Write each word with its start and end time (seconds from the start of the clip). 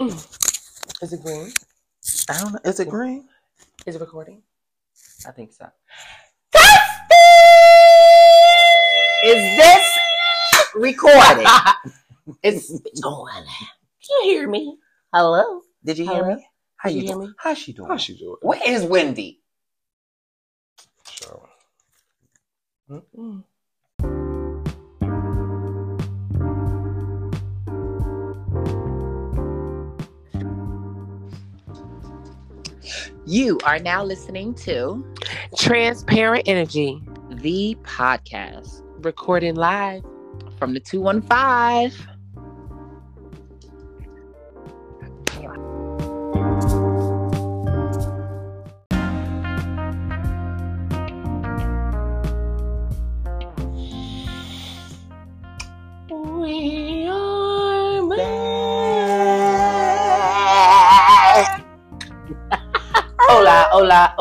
Is 0.00 1.12
it 1.12 1.22
green? 1.22 1.52
I 2.28 2.38
don't 2.40 2.52
know. 2.52 2.58
Is 2.64 2.80
it 2.80 2.88
green? 2.88 3.28
Is 3.86 3.96
it 3.96 4.00
recording? 4.00 4.42
I 5.26 5.30
think 5.32 5.52
so. 5.52 5.66
Is 9.24 9.56
this 9.56 9.98
recording? 10.74 11.46
it's 12.42 12.70
on. 13.04 13.44
Can 13.44 14.24
you 14.24 14.24
hear 14.24 14.48
me? 14.48 14.78
Hello? 15.12 15.62
Did 15.84 15.98
you 15.98 16.04
hear 16.04 16.24
Hello? 16.24 16.34
me? 16.36 16.46
How 16.76 16.88
Did 16.88 16.94
you 16.96 17.00
you 17.02 17.06
hear 17.08 17.16
doing? 17.16 17.28
me? 17.28 17.34
How's 17.38 17.58
she 17.58 17.72
doing? 17.72 17.88
How 17.88 17.96
she 17.96 18.16
do 18.18 18.34
it? 18.34 18.46
Where 18.46 18.60
is 18.64 18.82
Wendy? 18.84 19.40
So. 21.04 21.48
Mm-mm. 22.90 23.44
You 33.32 33.58
are 33.64 33.78
now 33.78 34.04
listening 34.04 34.52
to 34.56 35.02
Transparent 35.56 36.46
energy. 36.46 37.02
the 37.30 37.78
podcast 37.82 38.82
Recording 39.02 39.54
live. 39.54 40.04
from 40.58 40.74
the 40.74 40.80
215. 40.80 42.11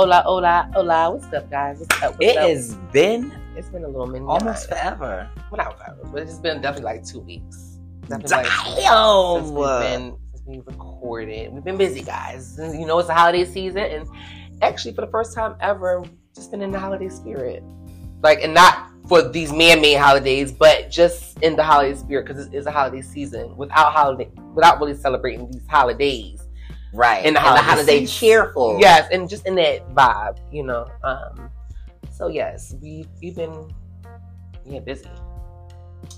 Hola, 0.01 0.23
hola, 0.25 0.67
hola. 0.73 1.11
What's 1.11 1.31
up, 1.31 1.47
guys? 1.51 1.77
What's 1.79 2.01
up? 2.01 2.13
What's 2.13 2.25
It 2.25 2.37
up? 2.37 2.49
has 2.49 2.73
been 2.91 3.31
It's 3.55 3.69
been 3.69 3.83
a 3.83 3.87
little 3.87 4.07
minute. 4.07 4.25
almost 4.27 4.67
forever. 4.67 5.29
Well, 5.51 5.57
not 5.63 5.77
forever, 5.77 5.99
but 6.11 6.23
it's 6.23 6.39
been 6.39 6.59
definitely 6.59 6.85
like 6.85 7.05
two 7.05 7.19
weeks. 7.19 7.77
Definitely 8.07 8.31
like 8.37 8.45
since 8.47 8.75
Damn. 8.79 9.53
we've 9.53 9.65
been 9.79 10.17
since 10.33 10.43
we 10.47 10.59
recorded. 10.65 11.53
We've 11.53 11.63
been 11.63 11.77
busy, 11.77 12.01
guys. 12.01 12.57
And, 12.57 12.79
You 12.79 12.87
know, 12.87 12.97
it's 12.97 13.09
the 13.09 13.13
holiday 13.13 13.45
season, 13.45 13.77
and 13.83 14.07
actually, 14.63 14.95
for 14.95 15.01
the 15.01 15.11
first 15.11 15.35
time 15.35 15.55
ever, 15.59 16.03
just 16.35 16.49
been 16.49 16.63
in 16.63 16.71
the 16.71 16.79
holiday 16.79 17.09
spirit. 17.09 17.61
Like, 18.23 18.41
and 18.43 18.55
not 18.55 18.89
for 19.07 19.21
these 19.21 19.53
man-made 19.53 19.95
holidays, 19.97 20.51
but 20.51 20.89
just 20.89 21.37
in 21.43 21.55
the 21.55 21.63
holiday 21.63 21.95
spirit 21.95 22.25
because 22.25 22.43
it's, 22.47 22.55
it's 22.55 22.65
a 22.65 22.71
holiday 22.71 23.03
season. 23.03 23.55
Without 23.55 23.91
holiday, 23.91 24.31
without 24.55 24.79
really 24.79 24.95
celebrating 24.95 25.51
these 25.51 25.67
holidays. 25.67 26.40
Right. 26.93 27.25
In 27.25 27.33
the 27.35 27.39
and 27.39 27.57
the 27.57 27.61
holiday 27.61 27.91
holiday 27.99 28.05
cheerful. 28.05 28.77
Yes, 28.79 29.07
and 29.11 29.29
just 29.29 29.47
in 29.47 29.55
that 29.55 29.87
vibe, 29.95 30.39
you 30.51 30.63
know. 30.63 30.87
Um, 31.03 31.49
so 32.11 32.27
yes, 32.27 32.75
we 32.81 33.05
we've 33.21 33.35
been 33.35 33.73
yeah 34.65 34.79
busy, 34.79 35.09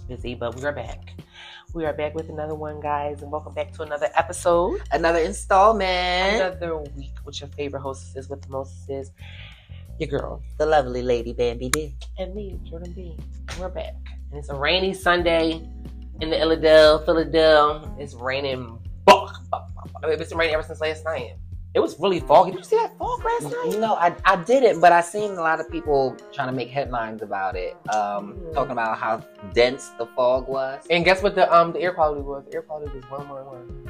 busy, 0.08 0.34
but 0.36 0.56
we 0.56 0.66
are 0.66 0.72
back. 0.72 1.14
We 1.74 1.86
are 1.86 1.94
back 1.94 2.14
with 2.16 2.30
another 2.30 2.56
one, 2.56 2.80
guys, 2.80 3.22
and 3.22 3.32
welcome 3.32 3.54
back 3.54 3.72
to 3.74 3.84
another 3.84 4.10
episode. 4.16 4.82
Another 4.92 5.20
installment. 5.20 6.36
Another 6.42 6.78
week 6.98 7.16
with 7.26 7.40
your 7.42 7.50
favorite 7.50 7.82
hostess 7.82 8.28
with 8.30 8.42
the 8.42 8.50
most 8.50 8.90
is 8.90 9.12
your 10.00 10.10
girl 10.10 10.42
The 10.58 10.66
lovely 10.66 11.04
lady 11.04 11.34
Bambi 11.34 11.70
D. 11.70 11.96
and 12.18 12.34
me, 12.34 12.60
Jordan 12.64 12.94
B. 12.94 13.16
We're 13.60 13.70
back, 13.70 13.94
and 14.32 14.40
it's 14.40 14.50
a 14.50 14.56
rainy 14.56 14.94
Sunday 14.94 15.68
in 16.20 16.30
the 16.32 16.36
Illidale, 16.36 17.06
Philadelphia. 17.06 17.92
It's 18.00 18.16
raining. 18.16 18.80
Buck, 19.06 19.36
buck, 19.52 19.73
It's 20.04 20.30
been 20.30 20.38
raining 20.38 20.54
ever 20.56 20.64
since 20.64 20.82
last 20.82 21.06
night. 21.06 21.36
It 21.74 21.80
was 21.80 22.00
really 22.00 22.20
foggy. 22.20 22.52
Did 22.52 22.60
you 22.60 22.64
see 22.66 22.76
that 22.76 22.96
fog 23.00 23.24
last 23.26 23.52
night? 23.52 23.80
No, 23.80 23.96
I, 23.96 24.16
I 24.26 24.36
didn't, 24.44 24.80
but 24.80 24.92
I 24.92 25.02
seen 25.02 25.32
a 25.32 25.42
lot 25.42 25.60
of 25.60 25.72
people 25.72 26.16
trying 26.32 26.48
to 26.48 26.54
make 26.54 26.70
headlines 26.70 27.24
about 27.24 27.56
it. 27.56 27.76
Um, 27.90 28.36
Mm. 28.36 28.54
talking 28.54 28.72
about 28.74 29.00
how 29.00 29.22
dense 29.54 29.90
the 29.98 30.06
fog 30.16 30.48
was. 30.48 30.86
And 30.92 31.04
guess 31.04 31.24
what 31.24 31.34
the 31.34 31.52
um 31.52 31.72
the 31.74 31.82
air 31.82 31.92
quality 31.94 32.22
was? 32.22 32.46
The 32.46 32.54
air 32.56 32.62
quality 32.62 32.92
was 32.96 33.04
one 33.10 33.28
one 33.28 33.46
one. 33.46 33.90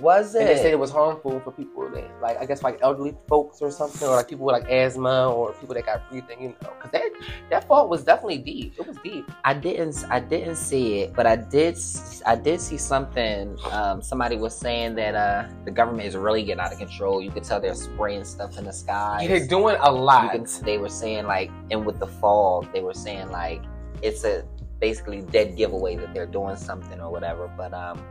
Was 0.00 0.34
And 0.34 0.48
they 0.48 0.56
said 0.56 0.66
it? 0.66 0.72
it 0.72 0.78
was 0.78 0.90
harmful 0.90 1.40
for 1.40 1.52
people 1.52 1.88
that 1.90 2.10
like 2.20 2.38
I 2.38 2.46
guess 2.46 2.62
like 2.62 2.78
elderly 2.82 3.14
folks 3.28 3.62
or 3.62 3.70
something, 3.70 4.06
or 4.06 4.16
like 4.16 4.28
people 4.28 4.46
with 4.46 4.54
like 4.54 4.70
asthma 4.70 5.30
or 5.30 5.52
people 5.54 5.74
that 5.74 5.86
got 5.86 6.08
breathing, 6.10 6.42
you 6.42 6.48
know, 6.48 6.72
because 6.76 6.90
that 6.92 7.10
that 7.50 7.68
fog 7.68 7.88
was 7.88 8.04
definitely 8.04 8.38
deep. 8.38 8.74
It 8.78 8.86
was 8.86 8.96
deep. 9.02 9.30
I 9.44 9.54
didn't 9.54 10.04
I 10.10 10.20
didn't 10.20 10.56
see 10.56 11.00
it, 11.00 11.14
but 11.14 11.26
I 11.26 11.36
did 11.36 11.78
I 12.26 12.36
did 12.36 12.60
see 12.60 12.78
something. 12.78 13.56
Um, 13.70 14.02
somebody 14.02 14.36
was 14.36 14.56
saying 14.56 14.94
that 14.96 15.14
uh, 15.14 15.48
the 15.64 15.70
government 15.70 16.06
is 16.06 16.16
really 16.16 16.42
getting 16.42 16.60
out 16.60 16.72
of 16.72 16.78
control. 16.78 17.22
You 17.22 17.30
could 17.30 17.44
tell 17.44 17.60
they're 17.60 17.74
spraying 17.74 18.24
stuff 18.24 18.58
in 18.58 18.64
the 18.64 18.72
sky. 18.72 19.26
They're 19.26 19.46
doing 19.46 19.76
a 19.80 19.90
lot. 19.90 20.32
can, 20.32 20.46
they 20.62 20.78
were 20.78 20.88
saying 20.88 21.26
like, 21.26 21.50
and 21.70 21.84
with 21.86 21.98
the 21.98 22.06
fog, 22.06 22.72
they 22.72 22.80
were 22.80 22.94
saying 22.94 23.30
like 23.30 23.62
it's 24.02 24.24
a 24.24 24.44
basically 24.80 25.22
dead 25.22 25.56
giveaway 25.56 25.96
that 25.96 26.12
they're 26.12 26.26
doing 26.26 26.56
something 26.56 27.00
or 27.00 27.10
whatever. 27.10 27.50
But 27.56 27.72
um, 27.72 28.02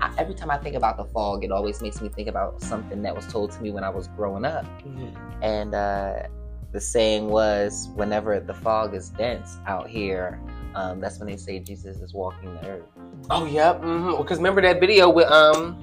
I, 0.00 0.12
every 0.18 0.34
time 0.34 0.50
I 0.50 0.58
think 0.58 0.76
about 0.76 0.96
the 0.96 1.04
fog, 1.04 1.44
it 1.44 1.50
always 1.50 1.80
makes 1.82 2.00
me 2.00 2.08
think 2.08 2.28
about 2.28 2.60
something 2.62 3.02
that 3.02 3.14
was 3.14 3.26
told 3.26 3.52
to 3.52 3.62
me 3.62 3.70
when 3.70 3.84
I 3.84 3.90
was 3.90 4.08
growing 4.08 4.44
up. 4.44 4.64
Mhm. 4.82 5.14
And 5.42 5.74
uh, 5.74 6.22
the 6.72 6.80
saying 6.80 7.28
was, 7.28 7.88
whenever 7.94 8.38
the 8.40 8.54
fog 8.54 8.94
is 8.94 9.10
dense 9.10 9.58
out 9.66 9.88
here, 9.88 10.40
um, 10.74 11.00
that's 11.00 11.18
when 11.18 11.28
they 11.28 11.36
say 11.36 11.58
Jesus 11.58 11.98
is 12.00 12.14
walking 12.14 12.54
the 12.54 12.66
earth. 12.68 12.84
Oh 13.30 13.44
yep. 13.44 13.80
Mm-hmm. 13.82 14.22
Because 14.22 14.38
remember 14.38 14.62
that 14.62 14.80
video 14.80 15.08
with 15.10 15.28
um. 15.30 15.76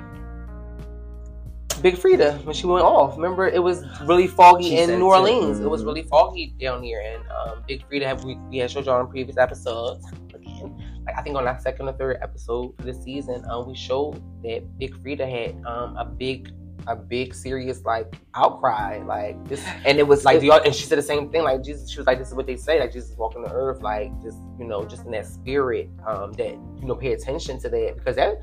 Big 1.83 1.95
Freedia 1.95 2.43
when 2.43 2.55
she 2.55 2.65
went 2.65 2.83
off. 2.83 3.15
Remember, 3.17 3.47
it 3.47 3.61
was 3.61 3.85
really 4.05 4.25
foggy 4.25 4.69
She 4.69 4.77
in 4.79 4.89
New 4.89 4.97
too. 4.97 5.05
Orleans. 5.05 5.59
It 5.59 5.69
was 5.69 5.83
Mhm. 5.83 5.85
really 5.85 6.01
foggy 6.03 6.55
down 6.59 6.81
here, 6.81 7.03
and 7.05 7.23
um, 7.29 7.63
Big 7.67 7.87
Freedia 7.87 8.07
had 8.07 8.23
we, 8.23 8.35
we 8.49 8.57
had 8.57 8.71
showed 8.71 8.87
y'all 8.87 8.99
in 8.99 9.05
previous 9.07 9.37
episodes. 9.37 10.03
Again, 10.33 10.75
I 11.17 11.23
think 11.23 11.35
on 11.35 11.47
our 11.47 11.59
second 11.59 11.89
or 11.89 11.93
third 11.93 12.19
episode 12.21 12.77
for 12.77 12.83
this 12.83 13.03
season, 13.03 13.43
um, 13.49 13.67
we 13.67 13.75
showed 13.75 14.21
that 14.43 14.63
Big 14.77 14.95
Freedia 15.03 15.27
had 15.29 15.65
um 15.65 15.97
a 15.97 16.05
big 16.05 16.51
a 16.85 16.95
big 16.95 17.33
serious 17.33 17.83
like 17.83 18.15
outcry, 18.35 18.99
like 18.99 19.43
this. 19.47 19.63
And 19.83 19.97
it 19.97 20.07
was 20.07 20.23
Like 20.23 20.41
y'all, 20.43 20.61
and 20.63 20.73
she 20.73 20.85
said 20.85 20.97
the 20.97 21.03
same 21.03 21.29
thing. 21.31 21.43
Like 21.43 21.63
Jesus, 21.63 21.89
she 21.89 21.97
was 21.97 22.07
like, 22.07 22.19
"This 22.19 22.29
is 22.29 22.33
what 22.35 22.45
they 22.45 22.55
say. 22.55 22.79
Like 22.79 22.93
Jesus 22.93 23.15
walking 23.17 23.41
the 23.41 23.51
earth. 23.51 23.81
Like 23.81 24.11
just 24.21 24.37
you 24.59 24.65
know, 24.65 24.85
just 24.85 25.05
in 25.05 25.11
that 25.11 25.25
spirit. 25.25 25.89
Um, 26.05 26.33
that 26.33 26.51
you 26.51 26.85
know, 26.85 26.95
pay 26.95 27.13
attention 27.13 27.59
to 27.61 27.69
that 27.69 27.95
because 27.95 28.15
that 28.15 28.39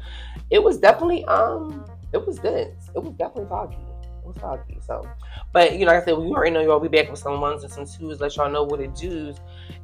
it 0.50 0.62
was 0.62 0.78
definitely 0.78 1.24
um, 1.26 1.86
it 2.12 2.26
was 2.26 2.38
dense. 2.38 2.90
It 2.94 3.02
was 3.02 3.12
definitely 3.14 3.48
foggy. 3.48 3.76
It 3.76 4.26
was 4.26 4.36
foggy. 4.38 4.78
So, 4.84 5.08
but 5.52 5.78
you 5.78 5.86
know, 5.86 5.92
like 5.92 6.02
I 6.02 6.04
said, 6.06 6.18
we 6.18 6.26
already 6.26 6.50
know 6.50 6.60
y'all 6.60 6.80
be 6.80 6.88
back 6.88 7.08
with 7.08 7.20
some 7.20 7.40
ones 7.40 7.62
and 7.62 7.72
some 7.72 7.86
twos. 7.86 8.20
Let 8.20 8.36
y'all 8.36 8.50
know 8.50 8.64
what 8.64 8.80
it 8.80 8.94
does. 8.94 9.38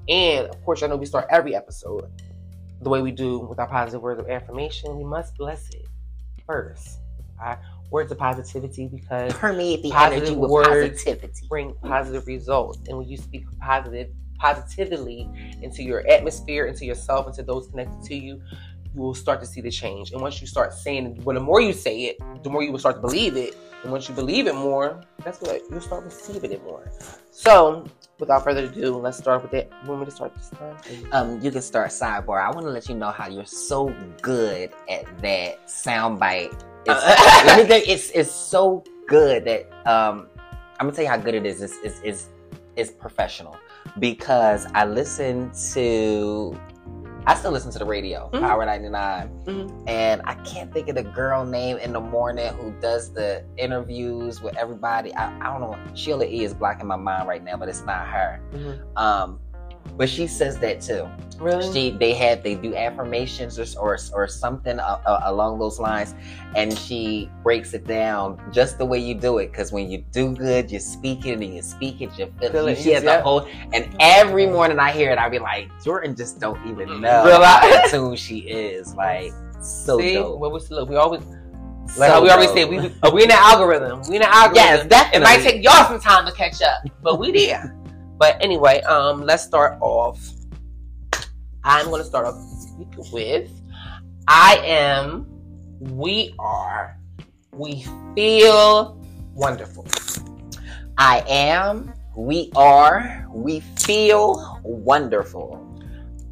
And 0.09 0.49
of 0.49 0.61
course, 0.65 0.81
y'all 0.81 0.91
know 0.91 0.97
we 0.97 1.07
start 1.07 1.27
every 1.31 1.55
episode 1.55 2.11
the 2.81 2.89
way 2.89 3.03
we 3.03 3.11
do 3.11 3.39
with 3.39 3.59
our 3.59 3.67
positive 3.69 4.03
words 4.03 4.21
of 4.21 4.29
affirmation. 4.29 4.97
We 4.97 5.05
must 5.05 5.37
bless 5.37 5.69
it 5.71 5.87
first. 6.47 6.99
Our 7.41 7.61
words 7.91 8.13
of 8.13 8.19
positivity 8.19 8.87
because 8.89 9.33
permeate 9.35 9.83
the 9.83 9.91
Positive 9.91 10.23
energy 10.25 10.37
with 10.39 10.51
words. 10.51 11.03
positivity. 11.03 11.47
bring 11.49 11.75
positive 11.83 12.27
results. 12.27 12.79
And 12.89 12.99
when 12.99 13.09
you 13.09 13.17
speak 13.17 13.45
positive 13.61 14.11
positively 14.39 15.29
into 15.61 15.83
your 15.83 16.07
atmosphere, 16.09 16.65
into 16.65 16.87
yourself, 16.87 17.27
into 17.27 17.43
those 17.43 17.67
connected 17.69 18.03
to 18.05 18.15
you 18.15 18.41
will 18.95 19.15
start 19.15 19.41
to 19.41 19.47
see 19.47 19.61
the 19.61 19.71
change. 19.71 20.13
And 20.13 20.21
once 20.21 20.41
you 20.41 20.47
start 20.47 20.73
saying 20.73 21.07
it, 21.07 21.25
well, 21.25 21.35
the 21.35 21.41
more 21.41 21.61
you 21.61 21.73
say 21.73 22.05
it, 22.05 22.19
the 22.43 22.51
more 22.51 22.63
you 22.63 22.73
will 22.73 22.79
start 22.79 22.97
to 22.97 23.01
believe 23.01 23.37
it. 23.37 23.57
And 23.83 23.93
once 23.93 24.09
you 24.09 24.15
believe 24.15 24.47
it 24.47 24.55
more, 24.55 25.01
that's 25.25 25.41
what 25.41 25.63
you'll 25.71 25.81
start 25.81 26.05
receiving 26.05 26.53
it 26.53 26.63
more. 26.65 26.91
So, 27.31 27.87
without 28.19 28.45
further 28.45 28.65
ado, 28.65 28.97
let's 28.97 29.17
start 29.17 29.43
with 29.43 29.55
it. 29.55 29.73
Want 29.87 30.01
me 30.01 30.05
to 30.05 30.11
start 30.11 30.35
this 30.35 30.51
time? 30.51 30.77
Um, 31.13 31.41
you 31.41 31.51
can 31.51 31.63
start 31.63 31.89
sidebar. 31.89 32.43
I 32.43 32.51
want 32.51 32.67
to 32.67 32.71
let 32.71 32.89
you 32.89 32.95
know 32.95 33.11
how 33.11 33.29
you're 33.29 33.47
so 33.47 33.95
good 34.21 34.71
at 34.89 35.07
that 35.23 35.67
soundbite. 35.67 36.53
It's, 36.87 37.07
let 37.47 37.63
me 37.63 37.69
tell 37.69 37.79
you, 37.79 37.85
it's 37.87 38.11
it's 38.11 38.31
so 38.31 38.85
good 39.07 39.45
that 39.47 39.71
um, 39.87 40.29
I'm 40.79 40.87
gonna 40.87 40.93
tell 40.93 41.05
you 41.05 41.11
how 41.11 41.17
good 41.17 41.35
it 41.35 41.47
is. 41.47 41.63
It's 41.63 41.79
it's 41.83 42.01
it's, 42.05 42.29
it's 42.77 42.91
professional 42.91 43.57
because 43.99 44.67
I 44.75 44.85
listen 44.85 45.51
to. 45.73 46.59
I 47.31 47.35
still 47.37 47.53
listen 47.53 47.71
to 47.71 47.79
the 47.79 47.85
radio, 47.85 48.29
Mhm. 48.33 48.41
Power 48.41 48.67
99, 48.67 49.31
Mhm. 49.45 49.85
and 49.87 50.21
I 50.25 50.35
can't 50.43 50.73
think 50.73 50.89
of 50.89 50.97
the 50.97 51.05
girl 51.05 51.45
name 51.45 51.77
in 51.77 51.93
the 51.93 52.01
morning 52.01 52.49
who 52.55 52.73
does 52.81 53.13
the 53.13 53.45
interviews 53.57 54.43
with 54.43 54.57
everybody. 54.57 55.15
I, 55.15 55.29
I 55.39 55.45
don't 55.57 55.61
know. 55.61 55.77
Sheila 55.95 56.25
E 56.25 56.43
is 56.43 56.53
blocking 56.55 56.89
my 56.89 56.97
mind 56.97 57.29
right 57.29 57.45
now, 57.45 57.57
but 57.57 57.69
it's 57.69 57.85
not 57.85 58.05
her. 58.09 58.41
Mhm. 58.53 58.81
Um, 58.97 59.39
but 60.01 60.09
she 60.09 60.27
says 60.27 60.59
that 60.61 60.81
too. 60.81 61.07
Really? 61.39 61.71
She 61.75 61.91
they 61.91 62.15
have 62.15 62.43
they 62.43 62.55
do 62.55 62.75
affirmations 62.75 63.59
or 63.59 63.67
or, 63.79 63.99
or 64.15 64.27
something 64.27 64.81
uh, 64.81 64.99
uh, 65.05 65.21
along 65.25 65.59
those 65.59 65.79
lines, 65.79 66.15
and 66.57 66.73
she 66.77 67.31
breaks 67.43 67.75
it 67.75 67.87
down 67.87 68.41
just 68.51 68.79
the 68.79 68.87
way 68.87 68.99
you 68.99 69.15
do 69.15 69.37
it. 69.39 69.51
Because 69.53 69.73
when 69.73 69.91
you 69.91 70.03
do 70.11 70.35
good, 70.35 70.71
you 70.71 70.81
speak 70.81 71.27
it 71.27 71.35
and 71.43 71.55
you 71.55 71.61
speak 71.61 72.01
it, 72.01 72.19
you 72.19 72.33
feel, 72.41 72.51
Feel 72.51 72.69
it. 72.69 72.79
She 72.79 72.93
has 72.93 73.05
yeah. 73.05 73.19
the 73.19 73.23
whole. 73.23 73.47
And 73.75 73.95
every 74.01 74.47
morning 74.47 74.79
I 74.79 74.91
hear 74.91 75.11
it, 75.11 75.19
I 75.19 75.29
be 75.29 75.39
like, 75.39 75.69
Jordan 75.85 76.17
just 76.17 76.41
don't 76.41 76.67
even 76.67 77.03
know 77.03 77.27
Real 77.27 77.43
how 77.43 77.61
life. 77.61 77.85
in 77.85 77.91
tune 77.91 78.17
she 78.17 78.39
is. 78.39 78.95
Like 78.95 79.35
so 79.61 79.99
See, 79.99 80.15
dope. 80.15 80.41
well, 80.41 80.51
we, 80.51 80.61
look, 80.71 80.89
we 80.89 80.97
always 80.97 81.23
Like 81.99 82.09
So 82.09 82.15
how 82.15 82.23
we 82.23 82.31
always 82.31 82.51
say, 82.53 82.65
we 82.65 82.79
we 83.13 83.25
in 83.25 83.29
the 83.29 83.39
algorithm. 83.39 84.01
We 84.09 84.17
in 84.17 84.23
the 84.23 84.35
algorithm. 84.35 84.55
Yes, 84.57 84.87
definitely. 84.87 85.19
It 85.19 85.25
might 85.25 85.43
take 85.43 85.63
y'all 85.63 85.87
some 85.89 86.01
time 86.01 86.25
to 86.25 86.33
catch 86.33 86.63
up, 86.63 86.85
but 87.03 87.19
we 87.19 87.33
there. 87.33 87.77
But 88.21 88.37
anyway, 88.45 88.83
um, 88.83 89.23
let's 89.23 89.43
start 89.43 89.79
off. 89.81 90.21
I'm 91.65 91.89
gonna 91.89 92.05
start 92.05 92.27
off 92.27 92.37
with 93.11 93.51
I 94.29 94.61
am, 94.63 95.27
we 95.81 96.35
are, 96.39 96.99
we 97.53 97.87
feel 98.15 99.03
wonderful. 99.35 99.87
I 100.99 101.25
am, 101.29 101.95
we 102.15 102.53
are, 102.55 103.27
we 103.33 103.61
feel 103.61 104.61
wonderful. 104.63 105.83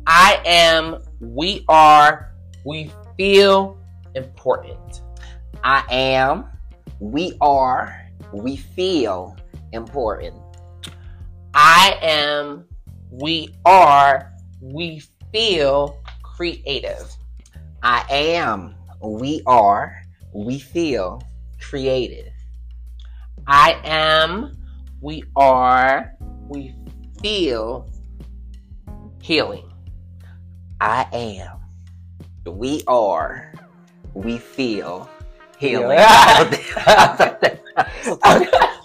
I 0.06 0.42
am, 0.44 0.98
we 1.20 1.64
are, 1.68 2.34
we 2.66 2.92
feel 3.16 3.78
important. 4.14 5.00
I 5.64 5.84
am, 5.90 6.44
we 7.00 7.32
are, 7.40 8.10
we 8.32 8.56
feel 8.56 9.36
important. 9.72 10.36
I 11.54 11.98
am, 12.02 12.64
we 13.10 13.54
are, 13.64 14.32
we 14.60 15.02
feel 15.32 16.02
creative. 16.22 17.10
I 17.82 18.04
am, 18.10 18.74
we 19.02 19.42
are, 19.46 20.02
we 20.32 20.58
feel 20.58 21.22
creative. 21.60 22.32
I 23.46 23.80
am, 23.84 24.56
we 25.00 25.24
are, 25.36 26.12
we 26.48 26.74
feel 27.22 27.88
healing. 29.22 29.70
I 30.80 31.06
am, 31.12 31.58
we 32.46 32.82
are, 32.86 33.52
we 34.14 34.38
feel 34.38 35.08
healing. 35.58 35.98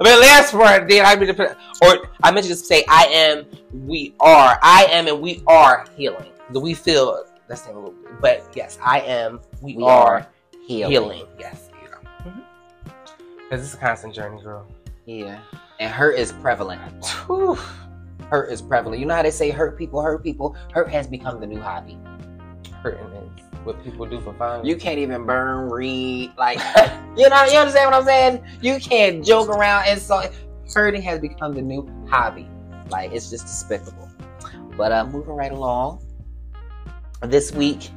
I 0.00 0.04
mean, 0.04 0.20
last 0.20 0.52
word, 0.52 0.88
then 0.88 1.06
I 1.06 1.16
mean 1.16 1.28
to 1.28 1.34
put, 1.34 1.56
or 1.82 2.08
I 2.22 2.30
meant 2.32 2.44
to 2.44 2.48
just 2.48 2.66
say, 2.66 2.84
I 2.88 3.06
am, 3.06 3.46
we 3.72 4.14
are. 4.20 4.58
I 4.62 4.86
am, 4.90 5.06
and 5.06 5.20
we 5.20 5.42
are 5.46 5.86
healing. 5.96 6.26
The 6.50 6.60
we 6.60 6.74
feel, 6.74 7.24
that's 7.48 7.66
not 7.66 7.74
a 7.74 7.78
little 7.78 7.92
bit, 7.92 8.20
but 8.20 8.52
yes, 8.54 8.78
I 8.84 9.00
am, 9.00 9.40
we, 9.60 9.76
we 9.76 9.84
are, 9.84 10.16
are 10.16 10.26
healing. 10.66 10.90
healing. 10.90 11.26
Yes, 11.38 11.70
you 11.82 11.90
know. 11.90 11.98
Mm-hmm. 12.30 12.40
Because 13.48 13.64
it's 13.64 13.74
a 13.74 13.78
constant 13.78 14.14
journey, 14.14 14.42
girl. 14.42 14.66
Yeah. 15.06 15.38
And 15.80 15.92
hurt 15.92 16.18
is 16.18 16.32
prevalent. 16.32 16.80
Whew. 17.26 17.58
Hurt 18.30 18.50
is 18.50 18.62
prevalent. 18.62 19.00
You 19.00 19.06
know 19.06 19.14
how 19.14 19.22
they 19.22 19.30
say 19.30 19.50
hurt 19.50 19.76
people 19.78 20.00
hurt 20.00 20.22
people? 20.22 20.56
Hurt 20.72 20.88
has 20.88 21.06
become 21.06 21.40
the 21.40 21.46
new 21.46 21.60
hobby. 21.60 21.98
Hurting 22.82 23.04
is 23.12 23.23
what 23.64 23.82
people 23.82 24.06
do 24.06 24.20
for 24.20 24.34
fun. 24.34 24.64
You 24.64 24.76
can't 24.76 24.98
even 24.98 25.24
burn, 25.26 25.70
read, 25.70 26.32
like, 26.36 26.58
you 27.16 27.28
know, 27.28 27.44
you 27.44 27.58
understand 27.58 27.90
what 27.90 27.94
I'm 27.94 28.04
saying? 28.04 28.44
You 28.60 28.78
can't 28.78 29.24
joke 29.24 29.48
around 29.48 29.86
and 29.86 30.00
so 30.00 30.30
hurting 30.72 31.02
has 31.02 31.20
become 31.20 31.52
the 31.52 31.62
new 31.62 31.88
hobby. 32.08 32.48
Like, 32.90 33.12
it's 33.12 33.30
just 33.30 33.46
despicable. 33.46 34.10
But 34.76 34.92
uh, 34.92 35.06
moving 35.06 35.34
right 35.34 35.52
along, 35.52 36.04
this 37.22 37.52
week, 37.52 37.90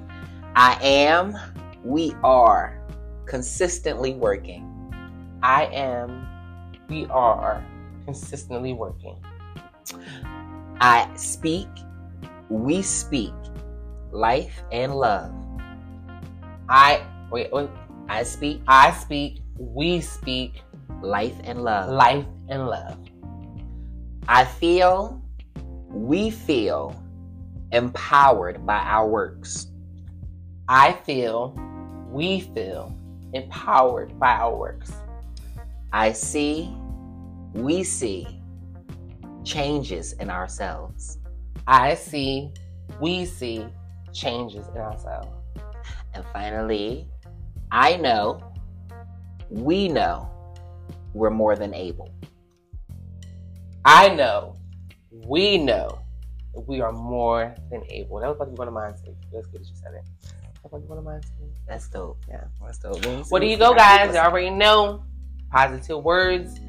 I 0.55 0.77
am, 0.81 1.35
we 1.83 2.13
are 2.23 2.81
consistently 3.25 4.13
working. 4.13 4.63
I 5.43 5.65
am, 5.65 6.27
we 6.89 7.05
are 7.07 7.63
consistently 8.05 8.73
working. 8.73 9.17
I 10.79 11.09
speak, 11.15 11.67
we 12.49 12.81
speak 12.81 13.33
life 14.11 14.63
and 14.71 14.95
love. 14.95 15.33
I, 16.69 17.01
wait, 17.31 17.51
wait, 17.51 17.69
I 18.09 18.23
speak 18.23 18.61
I 18.67 18.91
speak, 18.91 19.41
we 19.57 20.01
speak 20.01 20.61
life 21.01 21.35
and 21.43 21.63
love. 21.63 21.89
life 21.89 22.25
and 22.49 22.67
love. 22.67 22.97
I 24.27 24.45
feel, 24.45 25.21
we 25.89 26.29
feel 26.29 27.01
empowered 27.71 28.65
by 28.65 28.77
our 28.77 29.07
works. 29.07 29.67
I 30.67 30.93
feel, 30.93 31.57
we 32.11 32.41
feel 32.41 32.97
empowered 33.33 34.19
by 34.19 34.33
our 34.33 34.55
works. 34.55 34.91
I 35.93 36.11
see, 36.11 36.75
we 37.53 37.83
see 37.83 38.27
changes 39.43 40.13
in 40.13 40.29
ourselves. 40.29 41.19
I 41.65 41.95
see, 41.95 42.51
we 42.99 43.25
see 43.25 43.65
changes 44.13 44.67
in 44.69 44.77
ourselves. 44.77 45.36
And 46.13 46.23
finally, 46.33 47.07
I 47.71 47.97
know, 47.97 48.41
we 49.49 49.87
know 49.87 50.29
we're 51.13 51.29
more 51.29 51.55
than 51.55 51.73
able. 51.73 52.13
I 53.85 54.09
know, 54.09 54.57
we 55.11 55.57
know 55.57 55.99
we 56.67 56.81
are 56.81 56.91
more 56.91 57.55
than 57.69 57.83
able. 57.89 58.19
That 58.19 58.27
was 58.27 58.35
about 58.35 58.45
to 58.45 58.51
be 58.51 58.57
one 58.57 58.67
of 58.67 58.73
mine 58.73 58.93
too. 59.03 59.15
That's 59.31 59.47
good 59.47 59.61
that 59.61 59.69
you 59.69 59.75
said 59.75 59.93
it. 59.93 60.03
That 60.63 60.73
was 60.73 60.83
about 60.83 60.89
one 60.89 60.97
of 60.97 61.03
mine 61.03 61.21
too. 61.21 61.51
That's 61.67 61.87
dope. 61.87 62.17
Yeah. 62.27 62.45
That's 62.61 62.79
dope. 62.79 63.29
Where 63.29 63.39
do 63.39 63.47
you 63.47 63.57
go, 63.57 63.73
guys? 63.73 64.13
You 64.13 64.19
already 64.19 64.49
know. 64.49 65.03
Positive 65.49 66.03
words 66.03 66.59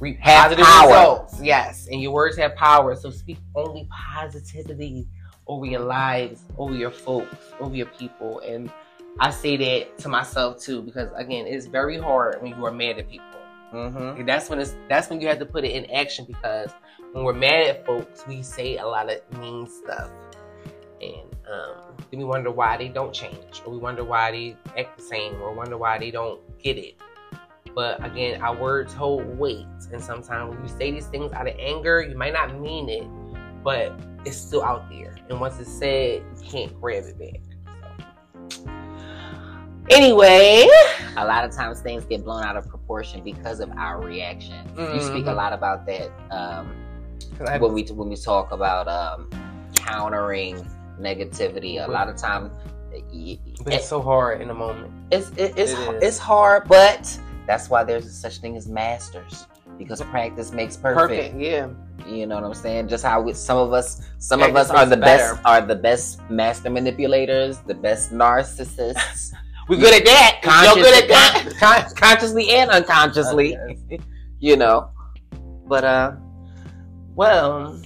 reap 0.00 0.20
positive 0.20 0.64
power. 0.64 0.88
results. 0.88 1.40
Yes, 1.42 1.86
and 1.90 2.02
your 2.02 2.12
words 2.12 2.36
have 2.38 2.56
power. 2.56 2.96
So 2.96 3.10
speak 3.10 3.38
only 3.54 3.86
positivity 3.90 5.06
over 5.50 5.66
your 5.66 5.80
lives, 5.80 6.44
over 6.58 6.74
your 6.74 6.92
folks, 6.92 7.36
over 7.58 7.74
your 7.74 7.86
people. 7.86 8.38
And 8.38 8.72
I 9.18 9.30
say 9.30 9.56
that 9.56 9.98
to 9.98 10.08
myself 10.08 10.60
too, 10.60 10.80
because 10.80 11.10
again, 11.16 11.46
it's 11.48 11.66
very 11.66 11.98
hard 11.98 12.40
when 12.40 12.56
you 12.56 12.64
are 12.64 12.70
mad 12.70 12.98
at 12.98 13.10
people. 13.10 13.26
Mm-hmm. 13.74 14.20
And 14.20 14.28
that's 14.28 14.48
when 14.48 14.60
it's 14.60 14.76
that's 14.88 15.10
when 15.10 15.20
you 15.20 15.26
have 15.26 15.40
to 15.40 15.46
put 15.46 15.64
it 15.64 15.72
in 15.72 15.90
action 15.90 16.24
because 16.24 16.70
when 17.12 17.24
we're 17.24 17.34
mad 17.34 17.66
at 17.66 17.84
folks, 17.84 18.24
we 18.28 18.42
say 18.42 18.76
a 18.76 18.86
lot 18.86 19.10
of 19.10 19.38
mean 19.40 19.66
stuff. 19.66 20.10
And 21.00 21.36
um, 21.52 21.96
then 22.10 22.20
we 22.20 22.24
wonder 22.24 22.52
why 22.52 22.76
they 22.76 22.88
don't 22.88 23.12
change, 23.12 23.62
or 23.66 23.72
we 23.72 23.78
wonder 23.78 24.04
why 24.04 24.30
they 24.30 24.56
act 24.78 24.98
the 24.98 25.02
same, 25.02 25.34
or 25.42 25.52
wonder 25.52 25.76
why 25.76 25.98
they 25.98 26.12
don't 26.12 26.40
get 26.62 26.78
it. 26.78 26.94
But 27.74 28.04
again, 28.04 28.40
our 28.42 28.54
words 28.54 28.92
hold 28.92 29.26
weight, 29.38 29.66
and 29.92 30.02
sometimes 30.02 30.54
when 30.54 30.62
you 30.62 30.68
say 30.68 30.90
these 30.92 31.06
things 31.06 31.32
out 31.32 31.48
of 31.48 31.54
anger, 31.58 32.02
you 32.02 32.16
might 32.16 32.34
not 32.34 32.60
mean 32.60 32.88
it, 32.88 33.06
but 33.64 33.98
it's 34.24 34.36
still 34.36 34.62
out 34.62 34.88
there. 34.90 35.09
And 35.30 35.40
once 35.40 35.60
it's 35.60 35.70
said, 35.70 36.22
you 36.42 36.48
can't 36.48 36.80
grab 36.80 37.04
it 37.04 37.16
back. 37.18 37.40
So. 38.52 38.70
Anyway, 39.88 40.66
A 41.16 41.24
lot 41.24 41.44
of 41.44 41.52
times 41.54 41.80
things 41.80 42.04
get 42.04 42.24
blown 42.24 42.42
out 42.42 42.56
of 42.56 42.68
proportion 42.68 43.22
because 43.22 43.60
of 43.60 43.70
our 43.78 44.00
reaction. 44.00 44.68
You 44.76 45.00
speak 45.00 45.26
a 45.26 45.30
Mhm. 45.30 45.36
lot 45.36 45.52
about 45.52 45.86
that 45.86 46.10
um, 46.32 46.74
when 47.60 47.72
we 47.72 47.82
when 47.84 48.08
we 48.08 48.16
talk 48.16 48.50
about 48.52 48.88
um, 48.88 49.28
countering 49.74 50.66
negativity. 51.00 51.84
A 51.84 51.90
lot 51.90 52.08
of 52.08 52.16
times, 52.16 52.50
but 53.64 53.72
it's 53.72 53.88
so 53.88 54.02
hard 54.02 54.40
in 54.40 54.48
the 54.48 54.54
moment. 54.54 54.92
it's 55.12 55.30
it, 55.36 55.54
it's 55.56 55.72
It 55.72 56.02
it's 56.02 56.18
hard, 56.18 56.66
but 56.68 57.18
that's 57.46 57.70
why 57.70 57.84
there's 57.84 58.12
such 58.12 58.38
thing 58.38 58.56
as 58.56 58.68
masters 58.68 59.46
because 59.80 60.00
practice 60.02 60.52
makes 60.52 60.76
perfect. 60.76 61.34
yeah. 61.40 61.68
You 62.06 62.26
know 62.26 62.34
what 62.36 62.44
I'm 62.44 62.54
saying? 62.54 62.88
Just 62.88 63.02
how 63.04 63.20
we, 63.22 63.32
some 63.32 63.56
of 63.56 63.72
us, 63.72 64.02
some 64.18 64.42
of 64.42 64.54
us 64.54 64.68
are 64.70 64.84
the 64.86 64.96
better. 64.96 65.34
best, 65.34 65.46
are 65.46 65.60
the 65.62 65.74
best 65.74 66.20
master 66.30 66.68
manipulators, 66.70 67.58
the 67.66 67.74
best 67.74 68.12
narcissists. 68.12 69.32
We're 69.68 69.78
good 69.78 69.94
at 69.94 70.04
that. 70.04 70.40
You're 70.64 70.84
good 70.84 71.02
at 71.04 71.08
that. 71.08 71.52
Con- 71.58 71.94
consciously 71.96 72.50
and 72.50 72.70
unconsciously. 72.70 73.56
you 74.38 74.56
know. 74.56 74.90
But 75.66 75.84
uh, 75.84 76.12
Well, 77.14 77.80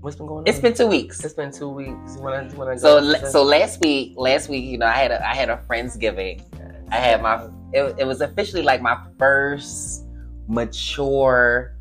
what's 0.00 0.16
been 0.16 0.26
going 0.26 0.38
on? 0.40 0.46
it's 0.48 0.58
been 0.60 0.74
two 0.74 0.86
weeks. 0.86 1.24
it's 1.24 1.34
been 1.34 1.52
two 1.52 1.68
weeks. 1.68 2.16
When 2.18 2.34
I, 2.34 2.44
when 2.54 2.68
I 2.68 2.76
So 2.76 2.98
la- 2.98 3.24
so 3.28 3.42
last 3.42 3.80
week, 3.82 4.14
last 4.16 4.48
week, 4.48 4.64
you 4.64 4.78
know, 4.78 4.86
I 4.86 4.92
had 4.96 5.10
a 5.10 5.20
I 5.28 5.34
had 5.34 5.50
a 5.50 5.60
friendsgiving. 5.68 6.42
I 6.90 6.96
had 6.96 7.20
my 7.22 7.48
it, 7.72 7.96
it 7.98 8.06
was 8.06 8.20
officially 8.20 8.62
like 8.62 8.80
my 8.80 8.96
first 9.18 10.03
mature 10.48 11.74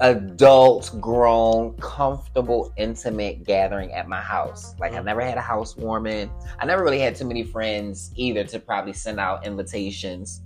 adult 0.00 0.94
grown 1.00 1.74
comfortable 1.78 2.72
intimate 2.76 3.44
gathering 3.44 3.92
at 3.92 4.08
my 4.08 4.20
house. 4.20 4.74
Like 4.78 4.92
i 4.92 5.00
never 5.00 5.22
had 5.22 5.38
a 5.38 5.42
housewarming. 5.42 6.30
I 6.58 6.66
never 6.66 6.82
really 6.84 6.98
had 6.98 7.16
too 7.16 7.24
many 7.24 7.42
friends 7.42 8.12
either 8.14 8.44
to 8.44 8.58
probably 8.58 8.92
send 8.92 9.18
out 9.18 9.46
invitations. 9.46 10.42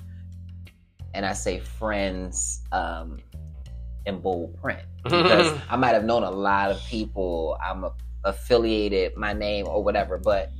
And 1.14 1.26
i 1.26 1.32
say 1.32 1.59
friends 1.59 2.62
um 2.73 3.18
in 4.06 4.20
bold 4.20 4.56
print. 4.61 4.82
Because 5.02 5.59
I 5.70 5.76
might 5.76 5.94
have 5.94 6.04
known 6.04 6.23
a 6.23 6.30
lot 6.30 6.70
of 6.70 6.80
people. 6.85 7.59
I'm 7.62 7.85
a, 7.85 7.92
affiliated, 8.25 9.16
my 9.16 9.32
name 9.32 9.66
or 9.66 9.82
whatever, 9.82 10.18
but 10.18 10.50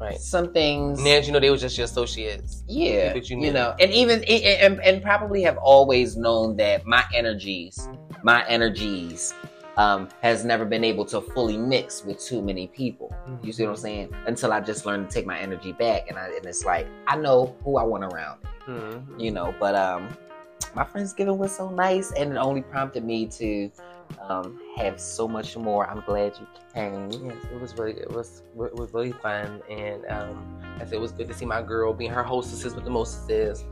right. 0.00 0.18
some 0.18 0.52
things, 0.52 1.02
Now 1.02 1.16
you 1.18 1.32
know 1.32 1.40
they 1.40 1.50
were 1.50 1.56
just 1.56 1.76
your 1.78 1.84
associates. 1.86 2.62
yeah, 2.66 3.14
you 3.14 3.22
you, 3.40 3.52
know, 3.52 3.74
and 3.80 3.90
even 3.92 4.22
and, 4.24 4.80
and 4.82 5.02
probably 5.02 5.42
have 5.42 5.56
always 5.58 6.16
known 6.16 6.56
that 6.56 6.86
my 6.86 7.04
energies, 7.14 7.88
my 8.22 8.46
energies, 8.48 9.34
um, 9.76 10.08
has 10.22 10.44
never 10.44 10.64
been 10.64 10.82
able 10.82 11.04
to 11.04 11.20
fully 11.20 11.56
mix 11.56 12.04
with 12.04 12.18
too 12.20 12.42
many 12.42 12.66
people. 12.68 13.14
You 13.42 13.52
see 13.52 13.62
what 13.64 13.70
I'm 13.70 13.76
saying? 13.76 14.14
Until 14.26 14.52
I 14.52 14.60
just 14.60 14.84
learned 14.86 15.08
to 15.08 15.14
take 15.14 15.24
my 15.26 15.38
energy 15.38 15.72
back, 15.72 16.08
and, 16.08 16.18
I, 16.18 16.26
and 16.28 16.44
it's 16.46 16.64
like 16.64 16.86
I 17.06 17.16
know 17.16 17.54
who 17.64 17.76
I 17.78 17.84
want 17.84 18.04
around, 18.04 18.40
Mhm. 18.66 19.20
you 19.20 19.30
know. 19.30 19.54
But 19.60 19.74
um, 19.76 20.08
my 20.74 20.82
friendsgiving 20.84 21.36
was 21.36 21.54
so 21.56 21.70
nice, 21.70 22.12
and 22.12 22.32
it 22.32 22.36
only 22.38 22.62
prompted 22.62 23.04
me 23.04 23.26
to 23.26 23.70
um, 24.28 24.60
have 24.76 25.00
so 25.00 25.26
much 25.28 25.56
more. 25.56 25.88
I'm 25.88 26.00
glad 26.00 26.32
you 26.40 26.46
came. 26.74 27.10
Yes, 27.10 27.36
it 27.52 27.60
was 27.60 27.76
really 27.76 27.92
it 27.92 28.10
was 28.10 28.42
it 28.54 28.74
was 28.74 28.92
really 28.92 29.12
fun, 29.12 29.62
and 29.70 30.04
um, 30.06 30.60
I 30.76 30.84
said 30.84 30.94
it 30.94 31.00
was 31.00 31.12
good 31.12 31.28
to 31.28 31.34
see 31.34 31.46
my 31.46 31.62
girl 31.62 31.92
being 31.92 32.10
her 32.10 32.22
hostesses 32.22 32.74
with 32.74 32.84
the 32.84 32.90
mostesses. 32.90 33.64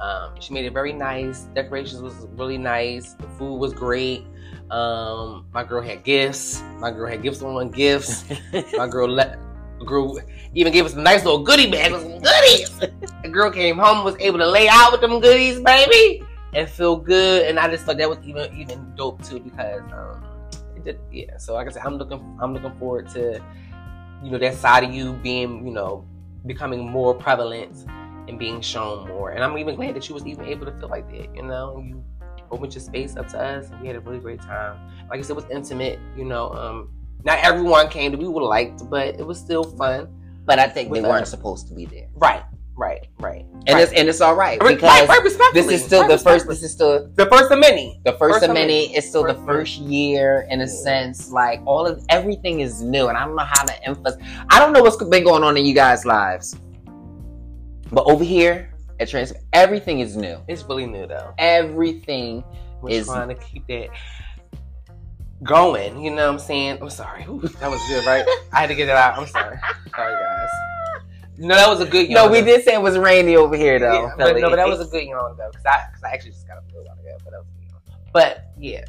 Um, 0.00 0.34
she 0.40 0.52
made 0.52 0.64
it 0.64 0.72
very 0.72 0.92
nice. 0.92 1.42
Decorations 1.54 2.02
was 2.02 2.26
really 2.36 2.58
nice. 2.58 3.14
The 3.14 3.28
food 3.38 3.56
was 3.56 3.72
great. 3.72 4.24
Um, 4.70 5.46
my 5.52 5.62
girl 5.62 5.82
had 5.82 6.04
gifts. 6.04 6.62
My 6.78 6.90
girl 6.90 7.08
had 7.08 7.22
gifts 7.22 7.42
on 7.42 7.70
gifts. 7.70 8.24
my 8.76 8.88
girl 8.88 9.08
let 9.08 9.38
girl 9.84 10.18
even 10.54 10.72
gave 10.72 10.86
us 10.86 10.94
a 10.94 11.00
nice 11.00 11.24
little 11.24 11.42
goodie 11.42 11.70
bag 11.70 11.92
with 11.92 12.02
some 12.02 12.20
goodies. 12.20 12.78
the 13.22 13.28
girl 13.28 13.50
came 13.50 13.76
home 13.76 14.04
was 14.04 14.16
able 14.18 14.38
to 14.38 14.48
lay 14.48 14.68
out 14.68 14.92
with 14.92 15.00
them 15.00 15.20
goodies, 15.20 15.60
baby, 15.60 16.24
and 16.54 16.68
feel 16.68 16.96
good. 16.96 17.46
And 17.46 17.58
I 17.58 17.68
just 17.68 17.84
thought 17.84 17.98
that 17.98 18.08
was 18.08 18.18
even 18.24 18.56
even 18.58 18.94
dope 18.96 19.22
too 19.24 19.40
because 19.40 19.82
um, 19.92 20.24
it 20.76 20.84
did, 20.84 20.98
yeah. 21.12 21.36
So 21.38 21.54
like 21.54 21.68
I 21.68 21.70
said, 21.70 21.82
I'm 21.84 21.96
looking 21.96 22.38
I'm 22.40 22.52
looking 22.52 22.76
forward 22.78 23.08
to 23.10 23.40
you 24.22 24.30
know 24.30 24.38
that 24.38 24.54
side 24.54 24.84
of 24.84 24.94
you 24.94 25.12
being 25.14 25.66
you 25.66 25.72
know 25.72 26.06
becoming 26.46 26.88
more 26.88 27.14
prevalent 27.14 27.86
and 28.28 28.38
being 28.38 28.60
shown 28.60 29.08
more. 29.08 29.30
And 29.30 29.42
I'm 29.42 29.56
even 29.58 29.76
glad 29.76 29.94
that 29.94 30.08
you 30.08 30.14
was 30.14 30.26
even 30.26 30.46
able 30.46 30.66
to 30.66 30.72
feel 30.72 30.88
like 30.88 31.10
that, 31.10 31.34
you 31.34 31.42
know, 31.42 31.76
and 31.76 31.88
you 31.88 32.04
opened 32.50 32.74
your 32.74 32.82
space 32.82 33.16
up 33.16 33.28
to 33.28 33.40
us 33.40 33.70
and 33.70 33.80
we 33.80 33.86
had 33.86 33.96
a 33.96 34.00
really 34.00 34.18
great 34.18 34.40
time. 34.40 34.78
Like 35.10 35.18
I 35.18 35.22
said, 35.22 35.32
it 35.32 35.36
was 35.36 35.46
intimate, 35.50 35.98
you 36.16 36.24
know. 36.24 36.50
Um, 36.50 36.90
not 37.24 37.38
everyone 37.38 37.88
came 37.88 38.12
that 38.12 38.18
we 38.18 38.28
would 38.28 38.42
have 38.42 38.48
liked, 38.48 38.88
but 38.90 39.18
it 39.18 39.26
was 39.26 39.38
still 39.38 39.64
fun. 39.64 40.08
But 40.44 40.58
I 40.58 40.68
think 40.68 40.92
they 40.92 41.00
weren't 41.00 41.26
supposed 41.26 41.68
to 41.68 41.74
be 41.74 41.86
there, 41.86 42.06
Right, 42.14 42.42
right, 42.76 43.06
right. 43.20 43.44
and 43.66 43.70
right. 43.70 43.82
it's 43.82 43.92
and 43.92 44.08
it's 44.08 44.20
all 44.20 44.34
right 44.34 44.58
because 44.58 44.82
right, 44.82 45.08
right, 45.08 45.22
respectfully. 45.22 45.62
this 45.62 45.70
is 45.80 45.84
still 45.84 46.06
the 46.08 46.18
first. 46.18 46.46
This 46.46 46.62
is 46.62 46.72
still 46.72 47.08
the 47.14 47.26
first 47.26 47.50
of 47.50 47.58
many. 47.58 48.00
the 48.04 48.12
first, 48.12 48.34
First 48.34 48.44
of 48.44 48.54
many. 48.54 48.84
many. 48.86 48.96
It's 48.96 49.08
still 49.08 49.22
First 49.24 49.38
the 49.40 49.46
first 49.46 49.76
year 49.78 50.46
in 50.50 50.60
a 50.60 50.64
Yeah. 50.64 50.70
sense. 50.70 51.30
Like 51.30 51.60
all 51.66 51.86
of 51.86 52.04
everything 52.08 52.60
is 52.60 52.82
new, 52.82 53.08
and 53.08 53.16
I 53.16 53.24
don't 53.24 53.36
know 53.36 53.44
how 53.44 53.64
to 53.64 53.84
emphasize. 53.84 54.20
I 54.50 54.58
don't 54.58 54.72
know 54.72 54.82
what's 54.82 54.96
been 55.02 55.24
going 55.24 55.42
on 55.42 55.56
in 55.56 55.64
you 55.66 55.74
guys' 55.74 56.04
lives, 56.04 56.56
but 57.92 58.04
over 58.06 58.24
here 58.24 58.70
at 59.00 59.08
Trans, 59.08 59.32
everything 59.52 60.00
is 60.00 60.16
new. 60.16 60.38
It's 60.48 60.62
really 60.64 60.86
new 60.86 61.06
though. 61.06 61.34
Everything 61.38 62.44
We're 62.82 62.90
Is- 62.90 63.06
trying 63.06 63.28
to 63.28 63.34
keep 63.34 63.66
that 63.68 63.88
going. 65.42 66.02
You 66.02 66.10
know 66.10 66.26
what 66.26 66.32
I'm 66.34 66.38
saying? 66.38 66.78
I'm 66.82 66.90
sorry. 66.90 67.24
Ooh, 67.24 67.40
that 67.60 67.70
was 67.70 67.80
good, 67.88 68.04
right? 68.06 68.24
I 68.52 68.60
had 68.60 68.68
to 68.68 68.74
get 68.74 68.88
it 68.88 68.96
out. 68.96 69.18
I'm 69.18 69.26
sorry. 69.26 69.58
Sorry, 69.94 70.12
guys. 70.14 70.48
No, 71.36 71.54
that 71.54 71.68
was 71.68 71.80
a 71.80 71.86
good. 71.86 72.10
No, 72.10 72.28
we 72.28 72.40
though. 72.40 72.46
did 72.46 72.64
say 72.64 72.74
it 72.74 72.82
was 72.82 72.96
rainy 72.96 73.36
over 73.36 73.56
here, 73.56 73.78
though. 73.78 73.92
Yeah, 73.92 74.14
but, 74.16 74.36
no, 74.36 74.50
but 74.50 74.56
that 74.56 74.68
was 74.68 74.80
a 74.80 74.90
good 74.90 75.04
yawn 75.04 75.36
though, 75.36 75.50
because 75.50 75.66
I, 75.66 75.84
cause 75.92 76.02
I 76.04 76.10
actually 76.10 76.32
just 76.32 76.46
got 76.46 76.58
up 76.58 76.64
a 76.64 76.76
little 76.76 76.84
while 76.84 76.98
ago. 76.98 77.16
But 77.24 77.30
that 77.32 77.38
was 77.40 77.48
a 77.48 77.60
good 77.60 77.70
yawn. 77.70 78.00
But 78.12 78.52
yeah, 78.58 78.84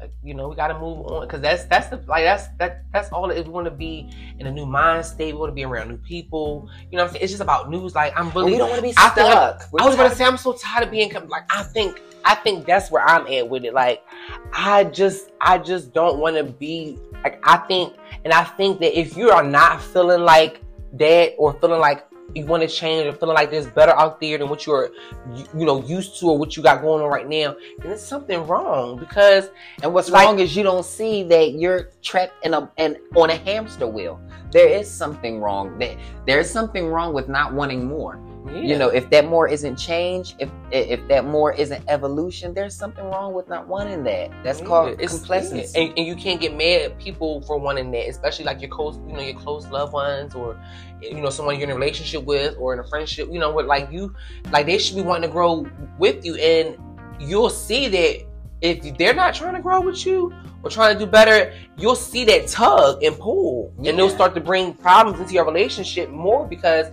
Like, 0.00 0.12
you 0.22 0.34
know, 0.34 0.48
we 0.48 0.56
got 0.56 0.68
to 0.68 0.78
move 0.78 1.06
on 1.06 1.26
because 1.26 1.40
that's 1.40 1.64
that's 1.64 1.88
the 1.88 1.96
like 2.06 2.24
that's 2.24 2.48
that 2.58 2.84
that's 2.92 3.10
all 3.10 3.30
it 3.30 3.38
is. 3.38 3.46
We 3.46 3.50
want 3.50 3.64
to 3.64 3.70
be 3.70 4.10
in 4.38 4.46
a 4.46 4.52
new 4.52 4.66
mind 4.66 5.04
state. 5.04 5.32
We 5.32 5.40
want 5.40 5.50
to 5.50 5.54
be 5.54 5.64
around 5.64 5.88
new 5.88 5.96
people. 5.96 6.68
You 6.90 6.98
know, 6.98 7.04
what 7.04 7.08
I'm 7.08 7.14
saying 7.14 7.24
it's 7.24 7.32
just 7.32 7.42
about 7.42 7.70
news. 7.70 7.94
Like 7.94 8.12
I'm 8.16 8.30
really. 8.30 8.52
we 8.52 8.58
don't 8.58 8.68
want 8.68 8.80
to 8.80 8.86
be 8.86 8.94
I 8.96 9.08
think 9.08 9.26
stuck. 9.30 9.62
I 9.80 9.86
was 9.86 9.96
gonna 9.96 10.14
say 10.14 10.24
I'm 10.24 10.36
so 10.36 10.52
tired 10.52 10.84
of 10.84 10.90
being 10.90 11.12
like 11.28 11.44
I 11.50 11.62
think 11.62 12.00
I 12.24 12.34
think 12.34 12.66
that's 12.66 12.90
where 12.90 13.04
I'm 13.08 13.26
at 13.26 13.48
with 13.48 13.64
it. 13.64 13.72
Like 13.72 14.04
I 14.52 14.84
just 14.84 15.32
I 15.40 15.58
just 15.58 15.92
don't 15.92 16.18
want 16.18 16.36
to 16.36 16.44
be 16.44 16.98
like 17.24 17.40
I 17.42 17.56
think 17.56 17.94
and 18.24 18.32
I 18.32 18.44
think 18.44 18.80
that 18.80 18.98
if 18.98 19.16
you 19.16 19.30
are 19.30 19.42
not 19.42 19.80
feeling 19.80 20.22
like 20.22 20.60
that 20.98 21.34
or 21.38 21.52
feeling 21.60 21.80
like 21.80 22.06
you 22.34 22.44
want 22.44 22.60
to 22.62 22.68
change 22.68 23.06
or 23.06 23.12
feeling 23.12 23.36
like 23.36 23.50
there's 23.52 23.66
better 23.68 23.92
out 23.92 24.20
there 24.20 24.36
than 24.36 24.48
what 24.48 24.66
you're 24.66 24.90
you, 25.34 25.44
you 25.58 25.64
know 25.64 25.80
used 25.84 26.18
to 26.18 26.28
or 26.30 26.36
what 26.38 26.56
you 26.56 26.62
got 26.62 26.82
going 26.82 27.02
on 27.02 27.08
right 27.08 27.28
now, 27.28 27.54
then 27.78 27.88
there's 27.90 28.02
something 28.02 28.44
wrong 28.46 28.98
because 28.98 29.48
And 29.82 29.94
what's 29.94 30.10
Like- 30.10 30.26
wrong 30.26 30.38
is 30.40 30.56
you 30.56 30.62
don't 30.64 30.84
see 30.84 31.22
that 31.24 31.52
you're 31.52 31.90
trapped 32.02 32.44
in 32.44 32.52
a 32.54 32.68
and 32.78 32.96
on 33.14 33.30
a 33.30 33.36
hamster 33.36 33.86
wheel. 33.86 34.20
There 34.56 34.68
is 34.68 34.90
something 34.90 35.40
wrong. 35.40 35.78
That 35.78 35.96
there's 36.26 36.50
something 36.50 36.86
wrong 36.88 37.12
with 37.12 37.28
not 37.28 37.52
wanting 37.52 37.86
more. 37.86 38.20
You 38.54 38.78
know, 38.78 38.88
if 38.88 39.10
that 39.10 39.26
more 39.26 39.48
isn't 39.48 39.74
change, 39.76 40.36
if 40.38 40.48
if 40.70 41.06
that 41.08 41.24
more 41.26 41.52
isn't 41.52 41.82
evolution, 41.88 42.54
there's 42.54 42.76
something 42.76 43.04
wrong 43.04 43.34
with 43.34 43.48
not 43.48 43.66
wanting 43.66 44.04
that. 44.04 44.30
That's 44.44 44.60
called 44.60 44.90
It's- 44.90 45.18
complacency. 45.18 45.78
And, 45.78 45.98
and 45.98 46.06
you 46.06 46.14
can't 46.14 46.40
get 46.40 46.56
mad 46.56 46.82
at 46.82 46.98
people 46.98 47.40
for 47.42 47.58
wanting 47.58 47.90
that, 47.90 48.08
especially 48.08 48.44
like 48.44 48.60
your 48.60 48.70
close, 48.70 48.98
you 49.08 49.14
know, 49.14 49.20
your 49.20 49.38
close 49.38 49.66
loved 49.68 49.92
ones 49.92 50.34
or 50.36 50.56
you 51.02 51.20
know 51.20 51.28
someone 51.28 51.56
you're 51.56 51.64
in 51.64 51.70
a 51.70 51.74
relationship 51.74 52.24
with 52.24 52.56
or 52.58 52.72
in 52.72 52.78
a 52.78 52.86
friendship. 52.86 53.28
You 53.32 53.40
know, 53.40 53.50
what 53.50 53.66
like 53.66 53.90
you, 53.90 54.14
like 54.52 54.66
they 54.66 54.78
should 54.78 54.96
be 54.96 55.02
wanting 55.02 55.28
to 55.28 55.32
grow 55.32 55.66
with 55.98 56.24
you, 56.24 56.36
and 56.36 56.78
you'll 57.18 57.50
see 57.50 57.88
that 57.88 58.24
if 58.60 58.96
they're 58.98 59.14
not 59.14 59.34
trying 59.34 59.54
to 59.54 59.60
grow 59.60 59.80
with 59.80 60.04
you 60.06 60.32
or 60.62 60.70
trying 60.70 60.98
to 60.98 61.04
do 61.04 61.10
better, 61.10 61.52
you'll 61.76 61.94
see 61.94 62.24
that 62.24 62.48
tug 62.48 63.02
and 63.02 63.18
pull, 63.18 63.72
and 63.78 63.98
they'll 63.98 64.10
start 64.10 64.34
to 64.34 64.40
bring 64.40 64.74
problems 64.74 65.20
into 65.20 65.34
your 65.34 65.44
relationship 65.44 66.10
more 66.10 66.46
because. 66.46 66.86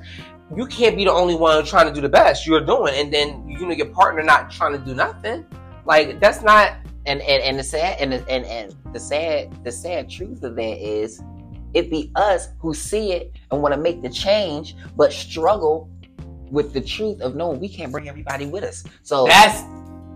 You 0.56 0.68
can't 0.68 0.96
be 0.96 1.06
the 1.06 1.12
only 1.12 1.34
one 1.34 1.66
trying 1.66 1.88
to 1.88 1.94
do 1.94 2.02
the 2.02 2.10
best 2.10 2.46
you're 2.46 2.64
doing, 2.64 2.94
and 2.96 3.12
then 3.12 3.48
you 3.50 3.66
know 3.66 3.72
your 3.72 3.88
partner 3.88 4.22
not 4.22 4.52
trying 4.52 4.74
to 4.74 4.78
do 4.78 4.94
nothing. 4.94 5.48
Like 5.86 6.20
that's 6.20 6.44
not 6.44 6.76
and 7.06 7.22
and 7.22 7.44
and 7.44 7.60
the 7.60 7.64
sad 7.64 8.00
and 8.00 8.14
the, 8.14 8.30
and 8.30 8.46
and 8.46 8.76
the 8.94 9.00
sad 9.00 9.64
the 9.64 9.72
sad 9.72 10.10
truth 10.10 10.44
of 10.44 10.56
that 10.56 10.78
is 10.78 11.22
it 11.74 11.90
be 11.90 12.12
us 12.16 12.50
who 12.60 12.74
see 12.74 13.12
it 13.12 13.36
and 13.52 13.62
want 13.62 13.74
to 13.74 13.80
make 13.80 14.02
the 14.02 14.10
change 14.10 14.76
but 14.96 15.12
struggle 15.12 15.90
with 16.52 16.72
the 16.74 16.82
truth 16.82 17.20
of 17.22 17.36
knowing 17.36 17.60
we 17.60 17.68
can't 17.68 17.92
bring 17.92 18.08
everybody 18.08 18.46
with 18.46 18.64
us 18.64 18.84
so 19.02 19.26
That's 19.26 19.64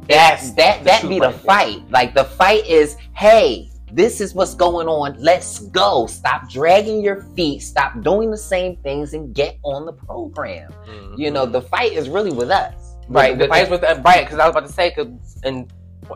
that's 0.08 0.52
that 0.54 0.84
that 0.84 1.02
be 1.04 1.20
the 1.20 1.28
right 1.28 1.32
there. 1.32 1.40
fight 1.40 1.90
like 1.92 2.14
the 2.14 2.24
fight 2.24 2.66
is 2.66 2.96
hey 3.14 3.70
this 3.92 4.20
is 4.20 4.34
what's 4.34 4.54
going 4.56 4.88
on 4.88 5.16
let's 5.20 5.60
go 5.70 6.06
stop 6.08 6.50
dragging 6.50 7.02
your 7.02 7.22
feet 7.36 7.62
stop 7.62 8.00
doing 8.02 8.30
the 8.32 8.38
same 8.38 8.76
things 8.78 9.14
and 9.14 9.34
get 9.34 9.58
on 9.64 9.86
the 9.86 9.94
program 9.94 10.72
you 11.18 11.32
know 11.32 11.46
the 11.46 11.62
fight 11.62 11.94
is 11.94 12.10
really 12.10 12.32
with 12.32 12.50
us 12.50 12.74
Mm-hmm. 13.08 13.16
right. 13.16 13.38
The 13.38 13.48
fight 13.48 13.60
fights 13.60 13.70
with 13.72 13.82
that 13.82 14.04
right 14.04 14.26
because 14.26 14.38
I 14.38 14.46
was 14.48 14.52
about 14.54 14.68
to 14.68 14.74
say 14.74 14.92
'cause- 14.92 15.08
and 15.46 15.72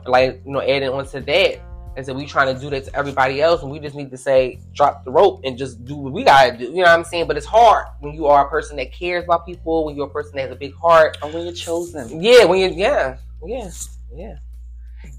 like 0.06 0.42
you 0.46 0.52
know 0.52 0.60
adding 0.62 0.90
on 0.90 1.06
to 1.08 1.22
that. 1.22 1.60
And 1.96 2.06
so 2.06 2.14
we 2.14 2.26
trying 2.26 2.54
to 2.54 2.60
do 2.60 2.70
that 2.70 2.84
to 2.86 2.96
everybody 2.96 3.42
else, 3.42 3.62
and 3.64 3.72
we 3.72 3.80
just 3.80 3.96
need 3.96 4.12
to 4.12 4.18
say 4.18 4.60
drop 4.74 5.06
the 5.06 5.12
rope 5.12 5.40
and 5.46 5.58
just 5.58 5.84
do 5.86 5.96
what 5.96 6.12
we 6.12 6.24
gotta 6.26 6.58
do. 6.58 6.66
You 6.66 6.72
know 6.72 6.82
what 6.82 6.90
I'm 6.90 7.04
saying? 7.06 7.28
But 7.28 7.38
it's 7.38 7.46
hard 7.46 7.86
when 8.02 8.14
you 8.14 8.28
are 8.28 8.46
a 8.46 8.50
person 8.50 8.76
that 8.78 8.92
cares 8.94 9.24
about 9.24 9.46
people, 9.46 9.86
when 9.86 9.96
you're 9.96 10.08
a 10.08 10.10
person 10.10 10.34
that 10.36 10.42
has 10.44 10.52
a 10.52 10.56
big 10.56 10.74
heart. 10.76 11.18
or 11.24 11.30
when 11.32 11.44
you're 11.46 11.54
chosen 11.54 12.22
Yeah, 12.22 12.44
when 12.46 12.60
you're, 12.60 12.70
yeah, 12.72 13.18
yeah, 13.46 13.70
yeah, 14.14 14.36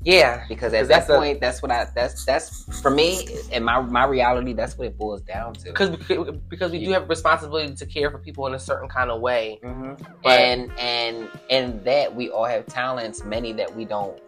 yeah. 0.03 0.45
because 0.49 0.73
at 0.73 0.81
'Cause 0.81 0.89
that 0.89 0.95
that's 0.95 1.09
a- 1.11 1.17
point 1.19 1.41
that's 1.41 1.63
what 1.63 1.71
i 1.71 1.87
that's 1.95 2.25
that's 2.25 2.81
for 2.81 2.91
me 2.91 3.27
and 3.53 3.65
my 3.65 3.81
my 3.81 4.05
reality 4.05 4.53
that's 4.53 4.77
what 4.79 4.87
it 4.89 4.97
boils 4.99 5.23
down 5.23 5.55
to 5.55 5.65
Because 5.65 5.91
because 6.49 6.71
we 6.73 6.85
do 6.85 6.91
have 6.93 7.09
responsibility 7.09 7.75
to 7.75 7.87
care 7.87 8.11
for 8.11 8.19
people 8.19 8.47
in 8.47 8.55
a 8.55 8.59
certain 8.59 8.89
kind 8.89 9.11
of 9.11 9.21
way. 9.21 9.59
Mhm. 9.63 9.99
But- 10.23 10.41
and 10.41 10.73
and 10.79 11.29
and 11.51 11.85
that 11.85 12.15
we 12.15 12.31
all 12.31 12.45
have 12.45 12.67
talents 12.67 13.25
many 13.25 13.53
that 13.55 13.75
we 13.75 13.85
don't 13.85 14.21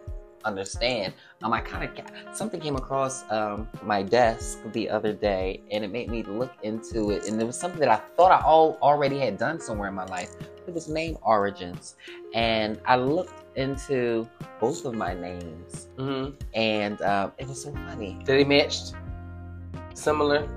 understand 0.43 1.11
um 1.41 1.51
i 1.53 1.59
kind 1.59 1.83
of 1.83 2.37
something 2.37 2.59
came 2.59 2.75
across 2.75 3.23
um 3.31 3.67
my 3.81 4.03
desk 4.03 4.59
the 4.73 4.87
other 4.87 5.11
day 5.11 5.59
and 5.71 5.83
it 5.83 5.91
made 5.91 6.07
me 6.07 6.21
look 6.21 6.51
into 6.61 7.09
it 7.09 7.27
and 7.27 7.41
it 7.41 7.45
was 7.45 7.57
something 7.59 7.79
that 7.79 7.89
i 7.89 7.95
thought 8.15 8.31
i 8.31 8.39
all 8.45 8.77
already 8.83 9.17
had 9.17 9.39
done 9.39 9.59
somewhere 9.59 9.89
in 9.89 9.95
my 9.95 10.05
life 10.05 10.29
it 10.67 10.71
was 10.71 10.87
name 10.87 11.17
origins 11.23 11.95
and 12.35 12.79
i 12.85 12.95
looked 12.95 13.33
into 13.55 14.27
both 14.59 14.83
of 14.85 14.93
my 14.95 15.13
names 15.13 15.87
hmm 15.97 16.29
and 16.53 17.01
um, 17.01 17.31
it 17.37 17.47
was 17.47 17.63
so 17.63 17.71
funny 17.87 18.17
Did 18.25 18.39
they 18.39 18.43
matched? 18.43 18.93
Similar. 19.93 20.47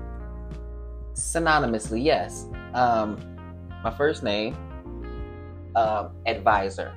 synonymously 1.13 2.03
yes 2.03 2.47
um 2.73 3.17
my 3.83 3.91
first 3.91 4.23
name 4.23 4.55
um 5.75 6.09
advisor 6.25 6.93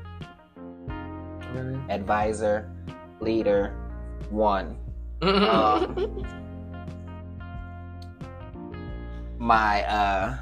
Really? 1.55 1.79
advisor, 1.91 2.71
leader, 3.21 3.75
one. 4.31 4.75
Um, 5.21 6.25
my 9.39 9.83
uh 9.85 10.39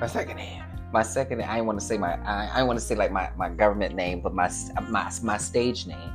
My 0.00 0.06
second 0.08 0.36
name. 0.36 0.62
My 0.92 1.02
second 1.02 1.42
I 1.42 1.60
want 1.60 1.78
to 1.78 1.84
say 1.84 1.98
my 1.98 2.14
I, 2.24 2.60
I 2.60 2.62
want 2.62 2.78
to 2.78 2.84
say 2.84 2.94
like 2.94 3.12
my, 3.12 3.30
my 3.36 3.48
government 3.50 3.94
name, 3.94 4.20
but 4.20 4.34
my 4.34 4.50
my 4.88 5.10
my 5.22 5.36
stage 5.36 5.86
name 5.86 6.12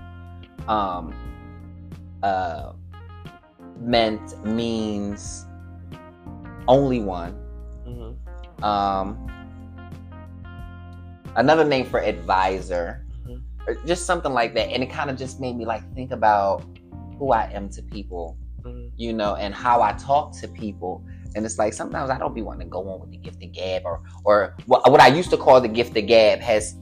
um 0.67 1.13
uh 2.23 2.73
meant 3.79 4.43
means 4.45 5.45
only 6.67 6.99
one. 7.01 7.33
hmm 7.85 8.63
Um 8.63 9.27
another 11.35 11.65
name 11.65 11.85
for 11.85 11.99
advisor 11.99 13.05
Mhm. 13.27 13.41
or 13.67 13.75
just 13.85 14.05
something 14.05 14.31
like 14.33 14.53
that 14.53 14.69
and 14.69 14.83
it 14.83 14.89
kind 14.89 15.09
of 15.09 15.17
just 15.17 15.39
made 15.39 15.55
me 15.57 15.65
like 15.65 15.81
think 15.95 16.11
about 16.11 16.63
who 17.17 17.31
I 17.31 17.45
am 17.53 17.69
to 17.69 17.81
people, 17.81 18.37
Mhm. 18.63 18.91
you 18.95 19.13
know, 19.13 19.35
and 19.35 19.53
how 19.53 19.81
I 19.81 19.93
talk 19.93 20.31
to 20.41 20.47
people. 20.47 21.03
And 21.35 21.45
it's 21.45 21.57
like 21.57 21.73
sometimes 21.73 22.09
I 22.09 22.17
don't 22.17 22.33
be 22.35 22.41
wanting 22.41 22.67
to 22.67 22.71
go 22.71 22.87
on 22.89 22.99
with 23.01 23.11
the 23.11 23.17
gift 23.17 23.43
of 23.43 23.51
gab 23.51 23.83
or 23.85 24.01
or 24.23 24.55
what, 24.65 24.89
what 24.91 25.01
I 25.01 25.07
used 25.07 25.29
to 25.31 25.37
call 25.37 25.59
the 25.61 25.67
gift 25.67 25.97
of 25.97 26.05
gab 26.07 26.39
has 26.39 26.75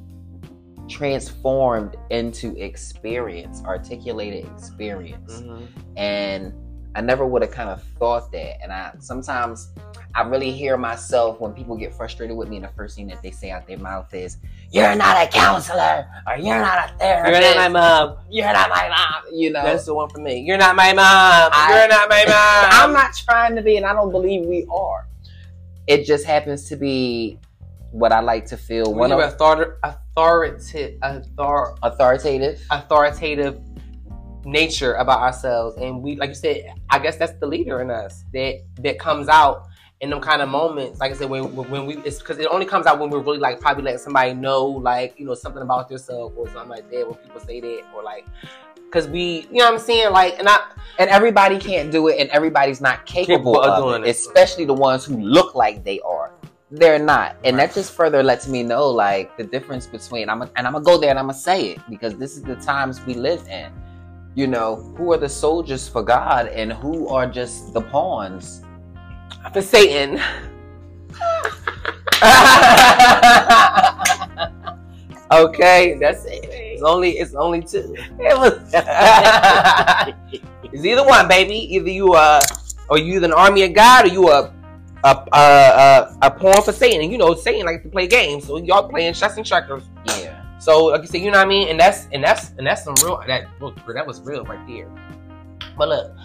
transformed 0.89 1.95
into 2.09 2.55
experience, 2.57 3.63
articulated 3.65 4.45
experience 4.51 5.41
Mhm. 5.41 5.67
and 5.95 6.53
I 6.93 7.01
never 7.01 7.25
would 7.25 7.41
have 7.41 7.51
kind 7.51 7.69
of 7.69 7.81
thought 7.99 8.31
that. 8.33 8.61
And 8.61 8.71
I 8.71 8.91
sometimes 8.99 9.69
I 10.13 10.23
really 10.23 10.51
hear 10.51 10.75
myself 10.77 11.39
when 11.39 11.53
people 11.53 11.77
get 11.77 11.93
frustrated 11.93 12.35
with 12.35 12.49
me, 12.49 12.57
and 12.57 12.65
the 12.65 12.69
first 12.69 12.97
thing 12.97 13.07
that 13.07 13.21
they 13.21 13.31
say 13.31 13.49
out 13.51 13.65
their 13.65 13.77
mouth 13.77 14.13
is, 14.13 14.37
"You're 14.71 14.93
not 14.95 15.15
a 15.21 15.27
counselor, 15.29 16.05
or 16.27 16.35
you're 16.37 16.59
not 16.59 16.89
a 16.89 16.93
therapist. 16.97 17.41
You're 17.41 17.55
not 17.55 17.71
my 17.71 17.79
mom. 17.79 18.17
You're 18.29 18.51
not 18.53 18.69
my 18.69 18.89
mom." 18.89 19.23
You 19.33 19.51
know, 19.51 19.63
That's 19.63 19.85
the 19.85 19.93
one 19.93 20.09
for 20.09 20.19
me. 20.19 20.39
You're 20.39 20.57
not 20.57 20.75
my 20.75 20.91
mom. 20.91 21.49
I- 21.53 21.77
You're 21.79 21.87
not 21.87 22.09
my 22.09 22.25
mom. 22.25 22.69
I'm 22.89 22.93
not 22.93 23.13
trying 23.15 23.55
to 23.55 23.61
be, 23.61 23.77
and 23.77 23.85
I 23.85 23.93
don't 23.93 24.11
believe 24.11 24.45
we 24.45 24.67
are. 24.73 25.07
It 25.87 26.03
just 26.05 26.25
happens 26.25 26.67
to 26.69 26.75
be 26.75 27.39
what 27.91 28.11
I 28.11 28.19
like 28.19 28.45
to 28.47 28.57
feel. 28.57 28.93
One 28.93 29.11
of 29.13 29.19
author- 29.19 29.79
authoritative, 29.83 30.97
author- 31.01 31.75
authoritative. 31.83 32.61
authoritative 32.69 33.59
nature 34.45 34.93
about 34.95 35.19
ourselves, 35.21 35.77
and 35.77 36.01
we, 36.01 36.15
like 36.15 36.29
you 36.29 36.35
said, 36.35 36.73
I 36.89 36.99
guess 36.99 37.17
that's 37.17 37.33
the 37.39 37.47
leader 37.47 37.81
in 37.81 37.89
us 37.91 38.23
that 38.33 38.61
that 38.81 38.99
comes 38.99 39.27
out 39.27 39.67
in 40.01 40.09
them 40.09 40.19
kind 40.19 40.41
of 40.41 40.49
moments. 40.49 40.99
Like 40.99 41.11
I 41.11 41.15
said, 41.15 41.29
when 41.29 41.55
when 41.55 41.85
we, 41.85 41.97
it's 41.97 42.19
because 42.19 42.39
it 42.39 42.47
only 42.47 42.65
comes 42.65 42.85
out 42.87 42.99
when 42.99 43.09
we're 43.09 43.19
really 43.19 43.37
like 43.37 43.59
probably 43.59 43.83
letting 43.83 43.99
somebody 43.99 44.33
know, 44.33 44.65
like 44.65 45.19
you 45.19 45.25
know, 45.25 45.33
something 45.35 45.61
about 45.61 45.91
yourself 45.91 46.33
or 46.35 46.47
something 46.49 46.69
like 46.69 46.89
that. 46.91 47.07
When 47.07 47.15
people 47.15 47.39
say 47.41 47.59
that, 47.61 47.81
or 47.95 48.01
like, 48.03 48.25
because 48.75 49.07
we, 49.07 49.47
you 49.51 49.59
know, 49.59 49.65
what 49.65 49.73
I'm 49.75 49.79
saying, 49.79 50.11
like, 50.11 50.37
and 50.39 50.47
I, 50.49 50.59
And 50.99 51.09
everybody 51.09 51.57
can't 51.57 51.91
do 51.91 52.07
it, 52.09 52.19
and 52.19 52.29
everybody's 52.31 52.81
not 52.81 53.05
capable, 53.05 53.53
Capable 53.53 53.61
of 53.61 53.83
doing 53.83 54.03
it, 54.03 54.07
it. 54.07 54.11
especially 54.11 54.65
the 54.65 54.73
ones 54.73 55.05
who 55.05 55.17
look 55.19 55.55
like 55.55 55.83
they 55.83 55.99
are. 56.01 56.31
They're 56.73 56.99
not, 56.99 57.35
and 57.43 57.57
Right. 57.57 57.67
that 57.67 57.75
just 57.75 57.91
further 57.91 58.23
lets 58.23 58.47
me 58.47 58.63
know 58.63 58.87
like 58.89 59.35
the 59.37 59.43
difference 59.43 59.85
between. 59.87 60.29
I'm 60.29 60.41
a, 60.41 60.49
and 60.55 60.65
I'm 60.65 60.73
gonna 60.73 60.85
go 60.85 60.97
there 60.97 61.09
and 61.09 61.19
I'm 61.19 61.25
gonna 61.25 61.37
say 61.37 61.71
it 61.71 61.79
because 61.89 62.15
this 62.15 62.35
is 62.37 62.43
the 62.43 62.55
times 62.55 63.05
we 63.05 63.13
live 63.13 63.45
in. 63.49 63.71
You 64.35 64.47
know, 64.47 64.93
who 64.97 65.11
are 65.13 65.17
the 65.17 65.29
soldiers 65.29 65.87
for 65.87 66.03
God 66.03 66.47
and 66.47 66.71
who 66.71 67.07
are 67.09 67.27
just 67.27 67.73
the 67.73 67.81
pawns? 67.81 68.63
for 69.53 69.61
Satan. 69.61 70.15
okay, 75.31 75.97
that's 75.99 76.25
it. 76.25 76.45
It's 76.51 76.83
only 76.83 77.11
it's 77.11 77.33
only 77.33 77.61
two. 77.61 77.95
It 78.19 78.37
was. 78.37 78.53
It's 80.73 80.85
either 80.85 81.05
one, 81.05 81.27
baby. 81.27 81.75
Either 81.75 81.89
you 81.89 82.13
are, 82.13 82.39
or 82.87 82.97
you 82.97 83.15
either 83.15 83.25
an 83.25 83.33
army 83.33 83.63
of 83.63 83.73
God 83.73 84.05
or 84.05 84.07
you 84.07 84.29
a 84.29 84.53
a 85.03 85.09
a, 85.09 85.37
a, 85.37 86.17
a 86.21 86.31
pawn 86.31 86.63
for 86.63 86.71
Satan. 86.71 87.01
And 87.01 87.11
you 87.11 87.17
know 87.17 87.35
Satan 87.35 87.65
likes 87.65 87.83
to 87.83 87.89
play 87.89 88.07
games, 88.07 88.47
so 88.47 88.55
y'all 88.57 88.87
playing 88.87 89.13
chess 89.13 89.35
and 89.35 89.45
checkers. 89.45 89.83
yeah. 90.05 90.40
So 90.61 90.85
like 90.85 91.01
you 91.01 91.07
said, 91.07 91.21
you 91.21 91.31
know 91.31 91.39
what 91.39 91.47
I 91.47 91.49
mean, 91.49 91.69
and 91.69 91.79
that's 91.79 92.07
and 92.11 92.23
that's 92.23 92.51
and 92.59 92.67
that's 92.67 92.83
some 92.83 92.93
real 93.03 93.19
that 93.25 93.47
look 93.59 93.75
that 93.87 94.05
was 94.05 94.21
real 94.21 94.45
right 94.45 94.65
there. 94.67 94.87
But 95.75 95.89
look, 95.89 96.15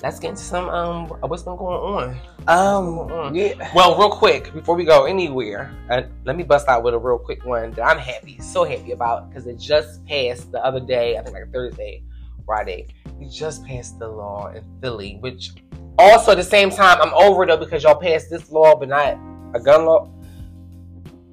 let's 0.00 0.20
get 0.20 0.30
into 0.30 0.44
some 0.44 0.68
um 0.68 1.08
what's 1.08 1.42
been 1.42 1.56
going 1.56 2.16
on. 2.46 2.46
Um. 2.46 3.34
Yeah. 3.34 3.68
Well, 3.74 3.98
real 3.98 4.10
quick 4.10 4.54
before 4.54 4.76
we 4.76 4.84
go 4.84 5.06
anywhere, 5.06 5.74
uh, 5.90 6.02
let 6.24 6.36
me 6.36 6.44
bust 6.44 6.68
out 6.68 6.84
with 6.84 6.94
a 6.94 6.98
real 6.98 7.18
quick 7.18 7.44
one 7.44 7.72
that 7.72 7.82
I'm 7.82 7.98
happy, 7.98 8.38
so 8.38 8.62
happy 8.62 8.92
about 8.92 9.28
because 9.28 9.48
it 9.48 9.58
just 9.58 10.06
passed 10.06 10.52
the 10.52 10.64
other 10.64 10.78
day. 10.78 11.16
I 11.18 11.22
think 11.22 11.34
like 11.34 11.52
Thursday, 11.52 12.04
Friday. 12.46 12.86
We 13.18 13.28
just 13.28 13.66
passed 13.66 13.98
the 13.98 14.06
law 14.06 14.52
in 14.52 14.62
Philly, 14.80 15.16
which 15.18 15.50
also 15.98 16.30
at 16.30 16.36
the 16.36 16.44
same 16.44 16.70
time 16.70 17.02
I'm 17.02 17.12
over 17.14 17.44
though 17.44 17.56
because 17.56 17.82
y'all 17.82 18.00
passed 18.00 18.30
this 18.30 18.52
law, 18.52 18.76
but 18.76 18.88
not 18.88 19.18
a 19.52 19.58
gun 19.58 19.84
law. 19.84 20.12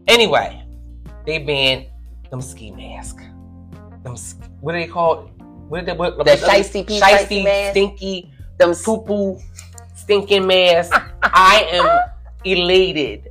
Anyway, 0.08 0.66
they 1.28 1.38
banned 1.38 1.86
them 2.30 2.42
ski 2.42 2.72
mask. 2.72 3.18
Them 4.04 4.16
what 4.62 4.76
are 4.76 4.80
they 4.80 4.88
called? 4.88 5.32
What 5.70 5.82
are 5.82 5.86
they? 5.86 5.94
What, 5.94 6.18
The 6.18 6.32
shiesty 6.32 6.86
shiesty, 6.86 7.00
shiesty 7.00 7.44
mask? 7.44 7.72
stinky 7.72 8.32
Them 8.58 8.74
poo 8.74 9.02
poo 9.02 9.40
stinking 9.96 10.48
mask. 10.48 10.94
I 11.24 11.68
am 11.72 12.00
elated 12.44 13.30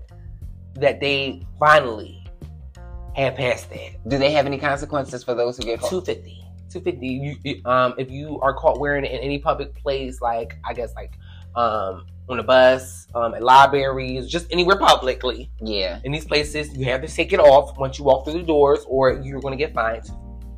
that 0.74 1.00
they 1.00 1.42
finally 1.58 2.24
have 3.14 3.34
passed 3.34 3.70
that. 3.70 4.08
Do 4.08 4.18
they 4.18 4.30
have 4.32 4.46
any 4.46 4.58
consequences 4.58 5.24
for 5.24 5.34
those 5.34 5.56
who 5.56 5.64
get 5.64 5.80
caught? 5.80 5.90
250. 5.90 6.44
250. 6.70 7.06
You, 7.06 7.36
you, 7.42 7.62
um, 7.64 7.94
if 7.98 8.10
you 8.10 8.38
are 8.40 8.52
caught 8.54 8.78
wearing 8.78 9.04
it 9.04 9.12
in 9.12 9.20
any 9.20 9.38
public 9.38 9.74
place, 9.74 10.20
like 10.20 10.58
I 10.64 10.74
guess 10.74 10.94
like 10.94 11.14
um 11.54 12.06
on 12.28 12.38
a 12.40 12.42
bus, 12.42 13.06
um, 13.14 13.34
at 13.34 13.42
libraries, 13.42 14.28
just 14.28 14.46
anywhere 14.52 14.76
publicly, 14.76 15.50
Yeah. 15.60 16.00
in 16.04 16.12
these 16.12 16.24
places, 16.24 16.76
you 16.76 16.84
have 16.86 17.00
to 17.02 17.08
take 17.08 17.32
it 17.32 17.40
off 17.40 17.78
once 17.78 17.98
you 17.98 18.04
walk 18.04 18.24
through 18.24 18.34
the 18.34 18.42
doors, 18.42 18.84
or 18.88 19.12
you're 19.22 19.40
going 19.40 19.52
to 19.52 19.58
get 19.58 19.72
fined. 19.74 20.10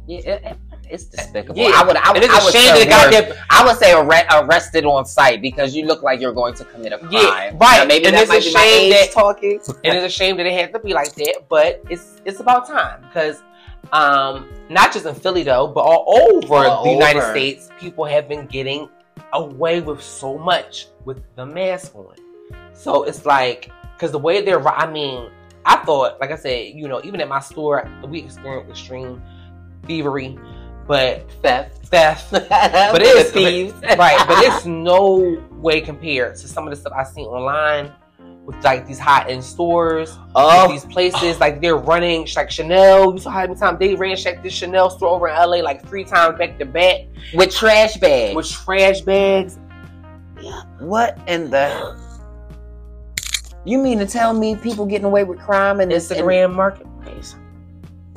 Yeah. 0.06 0.18
it- 0.20 0.42
it- 0.44 0.56
it's 0.90 1.04
despicable. 1.04 1.58
Yeah, 1.60 1.72
I 1.74 1.82
would. 1.84 1.96
I, 1.98 2.16
it's 2.16 2.28
I 2.30 2.40
a 2.40 2.44
would 2.44 2.54
shame 2.54 2.74
say 2.74 2.84
that 2.86 3.12
worse. 3.12 3.20
goddamn 3.20 3.36
I 3.50 3.62
would 3.66 3.76
say 3.76 3.92
arre- 3.92 4.26
arrested 4.46 4.86
on 4.86 5.04
site 5.04 5.42
because 5.42 5.76
you 5.76 5.84
look 5.84 6.02
like 6.02 6.18
you're 6.18 6.32
going 6.32 6.54
to 6.54 6.64
commit 6.64 6.94
a 6.94 6.98
crime. 6.98 7.12
Yeah, 7.12 7.50
right. 7.60 7.76
Now, 7.80 7.84
maybe 7.84 8.06
And 8.06 8.16
it's 8.16 8.30
a 8.30 8.32
might 8.32 8.42
be 8.42 8.52
my 8.54 8.60
shame 8.62 8.90
that- 8.92 9.10
talking. 9.12 9.60
and 9.84 9.98
it's 9.98 10.06
a 10.06 10.08
shame 10.08 10.38
that 10.38 10.46
it 10.46 10.54
had 10.54 10.72
to 10.72 10.78
be 10.78 10.94
like 10.94 11.14
that, 11.16 11.42
but 11.50 11.82
it's 11.90 12.22
it's 12.24 12.40
about 12.40 12.66
time 12.66 13.02
because 13.02 13.42
um 13.92 14.48
not 14.70 14.90
just 14.94 15.04
in 15.04 15.14
Philly 15.14 15.42
though, 15.42 15.66
but 15.66 15.80
all 15.82 16.04
over 16.32 16.54
All 16.66 16.84
the 16.84 16.90
United. 16.92 17.22
States, 17.30 17.68
people 17.78 18.06
have 18.06 18.26
been 18.26 18.46
getting 18.46 18.88
away 19.32 19.80
with 19.80 20.02
so 20.02 20.38
much 20.38 20.88
with 21.04 21.22
the 21.36 21.46
mask 21.46 21.94
on. 21.94 22.14
So 22.72 23.04
it's 23.04 23.26
like 23.26 23.70
because 23.94 24.12
the 24.12 24.18
way 24.18 24.42
they're, 24.42 24.66
I 24.66 24.90
mean, 24.90 25.30
I 25.64 25.76
thought, 25.84 26.20
like 26.20 26.30
I 26.30 26.36
said, 26.36 26.74
you 26.74 26.88
know, 26.88 27.00
even 27.04 27.20
at 27.20 27.28
my 27.28 27.40
store, 27.40 27.90
we 28.06 28.20
experienced 28.20 28.70
extreme 28.70 29.20
thievery, 29.84 30.38
but 30.86 31.30
Theft. 31.42 31.86
theft, 31.86 32.30
but 32.30 32.48
but 32.48 33.02
it's 33.02 33.30
thieves. 33.32 33.74
right, 33.82 34.24
but 34.26 34.38
it's 34.44 34.64
no 34.64 35.42
way 35.52 35.80
compared 35.80 36.36
to 36.36 36.48
some 36.48 36.66
of 36.66 36.70
the 36.70 36.76
stuff 36.76 36.92
I 36.96 37.04
see 37.04 37.22
online 37.22 37.92
with 38.48 38.64
like 38.64 38.86
these 38.86 38.98
high 38.98 39.28
end 39.28 39.44
stores, 39.44 40.16
oh, 40.34 40.72
these 40.72 40.86
places. 40.86 41.38
Like 41.38 41.60
they're 41.60 41.76
running 41.76 42.26
like 42.34 42.50
Chanel. 42.50 43.12
You 43.12 43.18
saw 43.18 43.30
how 43.30 43.42
many 43.42 43.56
times 43.56 43.78
they 43.78 43.94
ran 43.94 44.16
check 44.16 44.42
this 44.42 44.54
Chanel 44.54 44.88
store 44.88 45.10
over 45.10 45.28
in 45.28 45.34
LA 45.34 45.58
like 45.58 45.86
three 45.86 46.02
times 46.02 46.38
back 46.38 46.58
to 46.58 46.64
back 46.64 47.02
with 47.34 47.54
trash 47.54 47.98
bags. 47.98 48.34
with 48.34 48.50
trash 48.50 49.02
bags. 49.02 49.58
Yeah. 50.40 50.62
What 50.78 51.18
in 51.26 51.50
the? 51.50 52.00
You 53.66 53.76
mean 53.76 53.98
to 53.98 54.06
tell 54.06 54.32
me 54.32 54.56
people 54.56 54.86
getting 54.86 55.04
away 55.04 55.24
with 55.24 55.38
crime 55.38 55.80
and 55.80 55.90
this 55.90 56.10
Instagram 56.10 56.54
marketplace. 56.54 57.36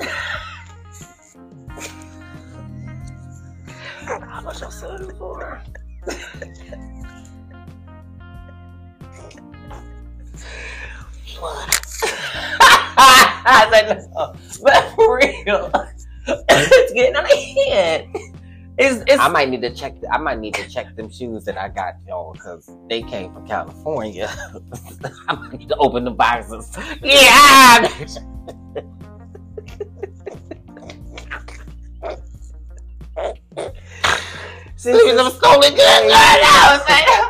How 4.06 4.40
much 4.40 4.62
I 4.62 4.70
selling 4.70 5.10
it 6.06 6.91
for? 11.42 11.50
I 13.04 13.68
said 13.70 14.08
no, 14.14 14.34
but 14.62 14.94
for 14.94 15.16
real, 15.16 15.70
it's 16.26 16.92
getting 16.92 17.16
out 17.16 17.24
of 17.24 17.38
hand. 17.38 18.16
It's, 18.78 19.04
it's 19.06 19.20
I 19.20 19.28
might 19.28 19.50
need 19.50 19.60
to 19.62 19.74
check. 19.74 19.94
I 20.10 20.18
might 20.18 20.38
need 20.38 20.54
to 20.54 20.68
check 20.68 20.96
them 20.96 21.10
shoes 21.10 21.44
that 21.44 21.58
I 21.58 21.68
got 21.68 21.96
y'all 22.06 22.32
because 22.32 22.70
they 22.88 23.02
came 23.02 23.32
from 23.32 23.46
California. 23.46 24.30
I 25.28 25.34
might 25.34 25.58
need 25.58 25.68
to 25.68 25.76
open 25.76 26.04
the 26.04 26.10
boxes. 26.10 26.76
yeah. 27.02 27.86
Since 34.76 35.20
I'm 35.20 35.30
stolen 35.32 35.74
goods. 35.74 37.28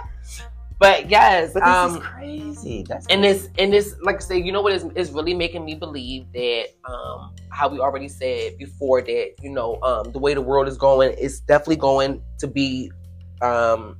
But 0.83 1.09
yes, 1.09 1.53
But 1.55 1.61
this 1.61 1.69
um, 1.69 1.97
is 1.97 2.03
crazy. 2.03 2.85
That's 2.89 3.07
and 3.07 3.23
this 3.23 3.49
and 3.57 3.73
this 3.73 3.95
like 4.03 4.17
I 4.17 4.19
say, 4.19 4.39
you 4.39 4.51
know 4.51 4.63
what 4.63 4.73
is 4.73 4.85
is 4.97 5.13
really 5.13 5.33
making 5.33 5.65
me 5.65 5.77
believe 5.77 6.27
that 6.33 6.65
um 6.85 7.33
how 7.51 7.69
we 7.69 7.79
already 7.79 8.09
said 8.09 8.59
before 8.59 9.01
that 9.01 9.35
you 9.41 9.51
know 9.51 9.81
um 9.85 10.11
the 10.11 10.19
way 10.19 10.35
the 10.35 10.41
world 10.41 10.67
is 10.67 10.77
going 10.77 11.13
is 11.13 11.39
definitely 11.39 11.77
going 11.77 12.21
to 12.41 12.49
be 12.49 12.91
um 13.43 13.97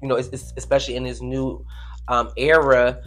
you 0.00 0.08
know 0.08 0.14
it's, 0.14 0.28
it's 0.28 0.54
especially 0.56 0.96
in 0.96 1.04
this 1.04 1.20
new 1.20 1.62
um 2.08 2.30
era 2.38 2.98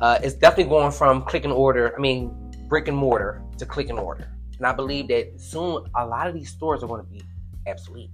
uh 0.00 0.18
it's 0.22 0.34
definitely 0.34 0.70
going 0.70 0.90
from 0.90 1.22
click 1.24 1.44
and 1.44 1.52
order 1.52 1.94
I 1.94 2.00
mean 2.00 2.34
brick 2.68 2.88
and 2.88 2.96
mortar 2.96 3.42
to 3.58 3.66
click 3.66 3.90
and 3.90 3.98
order. 3.98 4.26
And 4.56 4.66
I 4.66 4.72
believe 4.72 5.08
that 5.08 5.38
soon 5.38 5.84
a 5.94 6.06
lot 6.06 6.28
of 6.28 6.34
these 6.34 6.48
stores 6.48 6.82
are 6.82 6.86
going 6.86 7.04
to 7.04 7.10
be 7.10 7.20
obsolete. 7.68 8.10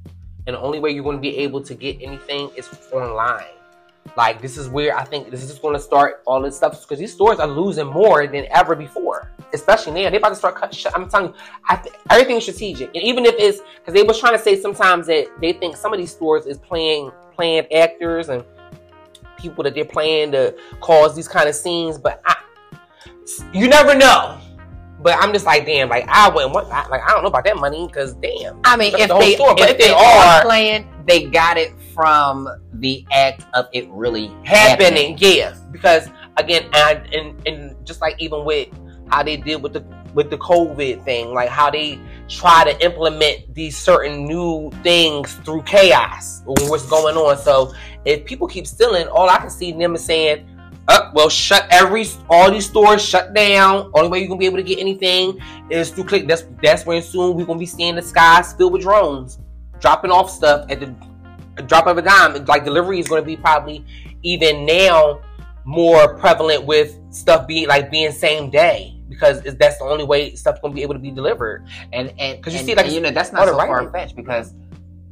And 0.48 0.56
the 0.56 0.60
only 0.60 0.80
way 0.80 0.90
you're 0.90 1.04
going 1.04 1.18
to 1.18 1.22
be 1.22 1.36
able 1.36 1.62
to 1.62 1.74
get 1.74 2.02
anything 2.02 2.50
is 2.56 2.68
online 2.92 3.44
like 4.16 4.40
this 4.40 4.56
is 4.56 4.68
where 4.68 4.96
I 4.96 5.04
think 5.04 5.30
this 5.30 5.42
is 5.42 5.58
going 5.58 5.74
to 5.74 5.80
start 5.80 6.22
all 6.26 6.40
this 6.40 6.56
stuff 6.56 6.80
because 6.80 6.98
these 6.98 7.12
stores 7.12 7.38
are 7.38 7.46
losing 7.46 7.86
more 7.86 8.26
than 8.26 8.46
ever 8.50 8.74
before. 8.74 9.30
especially 9.52 9.92
now, 9.92 10.10
they 10.10 10.16
about 10.16 10.30
to 10.30 10.36
start 10.36 10.56
cutting. 10.56 10.76
Shit. 10.76 10.92
I'm 10.94 11.08
telling 11.08 11.28
you, 11.28 11.34
I 11.68 11.76
th- 11.76 11.94
everything 12.08 12.40
strategic, 12.40 12.94
and 12.94 13.04
even 13.04 13.24
if 13.24 13.34
it's 13.38 13.60
because 13.76 13.94
they 13.94 14.02
was 14.02 14.18
trying 14.18 14.36
to 14.36 14.42
say 14.42 14.60
sometimes 14.60 15.06
that 15.06 15.28
they 15.40 15.52
think 15.52 15.76
some 15.76 15.92
of 15.92 15.98
these 15.98 16.12
stores 16.12 16.46
is 16.46 16.58
playing 16.58 17.10
playing 17.34 17.72
actors 17.72 18.28
and 18.28 18.44
people 19.38 19.64
that 19.64 19.74
they're 19.74 19.84
playing 19.84 20.32
to 20.32 20.54
cause 20.80 21.16
these 21.16 21.28
kind 21.28 21.48
of 21.48 21.54
scenes, 21.54 21.96
but 21.98 22.20
I, 22.26 22.36
you 23.52 23.68
never 23.68 23.94
know. 23.94 24.38
But 25.02 25.16
I'm 25.18 25.32
just 25.32 25.46
like, 25.46 25.64
damn, 25.64 25.88
like 25.88 26.06
I 26.08 26.28
wouldn't 26.28 26.52
want, 26.54 26.68
I, 26.68 26.86
like 26.88 27.02
I 27.02 27.08
don't 27.08 27.22
know 27.22 27.28
about 27.28 27.44
that 27.44 27.56
money 27.56 27.86
because 27.86 28.14
damn. 28.14 28.60
I 28.64 28.76
mean, 28.76 28.94
if 28.94 29.08
the 29.08 29.18
they, 29.18 29.34
store, 29.34 29.54
but 29.54 29.70
if 29.70 29.70
if 29.70 29.78
they 29.78 29.90
are- 29.90 30.42
playing, 30.42 30.86
they 31.06 31.24
got 31.24 31.56
it 31.56 31.72
from 31.94 32.48
the 32.74 33.04
act 33.10 33.44
of 33.54 33.66
it 33.72 33.88
really 33.90 34.30
happening. 34.44 35.16
Yeah, 35.18 35.54
because 35.70 36.08
again, 36.36 36.68
and, 36.74 37.14
and 37.14 37.46
and 37.48 37.86
just 37.86 38.00
like 38.00 38.20
even 38.20 38.44
with 38.44 38.68
how 39.08 39.22
they 39.22 39.36
did 39.36 39.62
with 39.62 39.72
the 39.72 39.84
with 40.14 40.28
the 40.28 40.38
COVID 40.38 41.04
thing, 41.04 41.32
like 41.32 41.48
how 41.48 41.70
they 41.70 41.98
try 42.28 42.64
to 42.64 42.84
implement 42.84 43.54
these 43.54 43.76
certain 43.78 44.26
new 44.26 44.70
things 44.82 45.34
through 45.36 45.62
chaos 45.62 46.42
what's 46.44 46.86
going 46.86 47.16
on. 47.16 47.38
So 47.38 47.72
if 48.04 48.24
people 48.24 48.46
keep 48.46 48.66
stealing, 48.66 49.08
all 49.08 49.28
I 49.28 49.38
can 49.38 49.50
see 49.50 49.72
them 49.72 49.94
is 49.94 50.04
saying. 50.04 50.46
Well, 51.12 51.28
shut 51.28 51.66
every 51.70 52.06
all 52.28 52.50
these 52.50 52.66
stores 52.66 53.04
shut 53.04 53.34
down. 53.34 53.90
Only 53.94 54.08
way 54.08 54.18
you're 54.20 54.28
gonna 54.28 54.38
be 54.38 54.46
able 54.46 54.58
to 54.58 54.62
get 54.62 54.78
anything 54.78 55.40
is 55.70 55.90
through 55.90 56.04
click. 56.04 56.26
That's 56.26 56.44
that's 56.62 56.86
when 56.86 57.02
soon 57.02 57.36
we're 57.36 57.46
gonna 57.46 57.58
be 57.58 57.66
seeing 57.66 57.96
the 57.96 58.02
skies 58.02 58.52
filled 58.52 58.72
with 58.72 58.82
drones, 58.82 59.38
dropping 59.80 60.10
off 60.10 60.30
stuff 60.30 60.66
at 60.70 60.80
the 60.80 60.94
drop 61.62 61.86
of 61.86 61.98
a 61.98 62.02
dime. 62.02 62.44
Like 62.44 62.64
delivery 62.64 63.00
is 63.00 63.06
to 63.08 63.22
be 63.22 63.36
probably 63.36 63.84
even 64.22 64.66
now 64.66 65.20
more 65.64 66.14
prevalent 66.18 66.64
with 66.64 66.98
stuff 67.10 67.46
being 67.46 67.68
like 67.68 67.90
being 67.90 68.12
same 68.12 68.50
day 68.50 68.96
because 69.08 69.42
that's 69.42 69.78
the 69.78 69.84
only 69.84 70.04
way 70.04 70.34
stuff's 70.34 70.60
going 70.60 70.72
to 70.72 70.74
be 70.74 70.82
able 70.82 70.94
to 70.94 71.00
be 71.00 71.10
delivered. 71.10 71.66
and 71.92 72.12
and 72.18 72.38
because 72.38 72.54
you 72.54 72.60
and- 72.60 72.68
see, 72.68 72.74
like, 72.74 72.90
you 72.90 73.00
know 73.00 73.10
that's 73.10 73.32
not 73.32 73.46
so 73.46 73.56
right. 73.56 73.66
far 73.66 73.90
fetched 73.90 74.16
because 74.16 74.54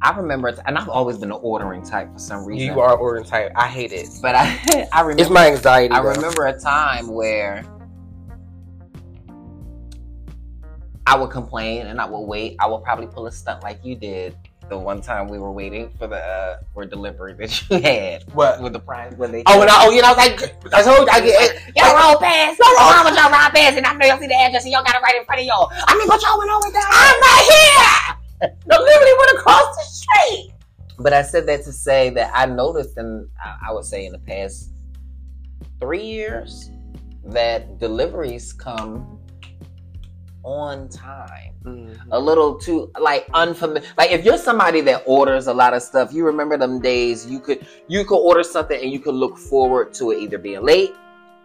I 0.01 0.15
remember, 0.17 0.55
and 0.65 0.77
I've 0.77 0.87
always 0.89 1.17
been 1.17 1.31
an 1.31 1.39
ordering 1.41 1.83
type 1.83 2.11
for 2.13 2.19
some 2.19 2.45
reason. 2.45 2.65
You 2.67 2.79
are 2.79 2.95
ordering 2.97 3.25
type. 3.25 3.51
I 3.55 3.67
hate 3.67 3.91
it. 3.91 4.07
but 4.21 4.33
I 4.35 4.87
I 4.93 5.01
remember 5.01 5.21
It's 5.21 5.29
my 5.31 5.47
anxiety. 5.47 5.93
I 5.93 6.01
though. 6.01 6.09
remember 6.09 6.45
a 6.45 6.57
time 6.59 7.07
where 7.09 7.63
I 11.05 11.17
would 11.17 11.31
complain 11.31 11.87
and 11.87 11.99
I 11.99 12.05
would 12.05 12.21
wait. 12.21 12.55
I 12.59 12.67
would 12.67 12.83
probably 12.83 13.07
pull 13.07 13.27
a 13.27 13.31
stunt 13.31 13.63
like 13.63 13.83
you 13.83 13.95
did 13.95 14.37
the 14.69 14.77
one 14.77 15.01
time 15.01 15.27
we 15.27 15.39
were 15.39 15.51
waiting 15.51 15.89
for 15.97 16.05
the 16.05 16.17
uh, 16.17 16.59
for 16.75 16.85
delivery 16.85 17.33
that 17.33 17.69
you 17.69 17.79
had 17.81 18.23
What? 18.33 18.61
with 18.61 18.71
the 18.73 18.79
prize 18.79 19.15
when 19.17 19.31
they 19.31 19.41
Oh, 19.47 19.59
and 19.61 19.69
I, 19.69 19.85
oh, 19.87 19.89
you 19.89 20.01
know, 20.03 20.09
I 20.09 20.11
was 20.11 20.17
like, 20.17 20.73
I 20.75 20.83
told 20.83 21.07
you, 21.07 21.11
I 21.11 21.19
get. 21.21 21.75
Y'all 21.75 21.95
roll 21.97 22.19
past. 22.19 22.59
Y'all 22.59 22.77
roll 22.77 23.03
with 23.09 23.15
y'all 23.19 23.31
roll 23.31 23.49
past, 23.49 23.77
and 23.77 23.85
I 23.87 23.93
know 23.93 24.05
y'all 24.05 24.19
see 24.19 24.27
the 24.27 24.35
address, 24.35 24.63
and 24.65 24.71
y'all 24.71 24.83
got 24.83 24.95
it 24.95 25.01
right 25.01 25.15
in 25.15 25.25
front 25.25 25.41
of 25.41 25.47
y'all. 25.47 25.71
I 25.73 25.97
mean, 25.97 26.07
but 26.07 26.21
y'all 26.21 26.37
went 26.37 26.51
over 26.51 26.69
there. 26.71 26.83
I'm 26.85 27.19
not 27.19 27.41
here. 27.49 28.18
No, 28.41 28.79
literally 28.79 29.13
went 29.17 29.39
across 29.39 29.75
the 29.75 29.83
street. 29.83 30.53
But 30.97 31.13
I 31.13 31.21
said 31.21 31.45
that 31.47 31.63
to 31.63 31.71
say 31.71 32.09
that 32.11 32.31
I 32.33 32.45
noticed, 32.45 32.97
and 32.97 33.27
I 33.43 33.71
would 33.71 33.85
say 33.85 34.05
in 34.05 34.11
the 34.11 34.19
past 34.19 34.71
three 35.79 36.03
years, 36.03 36.71
that 37.25 37.79
deliveries 37.79 38.53
come 38.53 39.19
on 40.43 40.89
time. 40.89 41.53
Mm-hmm. 41.63 42.11
A 42.11 42.19
little 42.19 42.57
too 42.57 42.91
like 42.99 43.27
unfamiliar. 43.33 43.83
Like 43.97 44.11
if 44.11 44.23
you're 44.23 44.37
somebody 44.37 44.81
that 44.81 45.03
orders 45.05 45.47
a 45.47 45.53
lot 45.53 45.73
of 45.73 45.81
stuff, 45.81 46.13
you 46.13 46.25
remember 46.25 46.57
them 46.57 46.81
days 46.81 47.25
you 47.25 47.39
could 47.39 47.65
you 47.87 48.05
could 48.05 48.17
order 48.17 48.43
something 48.43 48.81
and 48.81 48.91
you 48.91 48.99
could 48.99 49.15
look 49.15 49.37
forward 49.37 49.93
to 49.95 50.11
it 50.11 50.19
either 50.19 50.37
being 50.37 50.63
late 50.63 50.93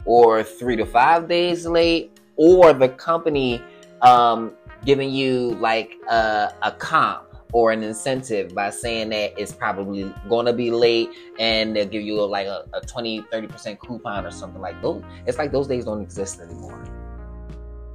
or 0.04 0.42
three 0.42 0.76
to 0.76 0.86
five 0.86 1.28
days 1.28 1.66
late, 1.66 2.20
or 2.36 2.72
the 2.72 2.88
company 2.88 3.62
um, 4.02 4.52
giving 4.84 5.10
you 5.10 5.56
like 5.60 5.96
a, 6.10 6.52
a 6.62 6.72
comp 6.72 7.22
or 7.52 7.70
an 7.70 7.84
incentive 7.84 8.52
by 8.54 8.68
saying 8.68 9.10
that 9.10 9.32
it's 9.40 9.52
probably 9.52 10.12
going 10.28 10.44
to 10.44 10.52
be 10.52 10.70
late 10.70 11.08
and 11.38 11.74
they'll 11.74 11.86
give 11.86 12.02
you 12.02 12.20
like 12.24 12.46
a, 12.46 12.64
a 12.74 12.80
20 12.80 13.22
30% 13.22 13.78
coupon 13.78 14.26
or 14.26 14.30
something 14.30 14.60
like 14.60 14.80
those 14.82 15.02
it's 15.26 15.38
like 15.38 15.52
those 15.52 15.68
days 15.68 15.84
don't 15.84 16.02
exist 16.02 16.40
anymore 16.40 16.84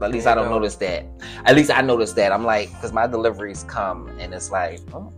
at 0.02 0.12
least 0.12 0.28
i 0.28 0.34
don't 0.34 0.49
notice 0.49 0.75
that 0.75 1.06
at 1.43 1.56
least 1.56 1.69
i 1.71 1.82
notice 1.82 2.13
that 2.13 2.32
i'm 2.32 2.45
like 2.45 2.69
because 2.69 2.93
my 2.93 3.06
deliveries 3.06 3.63
come 3.63 4.08
and 4.19 4.34
it's 4.34 4.49
like 4.49 4.80
oh 4.93 5.12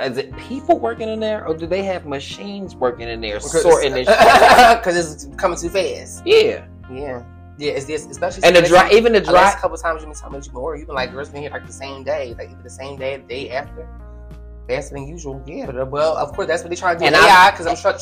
is 0.00 0.16
it 0.16 0.36
people 0.36 0.78
working 0.78 1.08
in 1.08 1.20
there 1.20 1.46
or 1.46 1.54
do 1.54 1.66
they 1.66 1.82
have 1.82 2.06
machines 2.06 2.74
working 2.74 3.08
in 3.08 3.20
there 3.20 3.40
sorting 3.40 3.94
this 3.94 4.08
shit? 4.08 4.78
because 4.78 4.96
it's 5.26 5.36
coming 5.36 5.58
too 5.58 5.68
fast. 5.68 6.22
yeah 6.24 6.66
Yeah. 6.90 7.24
Yeah, 7.62 7.72
it's 7.74 7.86
this, 7.86 8.06
especially 8.06 8.42
and 8.42 8.56
the 8.56 8.62
dry 8.62 8.90
even 8.90 9.12
the 9.12 9.20
dry 9.20 9.34
last 9.34 9.58
couple 9.58 9.76
times 9.76 10.00
you've 10.02 10.10
been 10.10 10.18
telling 10.18 10.32
me 10.40 10.44
you 10.44 10.50
can 10.50 10.56
order, 10.58 10.78
you've 10.78 10.88
been 10.88 10.96
like, 10.96 11.12
girls 11.12 11.28
been 11.28 11.42
here 11.42 11.50
like 11.52 11.64
the 11.64 11.72
same 11.72 12.02
day, 12.02 12.34
like 12.36 12.50
either 12.50 12.62
the 12.62 12.68
same 12.70 12.98
day, 12.98 13.18
the 13.18 13.22
day 13.22 13.50
after. 13.50 13.88
Faster 14.68 14.94
than 14.96 15.06
usual. 15.06 15.40
Yeah, 15.46 15.66
but 15.66 15.78
uh, 15.78 15.84
well, 15.86 16.16
of 16.16 16.32
course 16.32 16.48
that's 16.48 16.62
what 16.64 16.70
they're 16.70 16.76
trying 16.76 16.96
to 16.96 17.00
do 17.00 17.06
And 17.06 17.14
AI 17.14 17.50
because 17.52 17.68
I'm 17.68 17.76
sure 17.76 17.92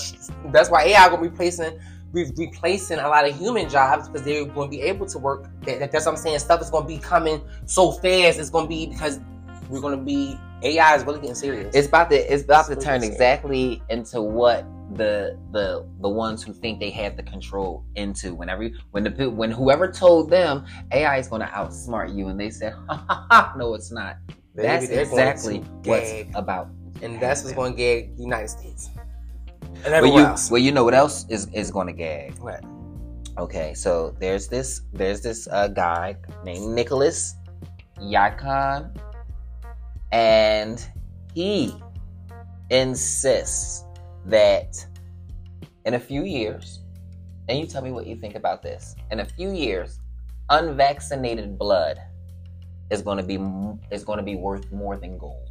that's 0.50 0.70
why 0.70 0.84
AI 0.84 1.08
gonna 1.10 1.20
be 1.20 1.28
replacing, 1.28 1.78
re- 2.12 2.32
replacing 2.38 3.00
a 3.00 3.08
lot 3.08 3.28
of 3.28 3.36
human 3.38 3.68
jobs 3.68 4.08
because 4.08 4.22
they're 4.24 4.46
going 4.46 4.70
to 4.70 4.76
be 4.76 4.82
able 4.82 5.04
to 5.06 5.18
work. 5.18 5.44
That, 5.66 5.78
that- 5.80 5.92
that's 5.92 6.06
what 6.06 6.12
I'm 6.12 6.18
saying. 6.18 6.38
Stuff 6.38 6.62
is 6.62 6.70
going 6.70 6.84
to 6.84 6.88
be 6.88 6.98
coming 6.98 7.42
so 7.66 7.92
fast. 7.92 8.38
It's 8.38 8.48
going 8.50 8.64
to 8.64 8.68
be 8.68 8.86
because 8.86 9.20
we're 9.68 9.80
going 9.80 9.98
to 9.98 10.02
be 10.02 10.38
AI 10.62 10.96
is 10.96 11.04
really 11.04 11.20
getting 11.20 11.34
serious. 11.34 11.74
it's 11.74 11.88
about 11.88 12.08
to 12.10 12.16
it's 12.32 12.44
about 12.44 12.66
to 12.66 12.72
It's 12.72 12.84
turn 12.84 13.00
really 13.00 13.12
exactly 13.12 13.82
into 13.90 14.20
what 14.22 14.64
the 14.96 15.38
the 15.52 15.86
the 16.00 16.08
ones 16.08 16.42
who 16.42 16.52
think 16.52 16.80
they 16.80 16.90
have 16.90 17.16
the 17.16 17.22
control 17.22 17.84
into 17.94 18.34
whenever 18.34 18.68
when 18.90 19.04
the 19.04 19.30
when 19.30 19.50
whoever 19.50 19.90
told 19.90 20.30
them 20.30 20.64
AI 20.92 21.18
is 21.18 21.28
going 21.28 21.40
to 21.42 21.46
outsmart 21.48 22.14
you 22.16 22.28
and 22.28 22.38
they 22.40 22.50
said 22.50 22.72
ha, 22.88 23.04
ha, 23.08 23.26
ha, 23.30 23.54
no 23.56 23.74
it's 23.74 23.92
not 23.92 24.16
Baby, 24.56 24.66
that's 24.68 24.88
exactly 24.88 25.58
what's 25.84 26.10
gag. 26.10 26.30
about 26.34 26.68
and 27.02 27.20
that's 27.20 27.44
what's 27.44 27.54
going 27.54 27.72
to 27.74 27.78
gag 27.78 28.16
the 28.16 28.22
United 28.22 28.48
States 28.48 28.90
and 29.84 29.84
well 29.84 29.94
everywhere 29.94 30.22
you 30.22 30.26
else. 30.26 30.50
well 30.50 30.60
you 30.60 30.72
know 30.72 30.82
what 30.84 30.94
else 30.94 31.24
is 31.28 31.46
is 31.52 31.70
going 31.70 31.86
to 31.86 31.92
gag 31.92 32.36
What? 32.38 32.64
okay 33.38 33.72
so 33.74 34.14
there's 34.18 34.48
this 34.48 34.82
there's 34.92 35.20
this 35.20 35.46
uh, 35.52 35.68
guy 35.68 36.16
named 36.44 36.66
Nicholas 36.74 37.34
Yakon 38.00 38.90
and 40.10 40.84
he 41.34 41.72
insists 42.70 43.84
that 44.26 44.84
in 45.84 45.94
a 45.94 46.00
few 46.00 46.24
years, 46.24 46.80
and 47.48 47.58
you 47.58 47.66
tell 47.66 47.82
me 47.82 47.90
what 47.90 48.06
you 48.06 48.16
think 48.16 48.34
about 48.34 48.62
this. 48.62 48.94
In 49.10 49.20
a 49.20 49.24
few 49.24 49.50
years, 49.50 49.98
unvaccinated 50.50 51.58
blood 51.58 52.00
is 52.90 53.02
going 53.02 53.18
to 53.18 53.24
be 53.24 53.38
is 53.94 54.04
going 54.04 54.18
to 54.18 54.24
be 54.24 54.36
worth 54.36 54.70
more 54.72 54.96
than 54.96 55.18
gold. 55.18 55.50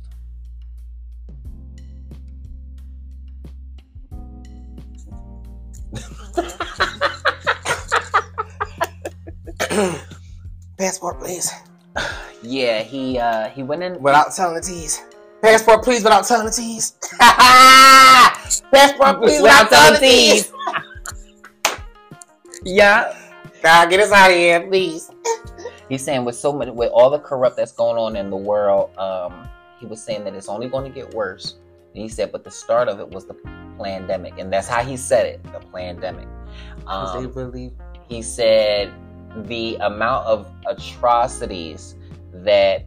Passport, 10.78 11.20
please. 11.20 11.52
Yeah, 12.42 12.84
he 12.84 13.20
uh 13.20 13.50
he 13.50 13.64
went 13.64 13.84
in. 13.84 14.02
Without 14.02 14.34
telling 14.34 14.56
the 14.56 14.62
T's. 14.62 15.02
Passport, 15.42 15.84
please, 15.84 16.04
without 16.04 16.26
telling 16.26 16.46
the 16.48 16.52
T's. 16.52 16.94
Passport, 17.20 19.18
please, 19.22 19.42
without 19.42 19.70
telling 19.70 19.94
the 19.94 20.00
T's. 20.00 20.52
Yeah, 22.64 23.18
God, 23.64 23.90
get 23.90 24.02
us 24.02 24.12
out 24.12 24.32
of 24.32 24.36
here, 24.36 24.68
please. 24.68 25.10
he's 25.88 26.04
saying 26.04 26.26
with 26.26 26.36
so 26.36 26.52
much 26.52 26.68
with 26.70 26.92
all 26.92 27.10
the 27.10 27.20
corrupt 27.20 27.56
that's 27.56 27.72
going 27.72 27.98
on 27.98 28.16
in 28.18 28.30
the 28.30 28.36
world, 28.38 28.96
um, 28.98 29.48
he 29.80 29.86
was 29.86 30.04
saying 30.04 30.26
that 30.26 30.34
it's 30.34 30.50
only 30.50 30.68
going 30.68 30.84
to 30.84 30.90
get 30.94 31.14
worse. 31.14 31.56
And 31.94 32.04
he 32.04 32.10
said, 32.10 32.32
but 32.32 32.44
the 32.44 32.52
start 32.52 32.90
of 32.90 33.00
it 33.00 33.10
was 33.10 33.26
the 33.26 33.36
pandemic, 33.82 34.38
and 34.38 34.52
that's 34.52 34.68
how 34.68 34.84
he 34.84 34.98
said 34.98 35.26
it, 35.26 35.44
the 35.44 35.60
pandemic. 35.74 36.28
Because 36.80 37.14
they 37.14 37.26
Um, 37.26 37.34
really 37.34 37.72
he 38.10 38.22
said 38.22 38.92
the 39.46 39.76
amount 39.78 40.26
of 40.26 40.52
atrocities 40.68 41.96
that 42.34 42.86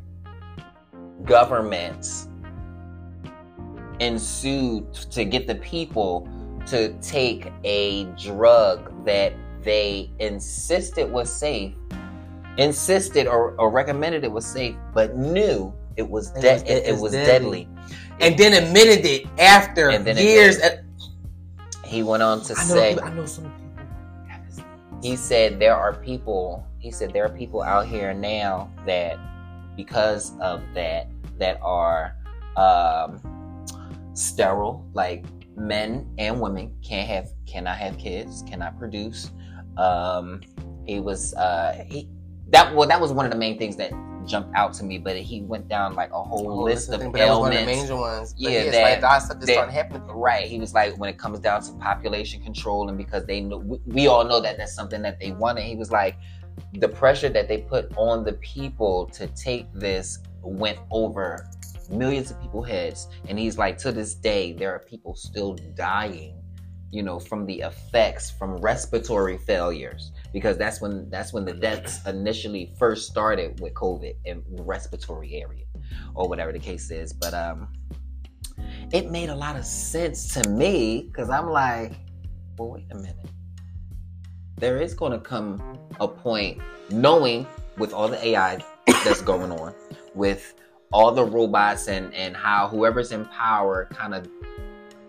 governments 1.25 2.29
ensued 4.03 4.93
to 4.95 5.25
get 5.25 5.47
the 5.47 5.55
people 5.57 6.29
to 6.67 6.93
take 7.01 7.53
a 7.65 8.05
drug 8.17 9.05
that 9.05 9.33
they 9.62 10.11
insisted 10.19 11.11
was 11.11 11.31
safe, 11.33 11.75
insisted 12.59 13.27
or, 13.27 13.53
or 13.59 13.71
recommended 13.71 14.25
it 14.25 14.31
was 14.33 14.45
safe, 14.47 14.77
but 14.95 15.17
knew 15.17 15.73
it 15.97 16.09
was 16.09 16.31
It 16.37 16.37
was- 16.45 16.62
it, 16.62 16.69
it 16.71 16.87
it 16.88 16.99
was 16.99 17.12
deadly. 17.12 17.65
deadly. 17.65 17.69
and 18.21 18.38
then 18.38 18.53
admitted 18.65 19.05
it 19.05 19.27
after 19.38 19.91
it 19.91 20.07
years. 20.19 20.57
did. 20.59 20.65
At, 20.65 20.85
He 21.85 22.03
went 22.03 22.23
on 22.23 22.41
to 22.43 22.55
I 22.57 22.69
know, 22.69 22.75
say, 22.75 22.99
I 22.99 23.11
know 23.12 23.27
some 23.27 23.45
people. 23.45 24.65
he 25.03 25.17
said 25.17 25.59
there 25.59 25.77
are 25.77 25.95
people 25.95 26.65
he 26.79 26.91
said 26.91 27.12
there 27.12 27.25
are 27.25 27.29
people 27.29 27.62
out 27.62 27.87
here 27.87 28.12
now 28.15 28.71
that 28.87 29.19
because 29.77 30.33
of 30.41 30.62
that 30.75 31.09
that 31.38 31.59
are 31.62 32.17
um 32.57 33.21
sterile 34.14 34.88
like 34.94 35.25
men 35.57 36.09
and 36.18 36.40
women 36.40 36.75
can't 36.83 37.09
have 37.09 37.29
cannot 37.46 37.77
have 37.77 37.96
kids 37.98 38.42
cannot 38.48 38.79
produce 38.79 39.31
um 39.77 40.40
He 40.87 41.01
was 41.01 41.35
uh 41.35 41.85
he 41.88 42.09
that 42.48 42.75
well 42.75 42.88
that 42.88 43.01
was 43.01 43.12
one 43.12 43.25
of 43.27 43.33
the 43.33 43.38
main 43.38 43.59
things 43.59 43.77
that 43.77 43.92
jumped 44.25 44.55
out 44.55 44.72
to 44.72 44.85
me, 44.85 44.98
but 44.98 45.16
he 45.16 45.42
went 45.42 45.66
down 45.68 45.94
like 45.94 46.11
a 46.12 46.22
whole 46.22 46.48
Oh, 46.48 46.62
list 46.62 46.90
of 46.92 47.01
thing, 47.01 47.11
but 47.11 47.18
that 47.18 47.29
was 47.31 47.38
one 47.40 47.53
of 47.53 47.59
the 47.59 47.66
major 47.66 47.96
ones. 47.96 48.35
But 48.35 48.53
Yeah, 48.53 48.70
that- 48.70 49.03
like 49.03 49.16
of 49.16 49.22
stuff 49.22 49.40
that 49.40 49.46
that- 49.46 49.53
started 49.53 49.72
happening. 49.72 50.03
Right. 50.07 50.46
He 50.46 50.59
was 50.61 50.72
like, 50.75 50.96
when 50.96 51.11
it 51.11 51.18
comes 51.18 51.40
down 51.40 51.62
to 51.62 51.72
population 51.81 52.40
control, 52.40 52.88
and 52.88 52.96
because 52.96 53.25
they 53.27 53.40
know, 53.40 53.59
we, 53.59 53.79
we 53.87 54.07
all 54.07 54.25
know 54.25 54.40
that 54.40 54.59
that's 54.59 54.75
something 54.75 55.03
that 55.03 55.18
they 55.18 55.33
wanted. 55.33 55.64
He 55.64 55.75
was 55.75 55.90
like, 55.90 56.16
the 56.75 56.88
pressure 56.88 57.31
that 57.31 57.48
they 57.48 57.59
put 57.62 57.92
on 57.96 58.22
the 58.25 58.35
people 58.35 59.07
to 59.07 59.27
take 59.29 59.66
this 59.75 60.20
went 60.42 60.79
over 60.92 61.48
millions 61.90 62.31
of 62.31 62.40
people 62.40 62.62
heads. 62.62 63.09
And 63.29 63.38
he's 63.38 63.59
like, 63.59 63.79
to 63.79 63.92
this 63.92 64.14
day, 64.14 64.53
there 64.53 64.73
are 64.73 64.81
people 64.81 65.14
still 65.14 65.55
dying, 65.75 66.40
you 66.90 67.03
know, 67.03 67.18
from 67.18 67.47
the 67.47 67.61
effects 67.61 68.31
from 68.31 68.57
respiratory 68.59 69.38
failures. 69.38 70.12
Because 70.33 70.57
that's 70.57 70.81
when 70.81 71.11
that's 71.11 71.33
when 71.33 71.45
the 71.45 71.53
deaths 71.53 72.07
initially 72.07 72.75
first 72.79 73.11
started 73.11 73.61
with 73.61 73.75
COVID 73.75 74.14
in 74.25 74.42
the 74.55 74.62
respiratory 74.62 75.35
area, 75.35 75.64
or 76.14 76.29
whatever 76.29 76.53
the 76.53 76.59
case 76.59 76.90
is. 76.90 77.12
But 77.12 77.35
um 77.35 77.68
it 78.92 79.11
made 79.11 79.31
a 79.31 79.35
lot 79.35 79.57
of 79.57 79.64
sense 79.64 80.35
to 80.35 80.49
me 80.51 81.09
because 81.11 81.31
I'm 81.31 81.49
like, 81.49 81.92
well, 82.59 82.71
wait 82.71 82.87
a 82.90 82.97
minute. 82.97 83.16
There 84.57 84.81
is 84.81 84.95
going 84.95 85.12
to 85.12 85.18
come 85.18 85.79
a 85.99 86.07
point, 86.07 86.61
knowing 86.90 87.47
with 87.79 87.92
all 87.92 88.09
the 88.09 88.25
AI 88.25 88.62
that's 89.05 89.23
going 89.23 89.51
on, 89.51 89.75
with 90.14 90.55
all 90.93 91.13
the 91.13 91.25
robots 91.25 91.89
and 91.89 92.13
and 92.15 92.37
how 92.37 92.69
whoever's 92.69 93.13
in 93.13 93.25
power 93.27 93.89
kind 93.93 94.15
of 94.15 94.29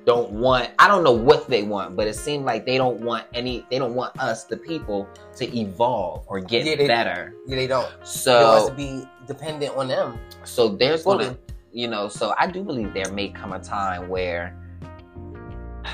don't 0.05 0.31
want 0.31 0.69
I 0.79 0.87
don't 0.89 1.03
know 1.03 1.13
what 1.13 1.47
they 1.47 1.63
want, 1.63 1.95
but 1.95 2.07
it 2.07 2.15
seemed 2.15 2.43
like 2.45 2.65
they 2.65 2.77
don't 2.77 2.99
want 3.01 3.25
any 3.33 3.65
they 3.71 3.79
don't 3.79 3.95
want 3.95 4.19
us 4.19 4.43
the 4.43 4.57
people 4.57 5.07
to 5.37 5.57
evolve 5.57 6.25
or 6.27 6.39
get 6.41 6.65
Yeah, 6.65 6.75
they- 6.75 6.87
better. 6.87 7.33
Yeah, 7.47 7.55
they 7.55 7.67
don't. 7.67 7.87
They 7.89 7.93
want 7.93 8.03
us 8.03 8.63
So 8.63 8.69
to 8.69 8.75
be 8.75 9.07
dependent 9.27 9.75
on 9.77 9.87
them. 9.87 10.19
so 10.43 10.69
there's 10.69 11.03
gonna 11.03 11.37
you 11.71 11.87
know, 11.87 12.07
so 12.07 12.35
I 12.37 12.45
do 12.47 12.63
believe 12.63 12.93
there 12.93 13.11
may 13.13 13.29
come 13.29 13.51
a 13.53 13.59
time 13.59 14.07
where 14.07 14.55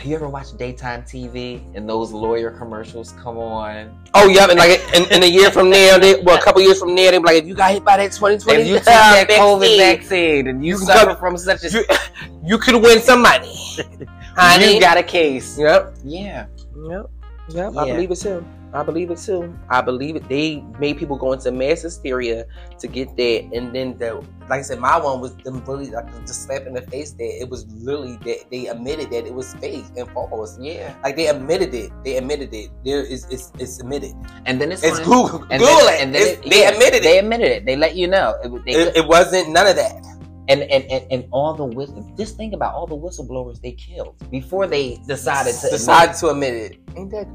you 0.04 0.16
ever 0.16 0.30
watch 0.30 0.56
daytime 0.58 1.04
TV 1.04 1.62
and 1.76 1.88
those 1.90 2.12
lawyer 2.12 2.52
commercials 2.52 3.12
come 3.14 3.38
on? 3.38 3.98
Oh, 4.14 4.28
yeah, 4.28 4.48
and 4.50 4.58
like 4.58 4.82
in, 4.94 5.12
in 5.12 5.24
a 5.24 5.26
year 5.26 5.52
from 5.52 5.70
now, 5.70 5.98
they, 5.98 6.22
well, 6.22 6.38
a 6.38 6.42
couple 6.42 6.62
years 6.62 6.80
from 6.80 6.96
now, 6.96 7.12
they 7.12 7.18
be 7.18 7.24
like, 7.24 7.38
if 7.38 7.48
you 7.48 7.56
got 7.56 7.72
hit 7.72 7.84
by 7.84 7.98
that 7.98 8.12
2020 8.12 8.62
If 8.62 8.68
you 8.68 8.74
take 8.76 8.86
that 8.86 9.28
COVID 9.30 9.60
vaccine, 9.60 9.80
vaccine 9.80 10.48
and 10.48 10.66
you 10.66 10.74
You 10.74 10.78
suffer 10.78 11.16
from 11.16 11.38
such 11.38 11.64
a 11.64 11.70
you, 11.70 11.86
you 12.44 12.58
could 12.58 12.76
win 12.76 13.00
some 13.00 13.22
money. 13.22 13.56
Honey. 14.36 14.76
you 14.76 14.80
got 14.80 14.98
a 14.98 15.04
case. 15.04 15.58
Yep. 15.60 15.96
Yeah. 16.04 16.46
Yep. 16.90 17.10
Yep. 17.50 17.76
I 17.78 17.86
believe 17.92 18.12
it 18.12 18.16
too. 18.18 18.46
I 18.72 18.84
believe 18.84 19.10
it 19.10 19.18
too. 19.18 19.58
I 19.70 19.82
believe 19.82 20.16
it. 20.16 20.30
They 20.30 20.64
made 20.80 20.98
people 21.00 21.18
go 21.18 21.34
into 21.34 21.52
mass 21.52 21.82
hysteria 21.82 22.46
to 22.78 22.88
get 22.88 23.18
that, 23.18 23.50
and 23.52 23.74
then 23.76 23.98
the 23.98 24.24
like 24.48 24.60
I 24.60 24.62
said, 24.62 24.80
my 24.80 24.96
one 25.00 25.22
was 25.22 25.36
them 25.38 25.64
really 25.66 25.90
like 25.90 26.08
just 26.28 26.44
slap 26.44 26.68
in 26.68 26.74
the 26.74 26.82
face 26.84 27.12
that 27.14 27.42
it 27.42 27.50
was 27.50 27.66
literally 27.74 28.18
that 28.26 28.46
they 28.52 28.68
admitted 28.68 29.10
that 29.10 29.26
it 29.26 29.34
was 29.34 29.56
fake 29.56 29.86
and 29.98 30.08
false. 30.12 30.60
Yeah. 30.60 30.94
Like 31.04 31.16
they 31.16 31.28
admitted 31.28 31.74
it. 31.74 31.92
They 32.04 32.18
admitted 32.18 32.54
it. 32.54 32.70
There 32.86 33.02
is 33.04 33.26
it's 33.32 33.52
it's 33.58 33.80
admitted. 33.80 34.14
And 34.46 34.62
then 34.62 34.72
it's, 34.72 34.84
It's 34.84 35.00
gonna- 35.00 35.06
Google. 35.32 35.48
and 35.50 35.60
Google 35.62 35.76
then, 35.86 35.94
it. 35.96 36.02
and 36.04 36.16
then 36.16 36.22
It's- 36.22 36.46
it- 36.46 36.50
they 36.52 36.62
yeah, 36.62 36.70
admitted 36.70 37.04
They 37.04 37.18
it. 37.18 37.24
admitted 37.24 37.48
it. 37.52 37.66
They 37.66 37.76
let 37.76 37.96
you 37.96 38.08
know. 38.08 38.36
It, 38.44 38.66
they, 38.66 38.72
it. 38.74 38.98
It 38.98 39.08
wasn't 39.08 39.50
none 39.50 39.66
of 39.66 39.76
that. 39.78 39.96
And, 40.50 40.64
and, 40.64 40.84
and, 40.92 41.06
and 41.12 41.26
all 41.32 41.54
the 41.54 41.64
whist- 41.64 41.94
just 42.18 42.36
think 42.36 42.54
about 42.54 42.74
all 42.74 42.88
the 42.88 42.98
whistleblowers 42.98 43.62
they 43.62 43.74
killed 43.74 44.16
before 44.32 44.68
they 44.68 44.98
decided 45.08 45.54
to 45.56 45.70
decide 45.70 46.16
to 46.16 46.30
admit 46.30 46.54
it. 46.54 46.78
Ain't 46.98 47.12
that. 47.12 47.28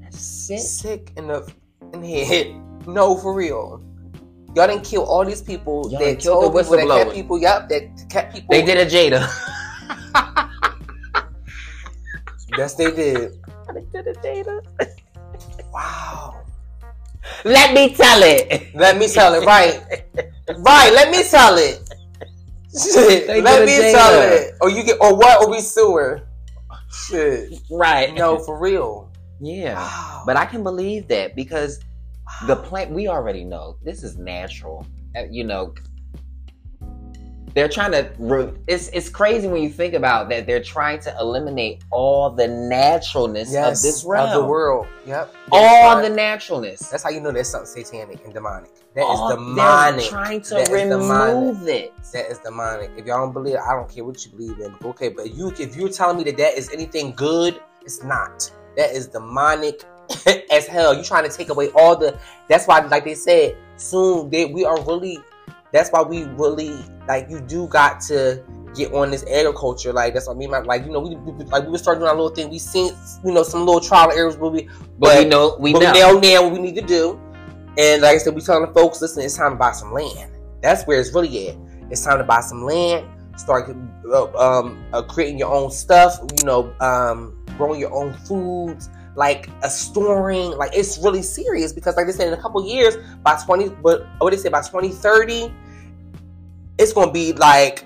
That's 0.00 0.20
sick. 0.20 0.58
sick 0.58 1.12
in 1.16 1.28
the 1.28 1.50
in 1.94 2.02
the 2.02 2.08
head? 2.08 2.86
No, 2.86 3.16
for 3.16 3.32
real. 3.32 3.82
Y'all 4.54 4.66
didn't 4.66 4.84
kill 4.84 5.04
all 5.04 5.24
these 5.24 5.40
people 5.40 5.88
Y'all 5.90 6.00
that 6.00 6.20
killed 6.20 6.42
told 6.42 6.54
the 6.54 6.62
people 6.62 6.76
that 6.76 7.04
kept 7.04 7.14
people. 7.14 7.38
Yup, 7.38 7.68
that 7.70 8.06
kept 8.10 8.34
people. 8.34 8.48
They 8.50 8.62
did 8.62 8.76
a 8.76 8.86
Jada. 8.86 9.28
Yes, 12.58 12.74
they 12.74 12.90
did. 12.90 13.40
they 13.72 13.80
did 13.92 14.08
a 14.08 14.12
Jada. 14.12 14.60
Wow. 15.72 16.44
Let 17.44 17.72
me 17.72 17.94
tell 17.94 18.22
it. 18.22 18.74
Let 18.74 18.98
me 18.98 19.08
tell 19.08 19.32
it. 19.32 19.46
Right. 19.46 19.80
right. 20.58 20.92
Let 20.92 21.10
me 21.10 21.22
tell 21.24 21.56
it. 21.56 21.81
Shit. 22.72 23.28
Let 23.42 23.66
me 23.66 23.76
tell 23.92 24.32
it. 24.32 24.54
Or 24.60 24.70
you 24.70 24.82
get 24.82 24.98
or 25.00 25.14
what? 25.16 25.42
Or 25.42 25.50
we 25.50 25.60
sue 25.60 25.94
her. 25.96 26.22
Shit. 26.90 27.60
Right. 27.70 28.14
No, 28.14 28.38
for 28.38 28.58
real. 28.58 29.10
Yeah. 29.40 29.74
Wow. 29.74 30.22
But 30.26 30.36
I 30.36 30.46
can 30.46 30.62
believe 30.62 31.08
that 31.08 31.36
because 31.36 31.80
the 32.46 32.56
plant 32.56 32.90
we 32.90 33.08
already 33.08 33.44
know 33.44 33.76
this 33.82 34.02
is 34.02 34.16
natural. 34.16 34.86
Uh, 35.16 35.24
You 35.30 35.44
know, 35.44 35.74
they're 37.54 37.68
trying 37.68 37.92
to. 37.92 38.10
Re- 38.18 38.52
it's 38.66 38.88
it's 38.88 39.08
crazy 39.08 39.48
when 39.48 39.62
you 39.62 39.70
think 39.70 39.94
about 39.94 40.28
that. 40.30 40.46
They're 40.46 40.62
trying 40.62 41.00
to 41.00 41.14
eliminate 41.20 41.82
all 41.90 42.30
the 42.30 42.48
naturalness 42.48 43.52
yes, 43.52 43.78
of 43.78 43.82
this 43.82 44.04
realm. 44.04 44.28
of 44.28 44.42
the 44.42 44.48
world. 44.48 44.86
Yep. 45.06 45.34
All 45.50 46.00
the 46.00 46.08
naturalness. 46.08 46.88
That's 46.88 47.02
how 47.02 47.10
you 47.10 47.20
know 47.20 47.30
there's 47.30 47.48
something 47.48 47.84
satanic 47.84 48.24
and 48.24 48.32
demonic. 48.32 48.70
That 48.94 49.02
is 49.02 49.06
All- 49.06 49.28
they're 49.28 49.36
demonic. 49.36 50.04
trying 50.06 50.40
to 50.42 50.54
That 50.54 50.62
is 50.62 50.70
remove 50.70 51.68
it. 51.68 51.92
That 52.12 52.30
is 52.30 52.38
demonic. 52.38 52.90
If 52.96 53.06
y'all 53.06 53.24
don't 53.24 53.32
believe 53.32 53.54
it, 53.54 53.60
I 53.60 53.74
don't 53.74 53.88
care 53.88 54.04
what 54.04 54.24
you 54.24 54.32
believe 54.32 54.58
in. 54.60 54.74
Okay, 54.84 55.08
but 55.08 55.34
you 55.34 55.48
if 55.58 55.76
you're 55.76 55.88
telling 55.88 56.18
me 56.18 56.24
that 56.24 56.36
that 56.38 56.56
is 56.56 56.70
anything 56.72 57.12
good, 57.12 57.60
it's 57.82 58.02
not. 58.02 58.50
That 58.76 58.92
is 58.92 59.08
demonic 59.08 59.84
as 60.50 60.66
hell. 60.66 60.94
You 60.94 61.02
trying 61.02 61.28
to 61.28 61.34
take 61.36 61.50
away 61.50 61.70
all 61.70 61.96
the. 61.96 62.18
That's 62.48 62.66
why, 62.66 62.80
like 62.80 63.04
they 63.04 63.14
said, 63.14 63.56
soon 63.76 64.30
they, 64.30 64.46
we 64.46 64.64
are 64.64 64.80
really. 64.84 65.18
That's 65.72 65.90
why 65.90 66.02
we 66.02 66.24
really 66.24 66.84
like. 67.08 67.28
You 67.30 67.40
do 67.40 67.66
got 67.68 68.00
to 68.02 68.44
get 68.74 68.92
on 68.92 69.10
this 69.10 69.24
agriculture. 69.24 69.92
Like 69.92 70.14
that's 70.14 70.26
what 70.26 70.34
I 70.34 70.38
mean. 70.38 70.50
Like, 70.50 70.66
like 70.66 70.84
you 70.84 70.90
know, 70.92 71.00
we, 71.00 71.16
we 71.16 71.44
like 71.44 71.64
we 71.64 71.70
were 71.70 71.78
starting 71.78 72.00
doing 72.00 72.10
our 72.10 72.16
little 72.16 72.34
thing. 72.34 72.50
We 72.50 72.58
seen 72.58 72.94
you 73.24 73.32
know 73.32 73.42
some 73.42 73.64
little 73.66 73.80
trial 73.80 74.10
errors 74.12 74.36
where 74.36 74.50
we 74.50 74.68
But, 74.98 75.18
we 75.18 75.24
know 75.24 75.56
we 75.58 75.72
but 75.72 75.80
know. 75.80 75.92
we 75.92 76.00
know 76.00 76.18
now 76.18 76.42
what 76.44 76.52
we 76.52 76.58
need 76.58 76.76
to 76.76 76.82
do. 76.82 77.20
And 77.78 78.02
like 78.02 78.14
I 78.14 78.18
said, 78.18 78.34
we 78.34 78.42
telling 78.42 78.66
the 78.66 78.72
folks, 78.74 79.00
listen, 79.00 79.22
it's 79.22 79.36
time 79.36 79.52
to 79.52 79.56
buy 79.56 79.72
some 79.72 79.92
land. 79.92 80.30
That's 80.60 80.84
where 80.84 81.00
it's 81.00 81.14
really 81.14 81.48
at. 81.48 81.56
It's 81.90 82.04
time 82.04 82.18
to 82.18 82.24
buy 82.24 82.40
some 82.40 82.64
land, 82.64 83.06
start 83.38 83.74
uh, 84.10 84.24
um, 84.36 84.84
uh, 84.92 85.02
creating 85.02 85.38
your 85.38 85.52
own 85.52 85.70
stuff, 85.70 86.18
you 86.38 86.44
know, 86.44 86.74
um, 86.80 87.36
growing 87.56 87.80
your 87.80 87.92
own 87.92 88.12
foods, 88.26 88.90
like 89.16 89.48
a 89.62 89.70
storing. 89.70 90.50
Like 90.52 90.70
it's 90.74 90.98
really 90.98 91.22
serious 91.22 91.72
because, 91.72 91.96
like 91.96 92.06
they 92.06 92.12
said, 92.12 92.28
in 92.28 92.34
a 92.34 92.40
couple 92.40 92.64
years, 92.66 92.96
by 93.22 93.36
20, 93.44 93.68
but 93.82 94.06
what 94.18 94.30
they 94.30 94.36
say, 94.36 94.48
by 94.48 94.60
2030, 94.62 95.52
it's 96.78 96.92
going 96.92 97.08
to 97.08 97.12
be 97.12 97.32
like, 97.34 97.84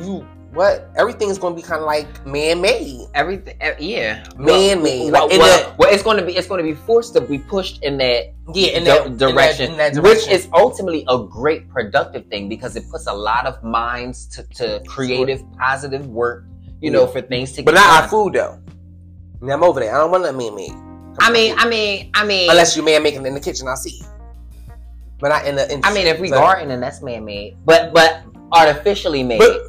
you, 0.00 0.26
what? 0.52 0.90
Everything 0.96 1.28
is 1.30 1.38
going 1.38 1.54
to 1.54 1.60
be 1.62 1.66
kind 1.66 1.80
of 1.80 1.86
like 1.86 2.26
man 2.26 2.60
made. 2.60 3.06
Everything, 3.14 3.56
yeah, 3.78 4.24
Man-made, 4.36 5.10
Well, 5.10 5.28
like 5.28 5.38
well, 5.38 5.74
well, 5.78 5.92
it's 5.94 6.02
going 6.02 6.18
to 6.18 6.24
be 6.24 6.36
it's 6.36 6.46
going 6.48 6.62
to 6.64 6.70
be 6.70 6.74
forced 6.74 7.14
to 7.14 7.20
be 7.22 7.38
pushed 7.38 7.82
in 7.82 7.96
that 7.98 8.32
Yeah, 8.54 8.68
in 8.72 8.84
that, 8.84 9.06
in 9.06 9.16
that- 9.16 9.32
direction, 9.32 9.70
in 9.72 9.76
that 9.78 9.96
which 10.02 10.26
is 10.28 10.48
ultimately 10.52 11.04
a 11.08 11.18
great 11.24 11.68
productive 11.70 12.26
thing 12.26 12.48
because 12.48 12.76
it 12.76 12.84
puts 12.90 13.06
a 13.06 13.12
lot 13.14 13.46
of 13.46 13.62
minds 13.62 14.26
to, 14.26 14.42
to 14.54 14.82
creative, 14.86 15.42
positive 15.58 16.06
work. 16.08 16.44
You 16.80 16.90
know, 16.90 17.06
for 17.06 17.20
things 17.20 17.52
to 17.52 17.62
But 17.62 17.74
not 17.74 18.02
our 18.02 18.08
food 18.08 18.32
though. 18.32 18.58
Now 19.42 19.54
I'm 19.54 19.64
over 19.64 19.80
there. 19.80 19.92
I 19.94 19.98
don't 19.98 20.12
want 20.12 20.22
that 20.22 20.36
man 20.36 20.54
made. 20.54 20.72
I 21.18 21.30
mean, 21.32 21.54
I 21.58 21.68
mean, 21.68 22.10
I 22.14 22.24
mean, 22.24 22.48
unless 22.48 22.76
you 22.76 22.84
man 22.84 23.02
making 23.02 23.22
it 23.24 23.28
in 23.28 23.34
the 23.34 23.40
kitchen, 23.40 23.66
I 23.66 23.74
see. 23.74 24.00
But 25.18 25.28
not 25.28 25.46
in 25.46 25.56
the. 25.56 25.70
In 25.72 25.80
I 25.84 25.92
mean, 25.92 26.06
if 26.06 26.20
we 26.20 26.30
but, 26.30 26.38
garden, 26.38 26.68
then 26.68 26.80
that's 26.80 27.02
man 27.02 27.24
made, 27.24 27.56
but 27.64 27.92
but 27.92 28.22
artificially 28.52 29.24
made. 29.24 29.40
but, 29.40 29.60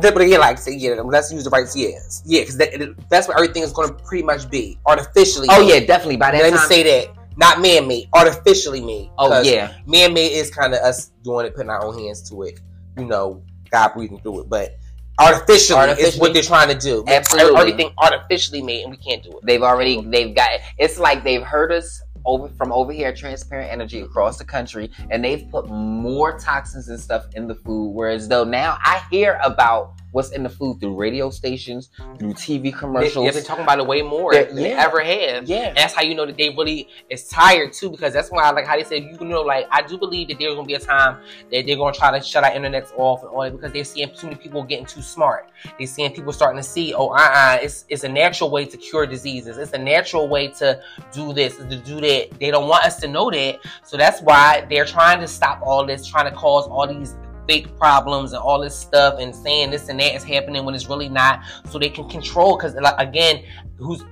but 0.00 0.20
again, 0.20 0.40
like 0.40 0.58
say, 0.58 0.74
yeah, 0.74 1.00
let's 1.04 1.32
use 1.32 1.44
the 1.44 1.50
right 1.50 1.66
yes, 1.74 2.22
yeah, 2.26 2.40
because 2.40 2.56
that, 2.58 2.94
that's 3.08 3.28
what 3.28 3.36
everything 3.36 3.62
is 3.62 3.72
going 3.72 3.88
to 3.88 3.94
pretty 3.94 4.24
much 4.24 4.50
be 4.50 4.76
artificially. 4.86 5.46
oh 5.50 5.64
made. 5.64 5.72
yeah, 5.72 5.86
definitely. 5.86 6.16
By 6.16 6.32
that 6.32 6.42
Let 6.42 6.52
me 6.52 6.58
time, 6.58 6.68
say 6.68 6.82
that, 6.82 7.16
not 7.36 7.60
man 7.60 7.86
made, 7.86 8.08
artificially 8.12 8.80
made. 8.80 9.10
oh 9.18 9.40
yeah, 9.42 9.72
man 9.86 10.14
made 10.14 10.32
is 10.32 10.50
kind 10.50 10.74
of 10.74 10.80
us 10.80 11.12
doing 11.22 11.46
it, 11.46 11.54
putting 11.54 11.70
our 11.70 11.84
own 11.84 11.96
hands 11.96 12.28
to 12.30 12.42
it. 12.42 12.60
You 12.98 13.04
know, 13.04 13.44
God 13.70 13.92
breathing 13.94 14.20
through 14.20 14.40
it, 14.40 14.48
but 14.48 14.76
artificially, 15.18 15.90
is 16.02 16.18
what 16.18 16.32
they're 16.32 16.42
trying 16.42 16.68
to 16.68 16.78
do. 16.78 17.04
Absolutely. 17.06 17.58
everything 17.60 17.90
artificially 17.98 18.62
made, 18.62 18.82
and 18.82 18.90
we 18.90 18.96
can't 18.96 19.22
do 19.22 19.30
it. 19.30 19.44
they've 19.44 19.62
already 19.62 20.02
they've 20.02 20.34
got 20.34 20.50
it's 20.78 20.98
like 20.98 21.24
they've 21.24 21.42
heard 21.42 21.72
us 21.72 22.02
over 22.26 22.48
from 22.48 22.72
over 22.72 22.92
here 22.92 23.08
at 23.08 23.16
transparent 23.16 23.70
energy 23.70 24.00
across 24.00 24.36
the 24.36 24.44
country 24.44 24.90
and 25.10 25.24
they've 25.24 25.48
put 25.50 25.68
more 25.68 26.38
toxins 26.38 26.88
and 26.88 26.98
stuff 26.98 27.26
in 27.34 27.46
the 27.46 27.54
food 27.54 27.90
whereas 27.90 28.28
though 28.28 28.44
now 28.44 28.76
i 28.82 29.00
hear 29.10 29.38
about 29.44 29.94
what's 30.16 30.30
in 30.30 30.42
the 30.42 30.48
food 30.48 30.80
through 30.80 30.94
radio 30.94 31.28
stations, 31.28 31.90
through 32.18 32.32
TV 32.32 32.74
commercials. 32.74 33.26
they've 33.26 33.34
been 33.34 33.44
talking 33.44 33.64
about 33.64 33.78
it 33.78 33.86
way 33.86 34.00
more 34.00 34.32
They're- 34.32 34.46
than 34.46 34.56
they 34.56 34.72
ever 34.72 35.00
have. 35.04 35.44
yeah, 35.46 35.68
And 35.68 35.76
that's 35.76 35.92
how 35.92 36.00
you 36.00 36.14
know 36.14 36.24
that 36.24 36.38
they 36.38 36.48
really 36.48 36.88
is 37.10 37.28
tired 37.28 37.74
too, 37.74 37.90
because 37.90 38.14
that's 38.14 38.30
why, 38.30 38.44
I 38.44 38.50
like 38.52 38.66
how 38.66 38.76
they 38.76 38.84
said, 38.84 39.02
you 39.02 39.18
know, 39.26 39.42
like 39.42 39.66
I 39.70 39.82
do 39.82 39.98
believe 39.98 40.28
that 40.28 40.38
there's 40.38 40.54
gonna 40.54 40.66
be 40.66 40.72
a 40.72 40.78
time 40.78 41.18
that 41.52 41.66
they're 41.66 41.76
gonna 41.76 41.92
try 41.92 42.18
to 42.18 42.24
shut 42.24 42.44
our 42.44 42.50
internets 42.50 42.92
off 42.96 43.20
and 43.22 43.30
all 43.30 43.42
that 43.42 43.52
because 43.52 43.72
they're 43.72 43.84
seeing 43.84 44.08
too 44.18 44.28
many 44.28 44.36
people 44.38 44.62
getting 44.62 44.86
too 44.86 45.02
smart. 45.02 45.50
They're 45.78 45.86
seeing 45.86 46.10
people 46.14 46.32
starting 46.32 46.56
to 46.62 46.66
see, 46.66 46.94
oh, 46.94 47.08
uh, 47.08 47.16
uh 47.18 47.58
it's 47.60 47.84
it's 47.90 48.04
a 48.04 48.08
natural 48.08 48.50
way 48.50 48.64
to 48.64 48.76
cure 48.78 49.06
diseases. 49.06 49.58
It's 49.58 49.72
a 49.74 49.78
natural 49.78 50.28
way 50.28 50.48
to 50.60 50.80
do 51.12 51.34
this, 51.34 51.56
to 51.56 51.76
do 51.76 52.00
that. 52.00 52.40
They 52.40 52.50
don't 52.50 52.68
want 52.68 52.84
us 52.86 52.96
to 53.00 53.06
know 53.08 53.30
that, 53.30 53.58
so 53.84 53.98
that's 53.98 54.22
why 54.22 54.64
they're 54.70 54.86
trying 54.86 55.20
to 55.20 55.28
stop 55.28 55.60
all 55.62 55.84
this, 55.84 56.06
trying 56.06 56.30
to 56.30 56.34
cause 56.34 56.66
all 56.68 56.86
these 56.86 57.16
fake 57.46 57.76
problems 57.78 58.32
and 58.32 58.42
all 58.42 58.60
this 58.60 58.78
stuff 58.78 59.18
and 59.20 59.34
saying 59.34 59.70
this 59.70 59.88
and 59.88 60.00
that 60.00 60.14
is 60.14 60.24
happening 60.24 60.64
when 60.64 60.74
it's 60.74 60.88
really 60.88 61.08
not 61.08 61.40
so 61.68 61.78
they 61.78 61.88
can 61.88 62.08
control 62.08 62.56
because 62.56 62.74
like 62.74 62.94
again 62.98 63.42
who's 63.78 64.04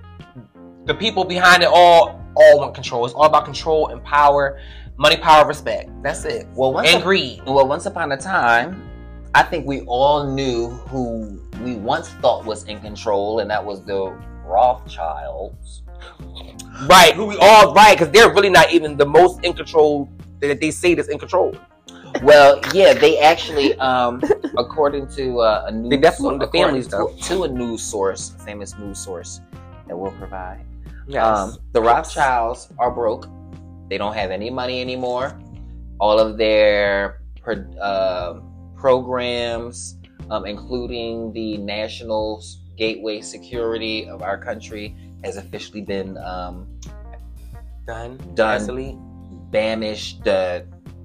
the 0.85 0.95
people 0.95 1.25
behind 1.25 1.63
it 1.63 1.69
all 1.73 2.21
all 2.37 2.59
want 2.59 2.75
control. 2.75 3.05
It's 3.07 3.15
all 3.15 3.25
about 3.25 3.45
control 3.45 3.89
and 3.89 4.03
power 4.05 4.61
money 4.97 5.17
power 5.17 5.47
respect. 5.47 5.91
That's 6.03 6.25
it. 6.25 6.47
Well, 6.55 6.73
once 6.73 6.89
and 6.89 7.03
greed. 7.03 7.43
Well, 7.47 7.67
once 7.67 7.87
upon 7.87 8.13
a 8.13 8.17
time, 8.17 8.89
I 9.35 9.43
think 9.43 9.67
we 9.67 9.81
all 9.83 10.33
knew 10.33 10.71
who 10.71 11.43
we 11.63 11.77
once 11.77 12.09
thought 12.09 12.45
was 12.45 12.65
in 12.65 12.81
control, 12.81 13.41
and 13.41 13.51
that 13.51 13.65
was 13.65 13.85
the 13.85 14.17
Rothschilds. 14.45 15.83
right. 16.87 17.15
Who 17.15 17.27
we 17.27 17.37
all 17.41 17.73
right 17.73 17.97
because 17.97 18.13
they're 18.13 18.33
really 18.33 18.51
not 18.51 18.73
even 18.73 18.97
the 18.97 19.07
most 19.07 19.43
in 19.45 19.55
control 19.55 20.11
that 20.41 20.61
they 20.61 20.71
say 20.71 20.95
that's 20.95 21.09
in 21.09 21.19
control 21.19 21.57
Well, 22.23 22.61
yeah, 22.73 22.95
they 22.95 23.19
actually, 23.19 23.77
um, 23.79 24.23
according 24.59 25.09
to 25.09 25.41
uh, 25.41 25.65
a 25.69 25.73
news, 25.73 25.91
They 25.91 25.97
definitely 25.97 26.35
own 26.35 26.39
the 26.39 26.47
families, 26.49 26.89
to, 26.89 27.11
to 27.23 27.43
a 27.45 27.49
news 27.49 27.83
source, 27.83 28.35
famous 28.45 28.77
news 28.79 28.99
source 28.99 29.41
that 29.89 29.97
will 29.99 30.13
provide. 30.13 30.65
yes 31.07 31.25
Um, 31.25 31.57
the 31.73 31.81
Rothschilds 31.83 32.69
are 32.79 32.91
broke. 32.91 33.29
They 33.91 33.99
don't 33.99 34.15
have 34.15 34.31
any 34.31 34.49
money 34.51 34.81
anymore. 34.81 35.39
All 36.01 36.19
of 36.19 36.39
their 36.39 37.21
pro- 37.43 37.71
uh, 37.81 38.41
programs, 38.77 39.97
um, 40.31 40.47
including 40.47 41.33
the 41.33 41.59
national 41.59 42.43
gateway 42.77 43.21
security 43.21 44.09
of 44.09 44.23
our 44.23 44.39
country, 44.39 44.97
has 45.23 45.37
officially 45.37 45.83
been 45.83 46.17
um, 46.19 46.67
done 47.87 48.17
Done. 48.35 48.55
Absolutely. 48.57 48.99
banished, 49.51 50.27
uh, 50.27 50.61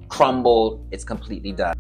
crumbled. 0.10 0.86
It's 0.92 1.04
completely 1.04 1.52
done. 1.52 1.76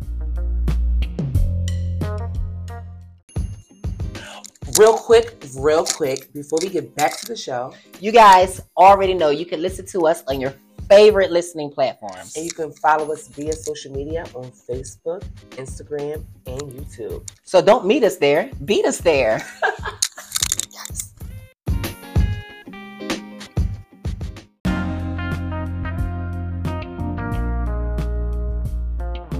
real 4.78 4.96
quick 4.98 5.36
real 5.58 5.84
quick 5.84 6.32
before 6.32 6.58
we 6.62 6.70
get 6.70 6.96
back 6.96 7.18
to 7.18 7.26
the 7.26 7.36
show 7.36 7.74
You 8.00 8.12
guys 8.14 8.62
already 8.78 9.14
know 9.14 9.30
you 9.30 9.46
can 9.46 9.62
listen 9.62 9.86
to 9.88 10.08
us 10.08 10.24
on 10.28 10.40
your 10.40 10.54
favorite 10.88 11.32
listening 11.32 11.70
platforms. 11.70 12.36
and 12.38 12.46
you 12.46 12.52
can 12.52 12.72
follow 12.72 13.12
us 13.12 13.28
via 13.28 13.52
social 13.54 13.92
media 13.92 14.26
on 14.36 14.46
facebook 14.70 15.24
instagram 15.52 16.24
and 16.48 16.62
youtube 16.62 17.28
So 17.44 17.62
don't 17.62 17.86
meet 17.86 18.04
us 18.04 18.18
there, 18.18 18.50
beat 18.64 18.86
us 18.86 19.00
there. 19.00 19.44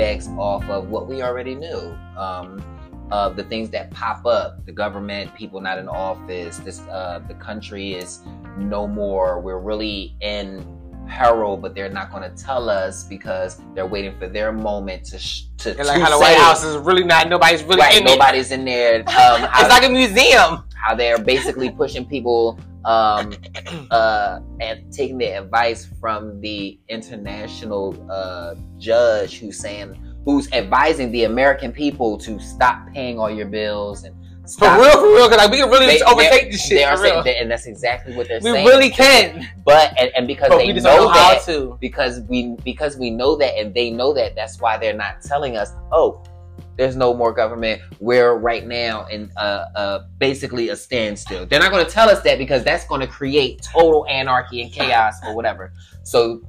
Off 0.02 0.64
of 0.70 0.90
what 0.90 1.08
we 1.08 1.22
already 1.22 1.56
knew. 1.56 1.98
Um, 2.18 2.64
of 3.12 3.36
the 3.36 3.44
things 3.44 3.70
that 3.72 3.90
pop 3.92 4.26
up, 4.26 4.64
the 4.66 4.72
government, 4.72 5.34
people 5.36 5.60
not 5.60 5.80
in 5.80 5.88
office, 5.88 6.58
this 6.60 6.80
uh, 6.82 7.20
the 7.28 7.34
country 7.34 7.94
is 7.94 8.22
no 8.58 8.88
more. 8.88 9.40
We're 9.40 9.60
really 9.60 10.16
in 10.22 10.64
peril, 11.08 11.58
but 11.58 11.74
they're 11.74 11.90
not 11.90 12.12
going 12.12 12.24
to 12.24 12.42
tell 12.42 12.70
us 12.70 13.04
because 13.04 13.62
they're 13.74 13.88
waiting 13.88 14.18
for 14.20 14.28
their 14.28 14.52
moment 14.52 15.04
to 15.06 15.18
sh- 15.18 15.46
to, 15.58 15.72
and 15.78 15.88
like 15.88 15.98
to 15.98 16.04
how 16.04 16.12
the 16.12 16.20
white 16.20 16.38
house 16.38 16.64
is 16.64 16.78
really 16.78 17.04
not 17.04 17.28
nobody's 17.28 17.64
really 17.64 17.82
right, 17.82 17.98
in 17.98 18.08
it. 18.08 18.12
nobody's 18.12 18.52
in 18.52 18.64
there. 18.64 19.00
Um, 19.10 19.50
it's 19.56 19.70
like 19.70 19.86
a 19.86 19.90
museum 19.90 20.64
how 20.76 20.96
they're 20.96 21.20
basically 21.20 21.70
pushing 21.70 22.06
people 22.06 22.58
um, 22.86 23.34
uh, 23.92 24.40
and 24.62 24.92
taking 24.92 25.18
the 25.18 25.26
advice 25.38 25.88
from 26.00 26.40
the 26.42 26.80
international 26.88 27.96
uh, 28.12 28.56
judge 28.78 29.40
who's 29.40 29.58
saying 29.60 29.96
who's 30.26 30.52
advising 30.52 31.12
the 31.12 31.24
American 31.24 31.72
people 31.72 32.18
to 32.18 32.40
stop 32.40 32.88
paying 32.94 33.20
all 33.20 33.30
your 33.32 33.48
bills 33.48 34.04
and 34.04 34.16
For 34.58 34.66
real, 34.78 34.92
for 34.94 35.08
real, 35.14 35.28
because 35.30 35.38
like 35.44 35.52
we 35.52 35.58
can 35.58 35.70
really 35.70 35.86
They- 35.86 36.02
overtake 36.04 36.52
this 36.52 36.66
shit. 36.66 36.78
they 36.80 36.84
are 36.84 36.98
for 36.98 37.04
saying 37.24 37.38
and 37.42 37.52
that's 37.52 37.68
exactly 37.68 38.16
what 38.16 38.28
they're 38.28 38.40
we 38.40 38.52
saying. 38.52 38.66
We 38.66 38.72
really 38.72 38.90
can, 38.90 39.48
but 39.66 39.94
and, 40.00 40.10
and 40.16 40.26
because 40.28 40.50
but 40.50 40.58
they 40.58 40.74
know, 40.74 40.82
know 40.82 41.08
how 41.08 41.34
that, 41.36 41.44
to. 41.46 41.78
because 41.80 42.22
we 42.22 42.56
because 42.64 42.98
we 42.98 43.10
know 43.12 43.36
that 43.38 43.58
and 43.60 43.74
they 43.74 43.92
know 43.92 44.14
that 44.14 44.36
that's 44.36 44.60
why 44.60 44.78
they're 44.78 44.94
not 44.98 45.22
telling 45.22 45.56
us 45.56 45.72
oh 45.92 46.24
there's 46.80 46.96
no 46.96 47.14
more 47.14 47.34
government. 47.34 47.82
We're 48.00 48.36
right 48.36 48.66
now 48.66 49.06
in 49.08 49.32
uh, 49.36 49.66
uh, 49.76 50.00
basically 50.18 50.70
a 50.70 50.76
standstill. 50.78 51.46
They're 51.46 51.60
not 51.60 51.72
going 51.72 51.86
to 51.86 51.92
tell 51.92 52.10
us 52.10 52.22
that 52.22 52.38
because 52.38 52.64
that's 52.64 52.86
going 52.86 53.02
to 53.02 53.08
create 53.08 53.62
total 53.62 54.08
anarchy 54.08 54.62
and 54.62 54.72
chaos 54.72 55.16
or 55.26 55.36
whatever. 55.36 55.74
So 56.04 56.42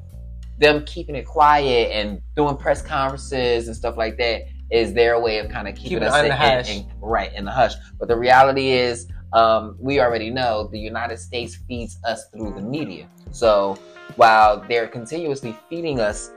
them 0.58 0.84
keeping 0.84 1.16
it 1.16 1.26
quiet 1.26 1.90
and 1.90 2.22
doing 2.36 2.56
press 2.56 2.80
conferences 2.80 3.66
and 3.66 3.76
stuff 3.76 3.96
like 3.96 4.18
that 4.18 4.42
is 4.70 4.94
their 4.94 5.20
way 5.20 5.38
of 5.38 5.50
kind 5.50 5.66
of 5.66 5.74
keeping 5.74 5.96
it 5.96 6.04
us 6.04 6.24
in, 6.24 6.30
hush. 6.30 6.70
in- 6.70 6.84
in- 6.84 7.00
right 7.00 7.32
in 7.34 7.44
the 7.44 7.50
hush. 7.50 7.74
But 7.98 8.06
the 8.06 8.16
reality 8.16 8.70
is 8.70 9.08
um, 9.32 9.76
we 9.80 10.00
already 10.00 10.30
know 10.30 10.68
the 10.70 10.78
united 10.78 11.18
states 11.18 11.56
feeds 11.66 11.98
us 12.04 12.26
through 12.32 12.52
the 12.54 12.62
media. 12.62 13.08
So 13.32 13.76
while 14.14 14.64
they're 14.68 14.86
continuously 14.86 15.56
feeding 15.68 15.98
us 15.98 16.30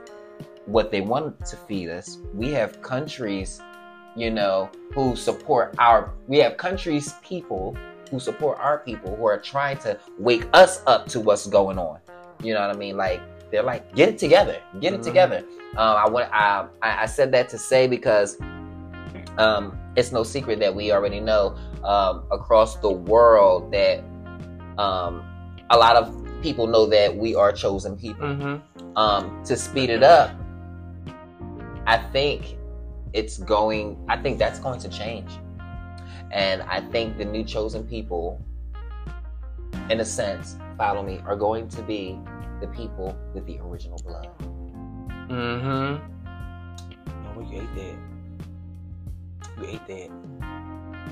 what 0.66 0.90
they 0.90 1.00
want 1.00 1.44
to 1.46 1.56
feed 1.56 1.90
us, 1.90 2.18
we 2.32 2.50
have 2.52 2.80
countries, 2.82 3.60
you 4.16 4.30
know, 4.30 4.70
who 4.94 5.16
support 5.16 5.74
our 5.78 6.12
we 6.28 6.38
have 6.38 6.56
countries 6.56 7.14
people 7.22 7.76
who 8.10 8.20
support 8.20 8.58
our 8.60 8.78
people 8.78 9.16
who 9.16 9.26
are 9.26 9.38
trying 9.38 9.78
to 9.78 9.98
wake 10.18 10.46
us 10.52 10.82
up 10.86 11.06
to 11.08 11.20
what's 11.20 11.46
going 11.46 11.78
on. 11.78 11.98
You 12.42 12.54
know 12.54 12.60
what 12.60 12.70
I 12.70 12.78
mean? 12.78 12.96
Like 12.96 13.20
they're 13.50 13.62
like, 13.62 13.94
get 13.94 14.08
it 14.08 14.18
together, 14.18 14.58
get 14.80 14.92
it 14.92 15.00
Mhm. 15.00 15.04
together. 15.04 15.38
Um, 15.76 15.96
I 15.96 16.08
want 16.08 16.28
I, 16.32 16.66
I 16.82 17.02
I 17.02 17.06
said 17.06 17.32
that 17.32 17.48
to 17.50 17.58
say 17.58 17.86
because 17.88 18.38
um, 19.38 19.76
it's 19.96 20.12
no 20.12 20.22
secret 20.22 20.60
that 20.60 20.74
we 20.74 20.92
already 20.92 21.20
know 21.20 21.56
um, 21.82 22.24
across 22.30 22.76
the 22.76 22.90
world 22.90 23.72
that 23.72 23.98
um, 24.78 25.24
a 25.70 25.76
lot 25.76 25.96
of 25.96 26.14
people 26.42 26.66
know 26.66 26.86
that 26.86 27.16
we 27.16 27.34
are 27.34 27.52
chosen 27.52 27.96
people. 27.96 28.26
Mm-hmm. 28.26 28.96
Um, 28.96 29.42
to 29.44 29.56
speed 29.56 29.90
it 29.90 30.04
up, 30.04 30.30
I 31.86 31.96
think 31.98 32.56
it's 33.14 33.38
going. 33.38 34.04
I 34.08 34.18
think 34.18 34.38
that's 34.38 34.58
going 34.58 34.80
to 34.80 34.88
change, 34.88 35.30
and 36.30 36.60
I 36.62 36.80
think 36.90 37.16
the 37.16 37.24
new 37.24 37.44
chosen 37.44 37.86
people, 37.86 38.44
in 39.88 40.00
a 40.00 40.04
sense, 40.04 40.56
follow 40.76 41.02
me, 41.02 41.20
are 41.24 41.36
going 41.36 41.68
to 41.70 41.82
be 41.82 42.18
the 42.60 42.66
people 42.68 43.16
with 43.32 43.46
the 43.46 43.58
original 43.60 43.98
blood. 44.04 44.28
Mm-hmm. 45.30 45.96
No, 47.24 47.40
you 47.50 47.62
ate 47.62 47.74
that. 47.74 47.96
You 49.58 49.66
ate 49.68 49.86
that. 49.86 50.10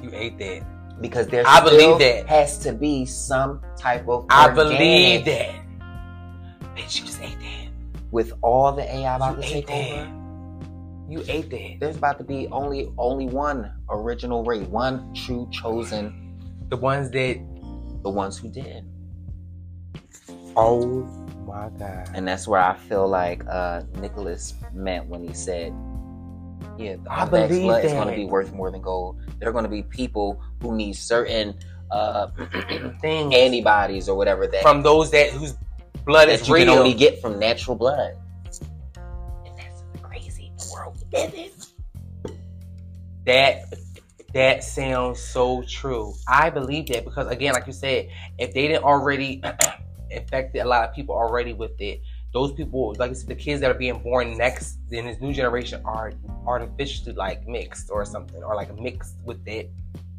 You 0.02 0.10
ate 0.12 0.38
that. 0.38 1.00
Because 1.00 1.26
there 1.28 1.44
I 1.46 1.62
believe 1.64 1.98
that. 1.98 2.26
has 2.28 2.58
to 2.58 2.72
be 2.72 3.06
some 3.06 3.60
type 3.76 4.08
of 4.08 4.26
I 4.28 4.48
believe 4.50 5.24
that. 5.24 5.54
Bitch, 6.76 7.00
you 7.00 7.06
just 7.06 7.20
ate 7.20 7.38
that. 7.38 7.68
with 8.12 8.32
all 8.42 8.72
the 8.72 8.82
AI 8.94 9.16
about 9.16 9.36
You 9.36 9.42
to 9.42 9.48
ate 9.48 9.66
take 9.66 9.94
that. 9.96 10.21
You 11.12 11.22
ate 11.28 11.50
that. 11.50 11.76
There's 11.78 11.96
about 11.98 12.16
to 12.18 12.24
be 12.24 12.48
only 12.50 12.90
only 12.96 13.26
one 13.26 13.70
original 13.90 14.44
race, 14.44 14.66
one 14.68 15.12
true 15.12 15.46
chosen, 15.52 16.38
The 16.70 16.76
ones 16.78 17.10
that. 17.10 17.36
the 18.02 18.08
ones 18.08 18.38
who 18.38 18.48
did. 18.48 18.86
Oh 20.56 21.02
my 21.46 21.68
god. 21.78 22.08
And 22.14 22.26
that's 22.26 22.48
where 22.48 22.62
I 22.62 22.74
feel 22.88 23.06
like 23.06 23.44
uh, 23.46 23.82
Nicholas 24.00 24.54
meant 24.72 25.06
when 25.06 25.22
he 25.22 25.34
said, 25.34 25.74
"Yeah, 26.78 26.96
the 26.96 27.12
I 27.12 27.26
believe 27.26 27.62
blood 27.64 27.84
is 27.84 27.92
going 27.92 28.08
to 28.08 28.16
be 28.16 28.24
worth 28.24 28.54
more 28.54 28.70
than 28.70 28.80
gold. 28.80 29.20
There 29.38 29.50
are 29.50 29.52
going 29.52 29.64
to 29.64 29.70
be 29.70 29.82
people 29.82 30.42
who 30.62 30.74
need 30.74 30.94
certain 30.96 31.54
uh, 31.90 32.28
Things 33.02 33.34
antibodies 33.34 34.08
or 34.08 34.16
whatever 34.16 34.46
that 34.46 34.62
from 34.62 34.80
those 34.82 35.10
that 35.10 35.28
whose 35.28 35.58
blood 36.06 36.30
that 36.30 36.40
is 36.40 36.48
you 36.48 36.54
real. 36.54 36.64
can 36.68 36.78
only 36.78 36.94
get 36.94 37.20
from 37.20 37.38
natural 37.38 37.76
blood." 37.76 38.14
That 43.26 43.72
that 44.34 44.64
sounds 44.64 45.20
so 45.20 45.62
true. 45.62 46.14
I 46.26 46.50
believe 46.50 46.88
that 46.88 47.04
because 47.04 47.28
again, 47.28 47.52
like 47.52 47.66
you 47.66 47.72
said, 47.72 48.08
if 48.38 48.54
they 48.54 48.68
didn't 48.68 48.84
already 48.84 49.42
affected 50.12 50.60
a 50.60 50.64
lot 50.64 50.88
of 50.88 50.94
people 50.94 51.14
already 51.14 51.52
with 51.52 51.80
it, 51.80 52.02
those 52.32 52.52
people, 52.52 52.94
like 52.98 53.10
I 53.10 53.14
said, 53.14 53.28
the 53.28 53.34
kids 53.34 53.60
that 53.60 53.70
are 53.70 53.78
being 53.78 53.98
born 53.98 54.36
next 54.38 54.78
in 54.90 55.06
this 55.06 55.20
new 55.20 55.32
generation 55.32 55.82
are 55.84 56.12
artificially 56.46 57.12
like 57.14 57.46
mixed 57.46 57.90
or 57.90 58.04
something, 58.04 58.42
or 58.42 58.56
like 58.56 58.76
mixed 58.78 59.16
with 59.24 59.44
that 59.44 59.68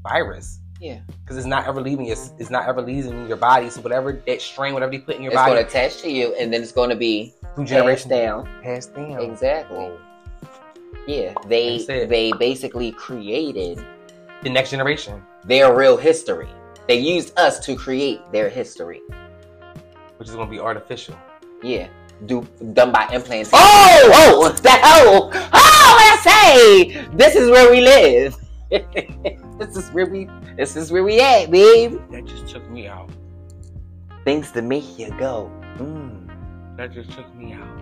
virus. 0.04 0.60
Yeah. 0.80 1.00
Because 1.24 1.38
it's 1.38 1.48
not 1.48 1.66
ever 1.66 1.82
leaving 1.82 2.06
your, 2.06 2.18
it's 2.38 2.50
not 2.50 2.68
ever 2.68 2.82
leaving 2.82 3.28
your 3.28 3.38
body. 3.38 3.70
So 3.70 3.82
whatever 3.82 4.12
that 4.28 4.42
strain, 4.42 4.74
whatever 4.74 4.92
they 4.92 5.00
put 5.00 5.16
in 5.16 5.24
your 5.24 5.32
body 5.34 5.54
It's 5.54 5.74
going 5.74 5.84
to 5.86 5.90
attach 5.90 6.02
to 6.04 6.12
you, 6.12 6.36
and 6.36 6.54
then 6.54 6.62
it's 6.62 6.72
going 6.72 6.90
to 6.90 6.96
be 6.96 7.34
passed 7.58 8.10
down. 8.10 8.48
passed 8.62 8.94
down. 8.94 9.22
Exactly. 9.22 9.92
Yeah, 11.08 11.34
they 11.48 11.84
they 11.84 12.32
basically 12.40 12.92
created 12.94 13.84
The 14.42 14.50
next 14.50 14.72
generation, 14.72 15.22
their 15.44 15.76
real 15.76 15.98
history. 15.98 16.50
They 16.88 17.00
used 17.00 17.38
us 17.38 17.60
to 17.66 17.76
create 17.76 18.20
their 18.32 18.50
history. 18.50 19.02
which 20.18 20.30
is 20.30 20.36
gonna 20.36 20.50
be 20.50 20.60
artificial. 20.60 21.16
Yeah, 21.62 21.88
do 22.26 22.48
done 22.74 22.92
by 22.92 23.08
implantation. 23.12 23.52
Oh, 23.54 24.12
oh, 24.14 24.50
the 24.62 24.70
hell! 24.70 25.32
Oh, 25.34 25.50
I 25.54 26.18
say, 26.24 27.08
this 27.14 27.36
is 27.36 27.50
where 27.50 27.70
we 27.72 27.82
live. 27.82 28.36
this 29.60 29.76
is 29.76 29.90
where 29.92 30.06
we. 30.06 30.30
This 30.56 30.76
is 30.76 30.92
where 30.92 31.04
we 31.04 31.20
at, 31.20 31.52
babe. 31.52 32.00
That 32.12 32.26
just 32.26 32.48
took 32.48 32.70
me 32.70 32.88
out. 32.88 33.10
Things 34.24 34.52
to 34.52 34.62
make 34.62 34.98
you 34.98 35.10
go. 35.20 35.52
Mm. 35.78 36.78
That 36.78 36.94
just 36.94 37.12
took 37.12 37.34
me 37.36 37.54
out. 37.54 37.82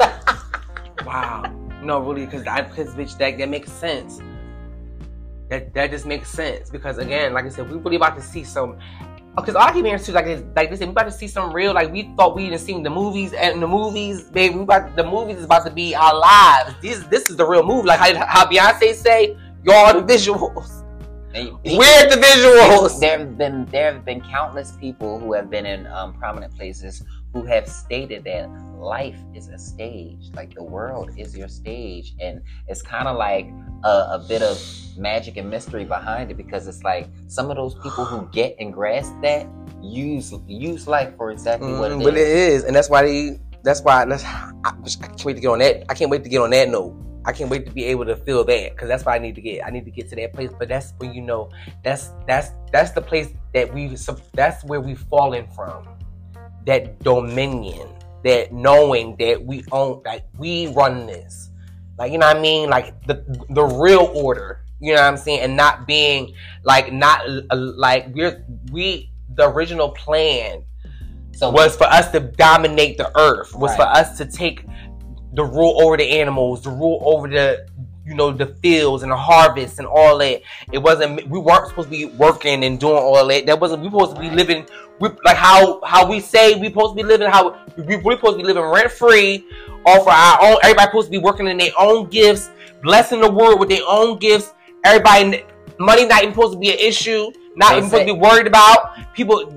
wow. 1.06 1.67
No, 1.82 2.00
really, 2.00 2.24
because 2.26 2.46
I, 2.46 2.62
because 2.62 2.94
bitch, 2.94 3.16
that 3.18 3.38
that 3.38 3.48
makes 3.48 3.70
sense. 3.70 4.20
That 5.48 5.72
that 5.74 5.90
just 5.90 6.06
makes 6.06 6.28
sense 6.28 6.70
because 6.70 6.98
again, 6.98 7.32
like 7.32 7.44
I 7.44 7.48
said, 7.48 7.70
we 7.70 7.78
really 7.78 7.96
about 7.96 8.16
to 8.16 8.22
see 8.22 8.44
some. 8.44 8.78
Because 9.36 9.54
all 9.54 9.62
I 9.62 9.72
keep 9.72 9.84
hearing 9.84 10.02
too, 10.02 10.10
like 10.12 10.24
this- 10.26 10.42
like 10.56 10.68
this, 10.68 10.80
we 10.80 10.86
about 10.86 11.04
to 11.04 11.12
see 11.12 11.28
some 11.28 11.52
real. 11.52 11.72
Like 11.72 11.92
we 11.92 12.12
thought 12.16 12.34
we 12.34 12.46
didn't 12.46 12.60
seen 12.60 12.82
the 12.82 12.90
movies 12.90 13.32
and 13.32 13.62
the 13.62 13.68
movies, 13.68 14.24
baby. 14.24 14.56
We 14.56 14.62
about 14.62 14.96
the 14.96 15.04
movies 15.04 15.38
is 15.38 15.44
about 15.44 15.64
to 15.66 15.70
be 15.70 15.94
our 15.94 16.14
lives. 16.18 16.74
This 16.82 17.04
this 17.04 17.30
is 17.30 17.36
the 17.36 17.46
real 17.46 17.62
movie. 17.62 17.86
Like 17.86 18.00
how, 18.00 18.26
how 18.26 18.46
Beyonce 18.46 18.94
say, 18.94 19.36
y'all 19.62 20.00
the 20.00 20.12
visuals. 20.12 20.84
We're 21.32 22.08
the 22.08 22.16
visuals. 22.20 22.98
There 22.98 23.18
have 23.18 23.38
been 23.38 23.66
there 23.66 23.92
have 23.92 24.04
been 24.04 24.20
countless 24.22 24.72
people 24.72 25.20
who 25.20 25.32
have 25.34 25.48
been 25.48 25.66
in 25.66 25.86
um, 25.86 26.14
prominent 26.14 26.54
places 26.56 27.04
who 27.32 27.44
have 27.44 27.68
stated 27.68 28.24
that 28.24 28.48
life 28.78 29.18
is 29.34 29.48
a 29.48 29.58
stage, 29.58 30.30
like 30.34 30.54
the 30.54 30.62
world 30.62 31.10
is 31.16 31.36
your 31.36 31.48
stage, 31.48 32.14
and 32.20 32.40
it's 32.68 32.82
kind 32.82 33.06
of 33.08 33.16
like 33.16 33.46
a, 33.84 33.88
a 33.88 34.24
bit 34.28 34.42
of 34.42 34.60
magic 34.96 35.36
and 35.36 35.48
mystery 35.50 35.84
behind 35.84 36.30
it 36.30 36.36
because 36.36 36.66
it's 36.66 36.82
like 36.82 37.08
some 37.28 37.50
of 37.50 37.56
those 37.56 37.74
people 37.76 38.04
who 38.04 38.26
get 38.32 38.56
and 38.58 38.72
grasp 38.72 39.12
that 39.22 39.46
use 39.82 40.34
use 40.46 40.88
life 40.88 41.14
for 41.16 41.30
exactly 41.30 41.72
what 41.72 41.90
Mm, 41.90 42.00
it 42.00 42.04
but 42.04 42.14
it 42.14 42.20
is. 42.26 42.62
is, 42.62 42.64
and 42.64 42.74
that's 42.74 42.88
why 42.90 43.02
they. 43.02 43.38
That's 43.62 43.82
why. 43.82 44.04
That's. 44.04 44.24
I, 44.24 44.52
I 44.64 44.72
can't 45.08 45.24
wait 45.24 45.34
to 45.34 45.40
get 45.40 45.48
on 45.48 45.58
that. 45.58 45.84
I 45.88 45.94
can't 45.94 46.10
wait 46.10 46.22
to 46.24 46.28
get 46.30 46.40
on 46.40 46.50
that 46.50 46.68
note. 46.68 46.94
I 47.24 47.32
can't 47.32 47.50
wait 47.50 47.66
to 47.66 47.72
be 47.72 47.84
able 47.84 48.06
to 48.06 48.16
feel 48.16 48.42
that 48.44 48.70
because 48.72 48.88
that's 48.88 49.04
why 49.04 49.16
I 49.16 49.18
need 49.18 49.34
to 49.34 49.40
get. 49.42 49.66
I 49.66 49.70
need 49.70 49.84
to 49.84 49.90
get 49.90 50.08
to 50.10 50.16
that 50.16 50.32
place. 50.32 50.50
But 50.58 50.68
that's 50.68 50.94
when 50.98 51.12
you 51.12 51.20
know. 51.22 51.50
That's 51.84 52.10
that's 52.26 52.50
that's 52.72 52.92
the 52.92 53.02
place 53.02 53.28
that 53.54 53.72
we. 53.74 53.94
That's 54.34 54.64
where 54.64 54.80
we've 54.80 54.98
fallen 54.98 55.46
from. 55.54 55.86
That 56.68 57.00
dominion. 57.02 57.88
That 58.24 58.52
knowing 58.52 59.16
that 59.16 59.42
we 59.42 59.64
own. 59.72 60.02
Like 60.04 60.24
we 60.36 60.68
run 60.68 61.06
this. 61.06 61.48
Like 61.98 62.12
you 62.12 62.18
know 62.18 62.26
what 62.26 62.36
I 62.36 62.40
mean. 62.40 62.68
Like 62.68 63.06
the 63.06 63.24
the 63.50 63.64
real 63.64 64.12
order. 64.14 64.60
You 64.80 64.94
know 64.94 65.00
what 65.00 65.08
I'm 65.08 65.16
saying, 65.16 65.40
and 65.40 65.56
not 65.56 65.86
being 65.86 66.34
like 66.62 66.92
not 66.92 67.22
uh, 67.26 67.56
like 67.56 68.14
we're 68.14 68.44
we 68.70 69.10
the 69.34 69.48
original 69.48 69.90
plan 69.90 70.62
So 71.32 71.50
was 71.50 71.76
for 71.76 71.84
us 71.84 72.10
to 72.10 72.20
dominate 72.20 72.98
the 72.98 73.16
earth 73.18 73.54
was 73.54 73.74
for 73.76 73.82
us 73.82 74.18
to 74.18 74.26
take 74.26 74.64
the 75.32 75.44
rule 75.44 75.80
over 75.82 75.96
the 75.96 76.20
animals 76.20 76.62
the 76.62 76.70
rule 76.70 77.00
over 77.04 77.28
the 77.28 77.66
you 78.04 78.14
know 78.14 78.32
the 78.32 78.46
fields 78.46 79.02
and 79.02 79.12
the 79.12 79.16
harvest 79.16 79.78
and 79.78 79.86
all 79.86 80.18
that 80.18 80.40
it 80.72 80.78
wasn't 80.78 81.28
we 81.28 81.38
weren't 81.38 81.68
supposed 81.68 81.90
to 81.90 81.90
be 81.90 82.06
working 82.06 82.64
and 82.64 82.80
doing 82.80 82.94
all 82.94 83.26
that 83.26 83.46
that 83.46 83.60
wasn't 83.60 83.80
we 83.80 83.88
were 83.88 84.00
supposed 84.00 84.16
to 84.16 84.22
be 84.22 84.30
living 84.30 84.66
we, 85.00 85.08
like 85.24 85.36
how 85.36 85.80
how 85.84 86.08
we 86.08 86.20
say 86.20 86.58
we 86.60 86.66
supposed 86.68 86.96
to 86.96 87.02
be 87.02 87.06
living 87.06 87.28
how 87.30 87.56
we 87.76 87.96
we 87.96 88.14
supposed 88.16 88.38
to 88.38 88.38
be 88.38 88.42
living 88.44 88.62
rent 88.62 88.90
free 88.90 89.44
off 89.86 90.00
of 90.02 90.08
our 90.08 90.42
own 90.42 90.56
everybody 90.62 90.86
supposed 90.86 91.06
to 91.06 91.10
be 91.10 91.18
working 91.18 91.46
in 91.46 91.56
their 91.56 91.72
own 91.78 92.08
gifts 92.08 92.50
blessing 92.82 93.20
the 93.20 93.30
world 93.30 93.58
with 93.60 93.68
their 93.68 93.82
own 93.88 94.18
gifts. 94.18 94.52
Everybody 94.84 95.44
money 95.80 96.06
not 96.06 96.22
even 96.22 96.32
supposed 96.34 96.52
to 96.54 96.58
be 96.58 96.70
an 96.70 96.78
issue 96.78 97.30
not 97.56 97.72
even 97.76 97.88
supposed 97.90 98.06
to 98.06 98.14
be 98.14 98.18
worried 98.18 98.46
about. 98.46 98.94
People 99.14 99.52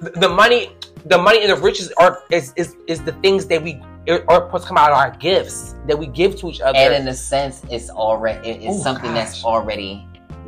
the 0.00 0.28
money 0.28 0.70
the 1.06 1.16
money 1.18 1.40
and 1.42 1.50
the 1.50 1.56
riches 1.56 1.92
are 1.98 2.22
is 2.30 2.52
is, 2.56 2.76
is 2.88 3.02
the 3.02 3.12
things 3.22 3.46
that 3.46 3.62
we 3.62 3.80
are 4.08 4.20
supposed 4.46 4.64
to 4.64 4.68
come 4.68 4.76
out 4.76 4.90
of 4.90 4.98
our 4.98 5.10
gifts 5.16 5.76
that 5.86 5.98
we 5.98 6.06
give 6.06 6.36
to 6.40 6.48
each 6.48 6.60
other. 6.60 6.76
and 6.76 6.94
in 6.94 7.08
a 7.08 7.14
sense, 7.14 7.62
it's 7.70 7.88
already 7.90 8.48
it's 8.50 8.80
Oh, 8.80 8.82
something 8.82 9.14
that's 9.14 9.44
already 9.44 10.06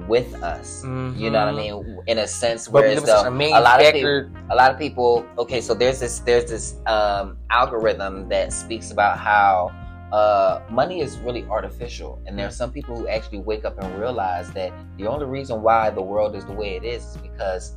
with 0.09 0.34
us. 0.42 0.82
You 0.84 1.30
know 1.30 1.38
what 1.44 1.48
I 1.48 1.52
Mhm. 1.52 1.57
mean? 1.57 1.98
In 2.07 2.18
a 2.18 2.26
sense, 2.26 2.68
But 2.68 2.72
we 2.74 2.80
whereas 2.80 2.94
live 2.94 3.04
in 3.04 3.07
such 3.09 3.22
the, 3.24 3.28
a 3.28 3.59
a 3.59 3.61
lot 3.61 3.80
of 3.80 3.92
people, 3.94 4.30
a 4.50 4.57
lot 4.57 4.70
of 4.70 4.78
people 4.78 5.24
okay 5.38 5.61
so 5.61 5.74
there's 5.74 6.00
this 6.00 6.18
there's 6.20 6.50
this 6.50 6.74
um 6.86 7.38
algorithm 7.50 8.28
that 8.28 8.52
speaks 8.52 8.90
about 8.90 9.18
how 9.18 9.72
uh 10.12 10.61
money 10.70 11.00
is 11.00 11.18
really 11.18 11.44
artificial 11.50 12.20
and 12.26 12.38
there 12.38 12.46
are 12.46 12.50
some 12.62 12.70
people 12.70 12.94
who 12.96 13.09
actually 13.09 13.38
wake 13.38 13.64
up 13.64 13.76
and 13.82 13.98
realize 13.98 14.52
that 14.52 14.72
the 14.98 15.07
only 15.07 15.26
reason 15.26 15.62
why 15.62 15.90
the 15.90 16.02
world 16.02 16.36
is 16.36 16.44
the 16.44 16.52
way 16.52 16.76
it 16.76 16.84
is 16.84 17.02
is 17.04 17.16
because 17.16 17.74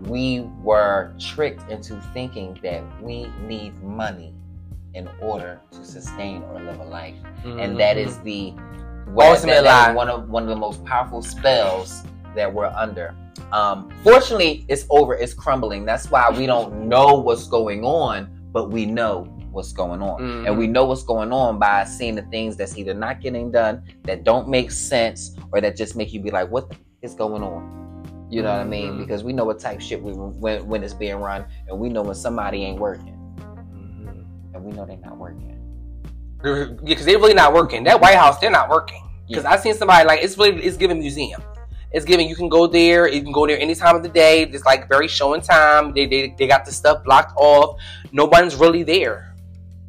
we 0.00 0.40
were 0.62 1.12
tricked 1.20 1.70
into 1.70 2.00
thinking 2.12 2.58
that 2.62 2.82
we 3.00 3.26
need 3.46 3.72
money 3.82 4.34
in 4.94 5.08
order 5.20 5.60
to 5.70 5.84
sustain 5.84 6.42
or 6.44 6.60
live 6.60 6.80
a 6.80 6.84
life 6.84 7.14
and 7.44 7.78
that 7.78 7.96
is 7.96 8.18
the 8.20 8.52
what, 9.14 9.26
Ultimate 9.28 9.54
that- 9.54 9.64
that 9.64 9.80
is 9.82 9.86
lie. 9.88 9.94
one 9.94 10.08
of 10.08 10.28
one 10.30 10.42
of 10.44 10.48
the 10.48 10.56
most 10.56 10.84
powerful 10.84 11.22
spells 11.22 12.02
that 12.34 12.52
we're 12.52 12.66
under. 12.66 13.14
Um, 13.52 13.90
fortunately, 14.02 14.64
it's 14.68 14.86
over. 14.90 15.14
It's 15.14 15.34
crumbling. 15.34 15.84
That's 15.84 16.10
why 16.10 16.30
we 16.30 16.46
don't 16.46 16.88
know 16.88 17.14
what's 17.16 17.46
going 17.46 17.84
on, 17.84 18.28
but 18.52 18.70
we 18.70 18.86
know 18.86 19.26
what's 19.50 19.72
going 19.72 20.00
on, 20.00 20.18
Mhm. 20.20 20.46
and 20.46 20.56
we 20.58 20.66
know 20.66 20.86
what's 20.86 21.02
going 21.02 21.30
on 21.30 21.58
by 21.58 21.84
seeing 21.84 22.14
the 22.14 22.22
things 22.22 22.56
that's 22.56 22.78
either 22.78 22.94
not 22.94 23.20
getting 23.20 23.50
done, 23.50 23.82
that 24.04 24.24
don't 24.24 24.48
make 24.48 24.70
sense, 24.70 25.36
or 25.52 25.60
that 25.60 25.76
just 25.76 25.94
make 25.94 26.14
you 26.14 26.20
be 26.20 26.30
like, 26.30 26.50
"What 26.50 26.70
the 26.70 26.76
is 27.02 27.14
going 27.14 27.42
on?" 27.42 27.80
You 28.30 28.42
know 28.42 28.50
what 28.50 28.60
I 28.60 28.64
mean? 28.64 28.92
Mhm. 28.94 28.98
Because 28.98 29.22
we 29.22 29.34
know 29.34 29.44
what 29.44 29.58
type 29.58 29.78
shit 29.82 30.02
we 30.02 30.12
when 30.14 30.66
when 30.66 30.82
it's 30.82 30.94
being 30.94 31.16
run, 31.16 31.44
and 31.68 31.78
we 31.78 31.90
know 31.90 32.00
when 32.00 32.14
somebody 32.14 32.64
ain't 32.64 32.80
working, 32.80 33.14
Mhm. 33.36 34.24
and 34.54 34.64
we 34.64 34.72
know 34.72 34.86
they're 34.86 34.96
not 35.04 35.18
working. 35.18 35.58
Yeah, 36.44 36.64
because 36.84 37.04
they're 37.04 37.18
really 37.18 37.34
not 37.34 37.52
working. 37.52 37.84
That 37.84 38.00
White 38.00 38.16
House, 38.16 38.38
they're 38.38 38.50
not 38.50 38.68
working. 38.68 39.02
Because 39.28 39.44
I've 39.44 39.60
seen 39.60 39.74
somebody 39.74 40.06
like 40.06 40.22
it's 40.22 40.36
really 40.36 40.62
it's 40.62 40.76
giving 40.76 40.98
museum. 40.98 41.42
It's 41.92 42.04
giving 42.04 42.28
you 42.28 42.36
can 42.36 42.48
go 42.48 42.66
there. 42.66 43.08
You 43.08 43.22
can 43.22 43.32
go 43.32 43.46
there 43.46 43.58
any 43.58 43.74
time 43.74 43.96
of 43.96 44.02
the 44.02 44.08
day. 44.08 44.42
It's 44.42 44.64
like 44.64 44.88
very 44.88 45.08
showing 45.08 45.40
time. 45.40 45.92
They 45.92 46.06
they, 46.06 46.34
they 46.38 46.46
got 46.46 46.64
the 46.64 46.72
stuff 46.72 47.04
blocked 47.04 47.32
off. 47.36 47.80
No 48.12 48.24
one's 48.26 48.56
really 48.56 48.82
there. 48.82 49.31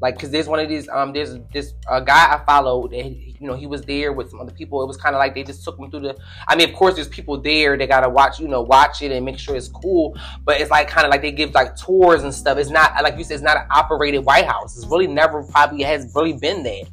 Like 0.03 0.15
because 0.15 0.31
there's 0.31 0.49
one 0.49 0.59
of 0.59 0.67
these 0.67 0.89
um 0.89 1.13
there's 1.13 1.37
this 1.53 1.75
uh, 1.89 2.01
guy 2.01 2.35
I 2.35 2.43
followed. 2.45 2.91
And 2.91 3.15
you 3.15 3.47
know 3.47 3.53
he 3.53 3.67
was 3.67 3.83
there 3.83 4.11
with 4.11 4.31
some 4.31 4.41
other 4.41 4.51
people. 4.51 4.83
It 4.83 4.85
was 4.85 4.97
kind 4.97 5.15
of 5.15 5.19
like 5.19 5.33
they 5.33 5.43
just 5.43 5.63
took 5.63 5.79
him 5.79 5.89
through 5.89 6.01
the. 6.01 6.17
I 6.45 6.57
mean 6.57 6.67
of 6.67 6.75
course 6.75 6.95
there's 6.95 7.07
people 7.07 7.39
there. 7.39 7.77
They 7.77 7.87
gotta 7.87 8.09
watch 8.09 8.37
you 8.37 8.49
know 8.49 8.61
watch 8.61 9.01
it 9.01 9.13
and 9.13 9.25
make 9.25 9.39
sure 9.39 9.55
it's 9.55 9.69
cool. 9.69 10.17
But 10.43 10.59
it's 10.59 10.69
like 10.69 10.89
kind 10.89 11.05
of 11.05 11.11
like 11.11 11.21
they 11.21 11.31
give 11.31 11.53
like 11.53 11.77
tours 11.77 12.23
and 12.23 12.33
stuff. 12.33 12.57
It's 12.57 12.69
not 12.69 13.01
like 13.01 13.17
you 13.17 13.23
said. 13.23 13.35
It's 13.35 13.43
not 13.43 13.55
an 13.55 13.65
operated 13.71 14.25
White 14.25 14.45
House. 14.45 14.75
It's 14.75 14.85
really 14.87 15.07
never 15.07 15.41
probably 15.41 15.83
has 15.83 16.11
really 16.13 16.33
been 16.33 16.63
there 16.63 16.83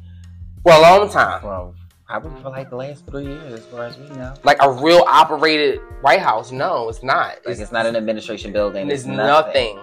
for 0.63 0.71
a 0.71 0.79
long 0.79 1.09
time. 1.09 1.43
Well, 1.43 1.75
probably 2.07 2.41
for 2.41 2.49
like 2.49 2.69
the 2.69 2.77
last 2.77 3.05
three 3.07 3.25
years, 3.25 3.59
as 3.59 3.65
far 3.65 3.87
as 3.87 3.97
we 3.97 4.07
know. 4.15 4.35
Like 4.45 4.59
a 4.61 4.71
real 4.71 5.03
operated 5.05 5.81
White 5.99 6.21
House. 6.21 6.53
No, 6.53 6.87
it's 6.87 7.03
not. 7.03 7.39
Like 7.45 7.59
it's 7.59 7.73
not 7.73 7.85
an 7.85 7.97
administration 7.97 8.53
building. 8.53 8.89
It's 8.89 9.03
nothing. 9.03 9.77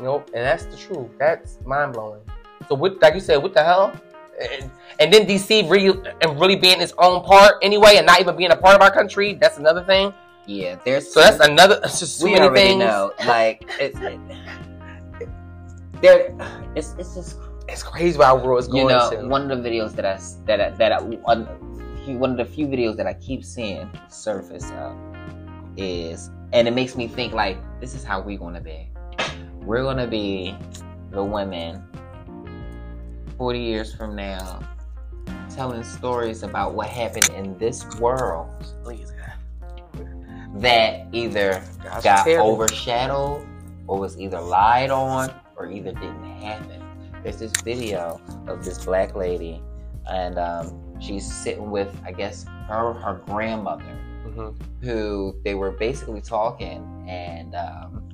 Nope, 0.00 0.30
and 0.32 0.46
that's 0.46 0.64
the 0.64 0.78
truth. 0.78 1.10
That's 1.18 1.58
mind 1.66 1.92
blowing. 1.92 2.22
So, 2.68 2.74
what, 2.74 3.00
like 3.00 3.14
you 3.14 3.20
said, 3.20 3.36
what 3.38 3.54
the 3.54 3.62
hell? 3.62 3.92
And, 4.40 4.70
and 5.00 5.12
then 5.12 5.26
DC 5.26 5.68
really 5.70 5.98
and 6.20 6.40
really 6.40 6.56
being 6.56 6.80
its 6.80 6.92
own 6.98 7.22
part 7.24 7.56
anyway, 7.62 7.96
and 7.96 8.06
not 8.06 8.20
even 8.20 8.36
being 8.36 8.50
a 8.50 8.56
part 8.56 8.74
of 8.74 8.82
our 8.82 8.92
country. 8.92 9.34
That's 9.34 9.58
another 9.58 9.84
thing. 9.84 10.12
Yeah, 10.46 10.76
there's. 10.84 11.12
So 11.12 11.20
that's 11.20 11.40
another. 11.40 11.80
It's 11.84 12.00
just 12.00 12.22
we 12.22 12.32
many 12.32 12.44
already 12.44 12.68
things. 12.68 12.78
know. 12.80 13.12
Like 13.26 13.64
it's 13.78 13.98
it, 14.00 15.28
there. 16.00 16.34
It's 16.74 16.94
it's 16.98 17.14
just 17.14 17.38
It's 17.68 17.82
crazy 17.82 18.18
where 18.18 18.28
our 18.28 18.38
world 18.38 18.60
is 18.60 18.68
going 18.68 18.88
you 18.88 18.96
know 18.96 19.10
to. 19.10 19.28
one 19.28 19.50
of 19.50 19.62
the 19.62 19.68
videos 19.68 19.94
that 19.94 20.06
I 20.06 20.18
that 20.46 20.60
I, 20.60 20.70
that 20.76 20.92
I, 20.92 21.02
one, 21.02 21.44
one 22.18 22.30
of 22.30 22.36
the 22.38 22.44
few 22.44 22.66
videos 22.66 22.96
that 22.96 23.06
I 23.06 23.14
keep 23.14 23.44
seeing 23.44 23.90
surface 24.08 24.70
up 24.72 24.96
is, 25.76 26.30
and 26.52 26.66
it 26.66 26.72
makes 26.72 26.96
me 26.96 27.06
think 27.06 27.34
like 27.34 27.58
this 27.80 27.94
is 27.94 28.02
how 28.02 28.20
we're 28.20 28.38
gonna 28.38 28.60
be. 28.60 28.88
We're 29.60 29.82
gonna 29.82 30.06
be 30.06 30.56
the 31.10 31.22
women 31.22 31.82
forty 33.38 33.60
years 33.60 33.94
from 33.94 34.14
now 34.16 34.60
telling 35.54 35.82
stories 35.82 36.42
about 36.42 36.74
what 36.74 36.88
happened 36.88 37.28
in 37.36 37.56
this 37.58 37.84
world 37.98 38.48
Please, 38.84 39.12
that 40.56 41.06
either 41.12 41.62
Gosh, 41.82 42.02
got 42.04 42.24
terrible. 42.24 42.50
overshadowed 42.52 43.46
or 43.86 43.98
was 43.98 44.18
either 44.18 44.40
lied 44.40 44.90
on 44.90 45.32
or 45.56 45.70
either 45.70 45.92
didn't 45.92 46.24
happen. 46.42 46.82
there's 47.22 47.38
this 47.38 47.52
video 47.62 48.20
of 48.46 48.64
this 48.64 48.84
black 48.84 49.14
lady, 49.16 49.60
and 50.08 50.38
um, 50.38 50.72
she's 51.00 51.26
sitting 51.30 51.70
with, 51.70 51.94
I 52.04 52.12
guess, 52.12 52.44
her 52.68 52.92
her 52.92 53.20
grandmother, 53.26 53.82
Mhm. 54.26 54.54
who 54.82 55.34
they 55.44 55.54
were 55.54 55.72
basically 55.72 56.20
talking, 56.20 56.84
and 57.08 57.54
um, 57.56 58.07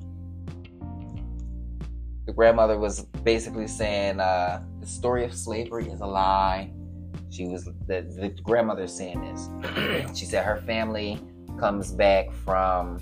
the 2.25 2.33
grandmother 2.33 2.79
was 2.79 3.01
basically 3.23 3.67
saying 3.67 4.19
uh, 4.19 4.63
the 4.79 4.87
story 4.87 5.23
of 5.23 5.33
slavery 5.33 5.87
is 5.87 6.01
a 6.01 6.05
lie. 6.05 6.71
She 7.29 7.47
was 7.47 7.65
the, 7.65 8.01
the 8.19 8.33
grandmother 8.43 8.87
saying 8.87 9.21
this. 9.21 9.49
she 10.17 10.25
said 10.25 10.45
her 10.45 10.57
family 10.57 11.21
comes 11.59 11.91
back 11.91 12.31
from 12.43 12.99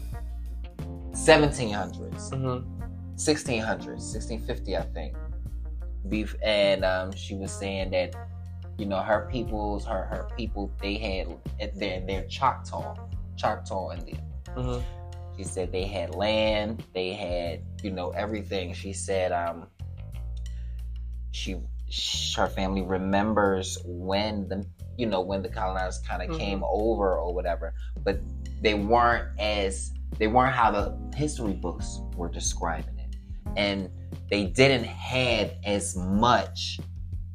1700s. 1.11 2.31
Mhm. 2.31 2.65
1600s, 3.15 4.01
1650, 4.13 4.75
I 4.75 4.81
think. 4.81 5.15
Beef, 6.09 6.35
and 6.43 6.83
um, 6.83 7.11
she 7.13 7.35
was 7.35 7.51
saying 7.51 7.91
that, 7.91 8.15
you 8.77 8.85
know, 8.85 8.99
her 8.99 9.29
peoples, 9.31 9.85
her 9.85 10.05
her 10.05 10.27
people, 10.35 10.71
they 10.81 10.95
had 10.95 11.79
their 11.79 12.01
their 12.01 12.23
Choctaw, 12.23 12.95
Choctaw 13.37 13.91
Indian. 13.93 14.19
Mhm. 14.57 14.83
She 15.37 15.43
said 15.43 15.71
they 15.71 15.85
had 15.85 16.13
land, 16.15 16.83
they 16.93 17.13
had, 17.13 17.61
you 17.83 17.91
know, 17.91 18.11
everything. 18.11 18.73
She 18.73 18.93
said, 18.93 19.31
um, 19.31 19.67
she, 21.31 21.57
sh 21.89 22.35
her 22.35 22.47
family 22.47 22.81
remembers 22.81 23.77
when 23.85 24.47
the, 24.47 24.65
you 24.97 25.05
know, 25.05 25.21
when 25.21 25.41
the 25.41 25.49
colonizers 25.49 25.99
kind 26.07 26.21
of 26.21 26.29
Mhm. 26.29 26.39
came 26.39 26.63
over 26.63 27.17
or 27.17 27.33
whatever, 27.33 27.73
but 28.03 28.19
they 28.61 28.73
weren't 28.75 29.27
as, 29.39 29.91
they 30.17 30.27
weren't 30.27 30.53
how 30.53 30.71
the 30.71 30.97
history 31.15 31.53
books 31.53 31.99
were 32.15 32.29
describing 32.29 32.97
it, 32.99 33.15
and 33.57 33.89
they 34.29 34.45
didn't 34.45 34.85
have 34.85 35.51
as 35.65 35.95
much, 35.95 36.79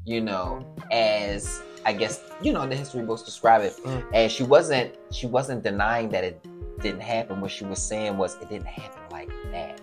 you 0.04 0.20
know, 0.20 0.64
as 0.90 1.60
I 1.84 1.92
guess 1.92 2.20
you 2.42 2.52
know 2.52 2.66
the 2.66 2.76
history 2.76 3.02
books 3.02 3.22
describe 3.22 3.62
it. 3.62 3.76
Mhm. 3.84 4.04
And 4.12 4.30
she 4.32 4.42
wasn't, 4.42 4.94
she 5.10 5.26
wasn't 5.26 5.62
denying 5.62 6.08
that 6.10 6.22
it 6.24 6.44
didn't 6.80 7.00
happen. 7.00 7.40
What 7.40 7.50
she 7.50 7.64
was 7.64 7.80
saying 7.80 8.16
was 8.16 8.36
it 8.40 8.48
didn't 8.48 8.66
happen 8.66 9.00
like 9.10 9.30
that. 9.52 9.80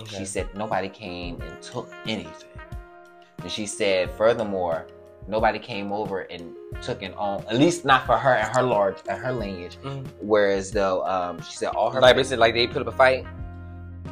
Okay. 0.00 0.18
She 0.18 0.24
said 0.24 0.48
nobody 0.54 0.88
came 0.88 1.40
and 1.40 1.60
took 1.62 1.92
anything. 2.06 2.32
And 3.42 3.50
she 3.50 3.66
said, 3.66 4.10
furthermore, 4.12 4.86
nobody 5.28 5.58
came 5.58 5.92
over 5.92 6.20
and 6.22 6.54
took 6.82 7.02
it 7.02 7.14
on, 7.16 7.44
at 7.48 7.56
least 7.58 7.84
not 7.84 8.06
for 8.06 8.16
her 8.16 8.34
and 8.34 8.56
her 8.56 8.62
large 8.62 8.96
and 9.08 9.18
her 9.18 9.32
lineage. 9.32 9.78
Mhm. 9.82 10.06
Whereas 10.20 10.70
though, 10.70 11.04
um, 11.06 11.40
she 11.42 11.56
said 11.56 11.68
all 11.68 11.90
her 11.90 12.00
Like 12.00 12.16
basically, 12.16 12.38
like 12.38 12.54
they 12.54 12.66
put 12.66 12.82
up 12.82 12.88
a 12.88 12.96
fight. 12.96 13.26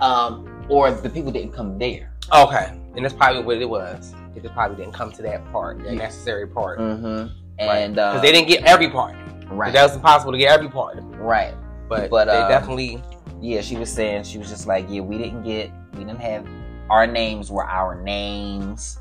um, 0.01 0.66
or 0.68 0.90
the 0.90 1.09
people 1.09 1.30
didn't 1.30 1.53
come 1.53 1.78
there. 1.78 2.11
Okay, 2.34 2.72
and 2.97 3.05
that's 3.05 3.14
probably 3.14 3.42
what 3.42 3.59
it 3.59 3.68
was. 3.68 4.14
It 4.34 4.42
just 4.42 4.55
probably 4.55 4.76
didn't 4.76 4.95
come 4.95 5.12
to 5.12 5.22
that 5.22 5.45
part, 5.53 5.78
that 5.84 5.92
Yeah. 5.92 5.99
necessary 5.99 6.47
part, 6.49 6.80
Mm-hmm. 6.80 7.28
And 7.61 7.99
uh, 7.99 8.11
because 8.14 8.22
they 8.22 8.32
didn't 8.32 8.49
get 8.49 8.64
every 8.64 8.90
part. 8.90 9.14
right, 9.49 9.72
That 9.72 9.84
was 9.84 9.95
impossible 9.95 10.32
to 10.32 10.38
get 10.38 10.51
every 10.53 10.68
part, 10.68 10.99
right. 11.12 11.55
But, 11.89 12.11
But, 12.11 12.26
they 12.26 12.32
um, 12.32 12.49
definitely. 12.49 13.03
yeah, 13.41 13.61
she 13.61 13.76
was 13.76 13.91
saying 13.93 14.24
she 14.24 14.39
was 14.39 14.49
just 14.49 14.66
like, 14.66 14.87
yeah, 14.89 15.01
we 15.01 15.18
didn't 15.18 15.43
get, 15.43 15.70
we 15.95 16.01
didn't 16.05 16.20
have, 16.20 16.47
our 16.91 17.07
names 17.07 17.51
were 17.51 17.64
our 17.64 18.01
names, 18.03 18.99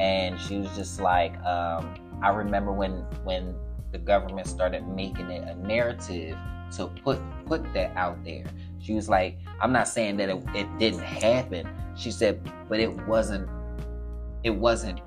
and 0.00 0.40
she 0.40 0.58
was 0.58 0.74
just 0.76 1.00
like, 1.00 1.36
um, 1.44 1.94
I 2.22 2.30
remember 2.30 2.72
when 2.72 2.92
when 3.24 3.54
the 3.92 3.98
government 3.98 4.46
started 4.46 4.86
making 4.88 5.30
it 5.30 5.46
a 5.46 5.54
narrative 5.66 6.36
to 6.76 6.86
put 7.04 7.20
put 7.46 7.62
that 7.74 7.94
out 7.96 8.22
there. 8.24 8.44
She 8.80 8.94
was 8.94 9.08
like, 9.08 9.38
I'm 9.60 9.72
not 9.72 9.88
saying 9.88 10.16
that 10.18 10.28
it, 10.28 10.42
it 10.54 10.78
didn't 10.78 11.00
happen. 11.00 11.68
She 11.96 12.10
said, 12.10 12.40
but 12.68 12.78
it 12.80 12.92
wasn't, 13.06 13.48
it 14.44 14.50
wasn't. 14.50 15.00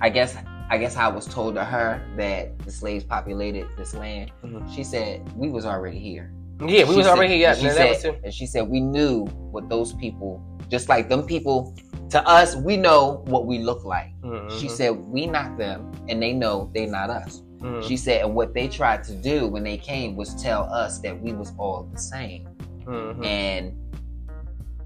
I 0.00 0.10
guess 0.10 0.36
I 0.70 0.78
guess 0.78 0.94
how 0.94 1.10
I 1.10 1.14
was 1.14 1.26
told 1.26 1.54
to 1.56 1.64
her 1.64 2.00
that 2.16 2.58
the 2.60 2.70
slaves 2.70 3.04
populated 3.04 3.66
this 3.76 3.94
land. 3.94 4.32
Mhm. 4.44 4.74
She 4.74 4.82
said 4.82 5.20
we 5.36 5.50
was 5.50 5.66
already 5.66 5.98
here. 5.98 6.32
Yeah, 6.60 6.66
we 6.84 6.90
She 6.92 6.96
was 6.96 7.06
said- 7.06 7.12
already 7.16 7.34
here. 7.34 7.38
Yeah, 7.48 7.54
She 7.54 7.66
and 7.68 7.76
that 7.76 7.88
was 7.90 8.00
said, 8.00 8.14
too. 8.14 8.20
and 8.24 8.32
she 8.32 8.46
said 8.46 8.68
we 8.68 8.80
knew 8.80 9.26
what 9.26 9.68
those 9.68 9.92
people, 9.94 10.40
just 10.70 10.88
like 10.88 11.08
them 11.08 11.24
people, 11.26 11.74
to 12.10 12.26
us, 12.28 12.54
we 12.56 12.76
know 12.76 13.22
what 13.26 13.46
we 13.46 13.58
look 13.58 13.84
like. 13.84 14.10
Mhm. 14.22 14.50
She 14.60 14.68
said 14.68 14.90
we 14.90 15.26
not 15.26 15.58
them, 15.58 15.90
and 16.08 16.22
they 16.22 16.32
know 16.32 16.70
they 16.72 16.86
not 16.86 17.10
us. 17.10 17.42
Mhm. 17.60 17.82
She 17.82 17.96
said, 17.96 18.22
and 18.24 18.34
what 18.34 18.54
they 18.54 18.68
tried 18.68 19.02
to 19.04 19.14
do 19.14 19.46
when 19.48 19.64
they 19.64 19.76
came 19.76 20.16
was 20.16 20.34
tell 20.42 20.62
us 20.72 20.98
that 21.00 21.20
we 21.20 21.32
was 21.32 21.52
all 21.58 21.88
the 21.92 21.98
same. 21.98 22.46
Mhm. 22.84 23.24
And 23.24 23.72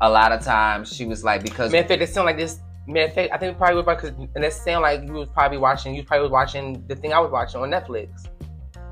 a 0.00 0.08
lot 0.08 0.32
of 0.32 0.42
times 0.42 0.92
she 0.94 1.04
was 1.04 1.22
like, 1.24 1.42
because 1.42 1.70
fact, 1.72 1.90
it 1.90 2.08
sound 2.08 2.26
like 2.26 2.36
this. 2.38 2.60
Matter 2.88 3.06
of 3.06 3.12
fact, 3.12 3.32
I 3.34 3.36
think 3.36 3.52
it 3.52 3.58
probably 3.58 3.82
was 3.82 3.84
because, 3.84 4.10
and 4.34 4.44
it 4.44 4.52
sound 4.52 4.82
like 4.82 5.02
you 5.02 5.12
was 5.12 5.28
probably 5.28 5.58
watching. 5.58 5.94
You 5.94 6.02
probably 6.04 6.22
was 6.22 6.32
watching 6.32 6.86
the 6.86 6.96
thing 6.96 7.12
I 7.12 7.18
was 7.20 7.30
watching 7.30 7.60
on 7.60 7.70
Netflix. 7.70 8.28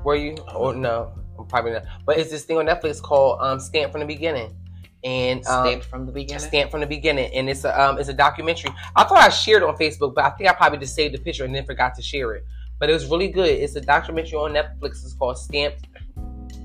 Were 0.03 0.15
you? 0.15 0.35
Or 0.55 0.75
no? 0.75 1.11
I'm 1.39 1.47
Probably 1.47 1.71
not. 1.71 1.85
But 2.05 2.17
it's 2.17 2.29
this 2.29 2.43
thing 2.43 2.57
on 2.57 2.67
Netflix 2.67 3.01
called 3.01 3.39
um, 3.41 3.59
"Stamped 3.59 3.91
from 3.91 4.01
the 4.01 4.07
Beginning," 4.07 4.55
and 5.03 5.45
um, 5.47 5.65
stamped 5.65 5.85
from 5.85 6.05
the 6.05 6.11
beginning. 6.11 6.39
Stamped 6.39 6.71
from 6.71 6.81
the 6.81 6.87
beginning, 6.87 7.31
and 7.33 7.49
it's 7.49 7.63
a 7.63 7.81
um, 7.81 7.97
it's 7.97 8.09
a 8.09 8.13
documentary. 8.13 8.71
I 8.95 9.03
thought 9.03 9.17
I 9.17 9.29
shared 9.29 9.63
it 9.63 9.67
on 9.67 9.75
Facebook, 9.77 10.13
but 10.13 10.25
I 10.25 10.29
think 10.31 10.47
I 10.47 10.53
probably 10.53 10.77
just 10.77 10.93
saved 10.93 11.15
the 11.15 11.19
picture 11.19 11.43
and 11.43 11.55
then 11.55 11.65
forgot 11.65 11.95
to 11.95 12.03
share 12.03 12.35
it. 12.35 12.45
But 12.79 12.91
it 12.91 12.93
was 12.93 13.07
really 13.07 13.29
good. 13.29 13.49
It's 13.49 13.75
a 13.75 13.81
documentary 13.81 14.37
on 14.37 14.53
Netflix. 14.53 15.03
It's 15.03 15.13
called 15.13 15.39
"Stamped 15.39 15.87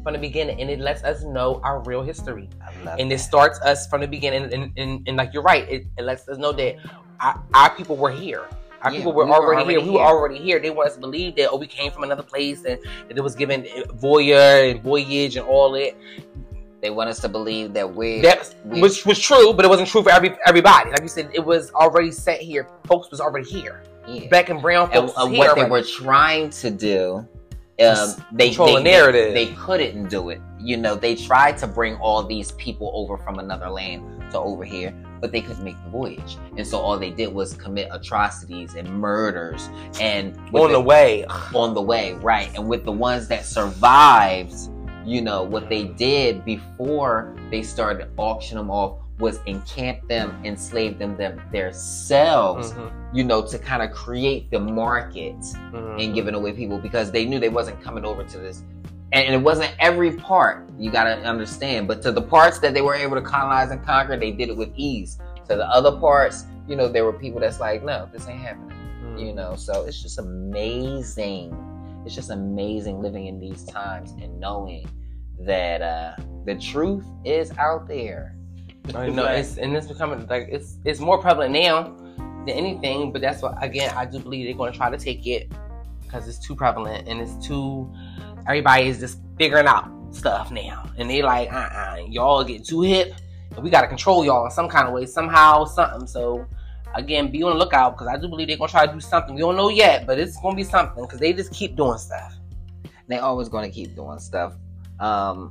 from 0.02 0.12
the 0.12 0.18
Beginning," 0.18 0.60
and 0.60 0.68
it 0.68 0.80
lets 0.80 1.02
us 1.02 1.22
know 1.22 1.60
our 1.64 1.82
real 1.84 2.02
history 2.02 2.50
I 2.60 2.84
love 2.84 2.98
and 2.98 3.12
it 3.12 3.20
starts 3.20 3.58
us 3.60 3.86
from 3.86 4.00
the 4.00 4.08
beginning 4.08 4.52
and, 4.52 4.72
and, 4.76 5.08
and, 5.08 5.16
like 5.16 5.32
you're 5.32 5.42
right 5.42 5.68
it, 5.68 5.86
it 5.96 6.02
lets 6.02 6.28
us 6.28 6.38
know 6.38 6.52
that 6.52 6.76
our, 7.22 7.42
our 7.54 7.70
people 7.70 7.96
were 7.96 8.10
here. 8.10 8.46
Our 8.82 8.90
Yeah, 8.90 8.98
people 8.98 9.12
were, 9.12 9.24
we 9.24 9.30
were 9.30 9.36
already, 9.36 9.62
already 9.62 9.80
here. 9.80 9.92
we 9.92 9.96
were 9.96 10.04
already 10.04 10.38
here. 10.38 10.58
They 10.58 10.70
want 10.70 10.88
us 10.88 10.94
to 10.96 11.00
believe 11.00 11.36
that 11.36 11.50
oh 11.50 11.56
we 11.56 11.66
came 11.68 11.92
from 11.92 12.02
another 12.02 12.22
place 12.22 12.64
and 12.64 12.78
that 13.08 13.16
it 13.16 13.22
was 13.22 13.34
given 13.36 13.62
voyeur 13.62 14.72
and 14.72 14.82
voyage 14.82 15.36
and 15.36 15.46
all 15.46 15.70
that 15.72 15.94
They 16.80 16.90
want 16.90 17.08
us 17.08 17.20
to 17.20 17.28
believe 17.28 17.72
that 17.74 17.94
we 17.94 18.20
that 18.22 18.52
which 18.64 19.06
was 19.06 19.20
true 19.20 19.52
but 19.52 19.64
it 19.64 19.68
wasn't 19.68 19.88
true 19.88 20.02
for 20.02 20.10
every 20.10 20.36
everybody. 20.46 20.90
Like 20.90 21.02
you 21.02 21.08
said 21.08 21.30
it 21.32 21.44
was 21.44 21.70
already 21.72 22.10
set 22.10 22.40
here. 22.40 22.66
Folks 22.84 23.10
was 23.10 23.20
already 23.20 23.48
here. 23.48 23.84
Yeah. 24.08 24.26
black 24.28 24.48
and 24.48 24.60
brown 24.60 24.90
folks 24.90 25.12
uh, 25.12 25.26
was 25.26 25.30
here 25.30 25.46
what 25.46 25.54
they 25.54 25.64
were 25.70 25.82
trying 25.82 26.50
to 26.50 26.70
do 26.72 27.24
um, 27.80 28.14
they, 28.32 28.50
they, 28.50 28.74
the 28.74 28.80
narrative. 28.80 29.32
They, 29.32 29.46
they 29.46 29.52
couldn't 29.54 30.08
do 30.08 30.30
it. 30.30 30.40
You 30.58 30.76
know 30.76 30.96
they 30.96 31.14
tried 31.14 31.56
to 31.58 31.68
bring 31.68 31.94
all 31.96 32.24
these 32.24 32.50
people 32.52 32.90
over 32.94 33.16
from 33.16 33.38
another 33.38 33.70
land 33.70 34.02
to 34.32 34.40
over 34.40 34.64
here 34.64 34.92
but 35.22 35.32
they 35.32 35.40
couldn't 35.40 35.64
make 35.64 35.82
the 35.84 35.90
voyage 35.90 36.36
and 36.58 36.66
so 36.66 36.78
all 36.78 36.98
they 36.98 37.10
did 37.10 37.32
was 37.32 37.54
commit 37.54 37.88
atrocities 37.90 38.74
and 38.74 38.86
murders 38.88 39.70
and 40.00 40.36
on 40.52 40.70
the 40.70 40.80
way 40.80 41.24
on 41.54 41.72
the 41.72 41.80
way 41.80 42.12
right 42.14 42.50
and 42.54 42.68
with 42.68 42.84
the 42.84 42.92
ones 42.92 43.26
that 43.28 43.46
survived 43.46 44.54
you 45.06 45.22
know 45.22 45.42
what 45.42 45.70
they 45.70 45.84
did 45.84 46.44
before 46.44 47.34
they 47.50 47.62
started 47.62 48.10
auctioning 48.18 48.58
them 48.58 48.70
off 48.70 48.98
was 49.18 49.38
encamp 49.46 50.06
them 50.08 50.38
enslave 50.44 50.98
them, 50.98 51.16
them 51.16 51.40
themselves 51.52 52.72
Mhm, 52.72 52.90
you 53.12 53.24
know, 53.24 53.46
to 53.46 53.58
kind 53.58 53.82
of 53.82 53.92
create 53.92 54.50
the 54.50 54.58
market 54.58 55.36
mhm. 55.36 56.02
and 56.02 56.14
giving 56.14 56.34
away 56.34 56.52
people 56.52 56.78
because 56.78 57.12
they 57.12 57.26
knew 57.26 57.38
they 57.38 57.50
wasn't 57.50 57.80
coming 57.82 58.04
over 58.04 58.24
to 58.24 58.38
this. 58.38 58.64
And, 59.12 59.34
it 59.34 59.42
wasn't 59.42 59.74
every 59.78 60.12
part, 60.12 60.68
you 60.78 60.90
got 60.90 61.04
to 61.04 61.16
understand, 61.22 61.86
but 61.86 62.00
to 62.02 62.12
the 62.12 62.22
parts 62.22 62.58
that 62.60 62.72
they 62.72 62.80
were 62.80 62.94
able 62.94 63.14
to 63.16 63.22
colonize 63.22 63.70
and 63.70 63.84
conquer, 63.84 64.16
they 64.16 64.30
did 64.30 64.48
it 64.48 64.56
with 64.56 64.72
ease. 64.74 65.18
To 65.48 65.56
the 65.56 65.66
other 65.66 65.98
parts, 65.98 66.46
you 66.66 66.76
know, 66.76 66.88
there 66.88 67.04
were 67.04 67.12
people 67.12 67.40
that's 67.40 67.60
like, 67.60 67.84
no, 67.84 68.08
this 68.12 68.26
ain't 68.26 68.40
happening, 68.40 68.76
Mhm. 69.04 69.20
you 69.26 69.34
know, 69.34 69.54
so 69.54 69.84
it's 69.84 70.00
just 70.00 70.18
amazing. 70.18 71.54
It's 72.06 72.14
just 72.14 72.30
amazing 72.30 73.00
living 73.02 73.26
in 73.26 73.38
these 73.38 73.64
times 73.64 74.12
and 74.12 74.40
knowing 74.40 74.88
that 75.40 75.82
uh, 75.82 76.14
the 76.46 76.54
truth 76.54 77.04
is 77.24 77.52
out 77.58 77.86
there. 77.88 78.36
I 78.94 79.08
know 79.08 79.26
it's 79.26 79.58
and 79.58 79.76
it's 79.76 79.86
becoming 79.86 80.26
like 80.26 80.48
it's 80.50 80.78
it's 80.84 80.98
more 81.00 81.18
prevalent 81.18 81.52
now 81.52 81.94
than 82.46 82.50
anything. 82.50 83.12
But 83.12 83.22
that's 83.22 83.42
what 83.42 83.62
again 83.62 83.92
I 83.96 84.04
do 84.04 84.18
believe 84.18 84.46
they're 84.46 84.56
going 84.56 84.72
to 84.72 84.76
try 84.78 84.90
to 84.90 84.98
take 84.98 85.26
it 85.26 85.50
because 86.02 86.26
it's 86.28 86.38
too 86.38 86.56
prevalent 86.56 87.06
and 87.08 87.20
it's 87.20 87.34
too 87.46 87.92
everybody 88.46 88.88
is 88.88 88.98
just 89.00 89.18
figuring 89.38 89.66
out 89.66 89.88
stuff 90.10 90.50
now 90.50 90.90
and 90.98 91.08
they 91.08 91.22
like 91.22 91.50
uh 91.52 91.56
uh 91.56 91.96
y'all 92.08 92.44
getting 92.44 92.64
too 92.64 92.82
hip 92.82 93.14
and 93.54 93.64
we 93.64 93.70
got 93.70 93.82
to 93.82 93.88
control 93.88 94.24
y'all 94.24 94.44
in 94.44 94.50
some 94.50 94.68
kind 94.68 94.86
of 94.88 94.94
way 94.94 95.06
somehow 95.06 95.64
something. 95.64 96.06
So 96.06 96.46
again, 96.94 97.30
be 97.30 97.42
on 97.42 97.52
the 97.52 97.58
lookout 97.58 97.96
because 97.96 98.08
I 98.08 98.16
do 98.16 98.28
believe 98.28 98.48
they're 98.48 98.56
to 98.68 98.72
try 98.72 98.86
to 98.86 98.92
do 98.92 99.00
something. 99.00 99.34
We 99.34 99.40
don't 99.40 99.56
know 99.56 99.68
yet, 99.68 100.06
but 100.06 100.18
it's 100.18 100.36
to 100.54 100.56
be 100.56 100.64
something 100.64 101.04
because 101.04 101.18
they 101.18 101.32
just 101.32 101.52
keep 101.52 101.76
doing 101.76 101.98
stuff. 101.98 102.34
they 103.08 103.18
always 103.18 103.48
to 103.70 103.74
keep 103.74 103.94
doing 103.94 104.18
stuff. 104.18 104.54
Um, 105.00 105.50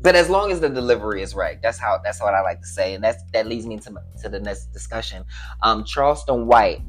but 0.00 0.16
as 0.16 0.28
long 0.28 0.50
as 0.50 0.60
the 0.60 0.68
delivery 0.68 1.22
is 1.22 1.34
right, 1.34 1.62
that's 1.62 1.78
how 1.78 1.98
that's 2.02 2.20
what 2.20 2.34
I 2.34 2.40
like 2.40 2.60
to 2.60 2.66
say, 2.66 2.94
and 2.94 3.04
that's 3.04 3.22
that 3.32 3.46
leads 3.46 3.66
me 3.66 3.78
to 3.78 3.94
to 4.22 4.28
the 4.28 4.40
next 4.40 4.72
discussion. 4.72 5.24
Um, 5.62 5.84
Charleston 5.84 6.46
White. 6.46 6.82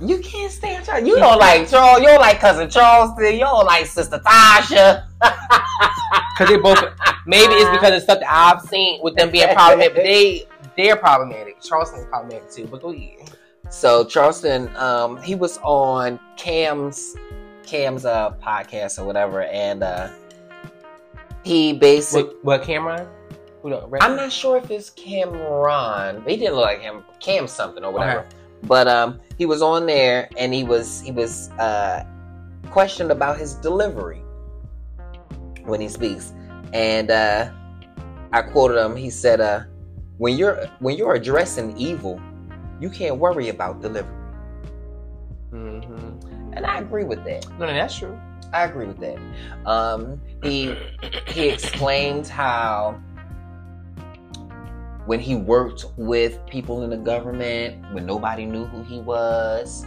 You 0.00 0.18
can't 0.18 0.50
stand 0.50 0.84
Charles. 0.84 1.06
You 1.06 1.16
don't 1.16 1.38
like 1.38 1.68
Charles. 1.68 2.00
You 2.00 2.08
don't 2.08 2.20
like 2.20 2.40
cousin 2.40 2.68
Charleston. 2.68 3.32
You 3.34 3.40
don't 3.40 3.66
like 3.66 3.86
sister 3.86 4.18
Tasha. 4.18 5.04
Because 6.34 6.52
they 6.52 6.56
both 6.56 6.84
maybe 7.26 7.54
it's 7.54 7.70
because 7.70 7.96
of 7.96 8.02
stuff 8.02 8.20
that 8.20 8.30
I've 8.30 8.62
seen 8.62 9.00
with 9.02 9.16
them 9.16 9.30
being 9.32 9.52
problematic, 9.54 9.94
but 9.94 10.04
they 10.04 10.46
they're 10.76 10.94
problematic. 10.96 11.60
Charleston's 11.60 12.06
problematic 12.06 12.48
too. 12.48 12.66
But 12.68 12.80
go 12.80 12.90
ahead. 12.92 13.32
So 13.70 14.04
Charleston, 14.04 14.74
um, 14.76 15.20
he 15.20 15.34
was 15.34 15.58
on 15.58 16.20
Cam's 16.36 17.16
Cam's 17.66 18.04
uh 18.04 18.34
podcast 18.42 19.00
or 19.00 19.04
whatever, 19.04 19.42
and 19.42 19.82
uh 19.82 20.10
he 21.42 21.72
basically 21.72 22.34
What, 22.42 22.60
what 22.60 22.62
Cameron? 22.62 23.08
I'm 24.00 24.16
not 24.16 24.32
sure 24.32 24.56
if 24.56 24.70
it's 24.70 24.90
Cameron. 24.90 26.22
He 26.26 26.36
didn't 26.36 26.54
look 26.54 26.64
like 26.64 26.80
him. 26.80 27.04
Cam 27.20 27.46
something 27.48 27.84
or 27.84 27.92
whatever. 27.92 28.26
But 28.64 28.88
um, 28.88 29.20
he 29.38 29.46
was 29.46 29.62
on 29.62 29.86
there 29.86 30.28
and 30.36 30.52
he 30.52 30.64
was 30.64 31.00
he 31.00 31.12
was 31.12 31.50
uh, 31.52 32.04
questioned 32.70 33.10
about 33.10 33.38
his 33.38 33.54
delivery 33.54 34.22
when 35.64 35.80
he 35.80 35.88
speaks, 35.88 36.32
and 36.72 37.10
uh, 37.10 37.50
I 38.32 38.42
quoted 38.42 38.82
him. 38.82 38.96
He 38.96 39.10
said, 39.10 39.40
uh, 39.40 39.62
"When 40.18 40.36
you're 40.36 40.66
when 40.80 40.96
you're 40.96 41.14
addressing 41.14 41.76
evil, 41.76 42.20
you 42.80 42.90
can't 42.90 43.16
worry 43.16 43.48
about 43.48 43.80
delivery." 43.80 44.14
Mm-hmm. 45.52 46.52
And 46.54 46.66
I 46.66 46.78
agree 46.78 47.04
with 47.04 47.24
that. 47.24 47.48
No, 47.58 47.66
no, 47.66 47.72
that's 47.72 47.96
true. 47.96 48.18
I 48.52 48.64
agree 48.64 48.86
with 48.86 48.98
that. 49.00 49.18
Um, 49.66 50.20
he 50.42 50.74
he 51.26 51.48
explained 51.48 52.26
how 52.26 53.00
when 55.08 55.18
he 55.18 55.34
worked 55.34 55.86
with 55.96 56.38
people 56.44 56.82
in 56.82 56.90
the 56.90 56.96
government, 56.98 57.82
when 57.94 58.04
nobody 58.04 58.44
knew 58.44 58.66
who 58.66 58.82
he 58.82 59.00
was, 59.00 59.86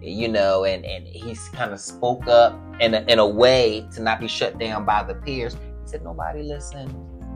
you 0.00 0.26
know, 0.26 0.64
and 0.64 0.86
and 0.86 1.06
he 1.06 1.36
kind 1.52 1.74
of 1.74 1.78
spoke 1.78 2.26
up 2.28 2.58
in 2.80 2.94
a, 2.94 3.02
in 3.02 3.18
a 3.18 3.26
way 3.26 3.86
to 3.92 4.00
not 4.00 4.20
be 4.20 4.26
shut 4.26 4.58
down 4.58 4.86
by 4.86 5.02
the 5.02 5.16
peers. 5.16 5.52
He 5.52 5.60
said 5.84 6.02
nobody 6.02 6.42
listened. 6.42 6.88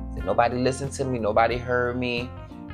He 0.08 0.14
said 0.14 0.24
nobody 0.24 0.56
listened 0.56 0.92
to 0.92 1.04
me. 1.04 1.18
Nobody 1.18 1.58
heard 1.58 1.98
me. 1.98 2.30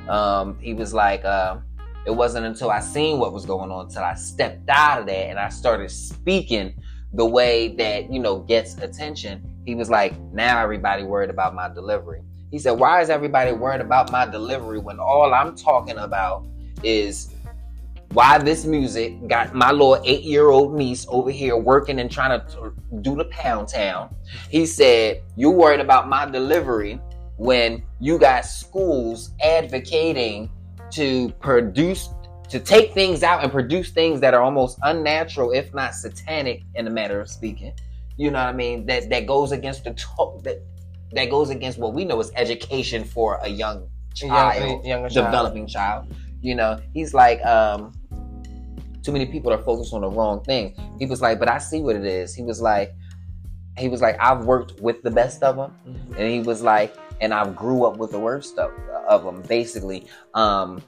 Um, 0.07 0.57
he 0.61 0.73
was 0.73 0.93
like, 0.93 1.25
uh, 1.25 1.57
it 2.05 2.11
wasn't 2.11 2.45
until 2.45 2.71
I 2.71 2.79
seen 2.79 3.19
what 3.19 3.33
was 3.33 3.45
going 3.45 3.71
on 3.71 3.87
until 3.87 4.03
I 4.03 4.13
stepped 4.13 4.69
out 4.69 5.01
of 5.01 5.07
that 5.07 5.29
and 5.31 5.37
I 5.37 5.49
started 5.49 5.91
speaking 5.91 6.81
the 7.11 7.25
way 7.25 7.75
that 7.75 8.09
you 8.09 8.21
know 8.21 8.39
gets 8.39 8.77
attention. 8.77 9.43
He 9.65 9.75
was 9.75 9.89
like, 9.89 10.17
now 10.31 10.63
everybody 10.63 11.03
worried 11.03 11.29
about 11.29 11.53
my 11.53 11.67
delivery. 11.67 12.21
He 12.55 12.59
said, 12.59 12.79
why 12.79 13.01
is 13.01 13.09
everybody 13.09 13.51
worried 13.51 13.81
about 13.81 14.13
my 14.13 14.25
delivery 14.25 14.79
when 14.79 14.97
all 14.97 15.33
I'm 15.33 15.57
talking 15.57 15.97
about 15.97 16.47
is 16.83 17.33
why 18.13 18.37
this 18.37 18.63
music 18.63 19.27
got 19.27 19.53
my 19.53 19.73
little 19.73 20.01
eight 20.05 20.23
year 20.23 20.51
old 20.51 20.73
niece 20.73 21.05
over 21.09 21.29
here 21.29 21.57
working 21.57 21.99
and 21.99 22.09
trying 22.09 22.39
to 22.39 22.71
do 23.01 23.13
the 23.13 23.25
pound 23.25 23.67
town. 23.67 24.15
He 24.49 24.65
said, 24.65 25.21
You 25.35 25.49
worried 25.49 25.81
about 25.81 26.07
my 26.07 26.25
delivery 26.27 26.97
when 27.35 27.83
you 27.99 28.17
got 28.17 28.45
schools 28.45 29.31
advocating 29.43 30.49
to 30.91 31.31
produce, 31.41 32.07
to 32.47 32.61
take 32.61 32.93
things 32.93 33.21
out 33.21 33.43
and 33.43 33.51
produce 33.51 33.89
things 33.91 34.21
that 34.21 34.33
are 34.33 34.41
almost 34.41 34.79
unnatural, 34.83 35.51
if 35.51 35.73
not 35.73 35.93
satanic, 35.93 36.63
in 36.75 36.87
a 36.87 36.89
matter 36.89 37.19
of 37.19 37.29
speaking. 37.29 37.73
You 38.15 38.31
know 38.31 38.39
what 38.39 38.47
I 38.47 38.53
mean? 38.53 38.85
That 38.85 39.09
that 39.09 39.27
goes 39.27 39.51
against 39.51 39.83
the 39.83 39.91
to- 39.91 40.39
that 40.43 40.61
that 41.15 41.29
goes 41.29 41.49
against 41.49 41.77
what 41.79 41.93
we 41.93 42.05
know 42.05 42.19
is 42.19 42.31
education 42.35 43.03
for 43.03 43.39
a 43.41 43.47
young 43.47 43.87
child 44.13 44.61
Young, 44.61 44.85
younger 44.85 45.09
child. 45.09 45.25
developing 45.27 45.67
child. 45.67 46.13
You 46.41 46.55
know, 46.55 46.79
he's 46.93 47.13
like, 47.13 47.43
um, 47.45 47.91
too 49.03 49.11
many 49.11 49.25
people 49.25 49.51
are 49.51 49.61
focused 49.61 49.93
on 49.93 50.01
the 50.01 50.09
wrong 50.09 50.43
thing. 50.43 50.75
He 50.99 51.05
was 51.05 51.21
like, 51.21 51.39
but 51.39 51.49
I 51.49 51.57
see 51.57 51.81
what 51.81 51.95
it 51.95 52.05
is. 52.05 52.33
He 52.35 52.43
was 52.43 52.61
like, 52.61 52.93
he 53.77 53.87
was 53.89 54.01
like, 54.01 54.15
I've 54.19 54.45
worked 54.45 54.79
with 54.79 55.01
the 55.03 55.11
best 55.11 55.43
of 55.43 55.57
them, 55.57 55.71
Mhm. 55.87 56.17
and 56.19 56.29
he 56.31 56.39
was 56.39 56.61
like, 56.61 56.95
and 57.21 57.33
I've 57.33 57.55
grew 57.55 57.83
up 57.85 57.97
with 57.97 58.11
the 58.11 58.19
worst 58.19 58.57
of, 58.57 58.71
of 59.07 59.23
them, 59.23 59.41
basically. 59.47 60.05
Um, 60.33 60.81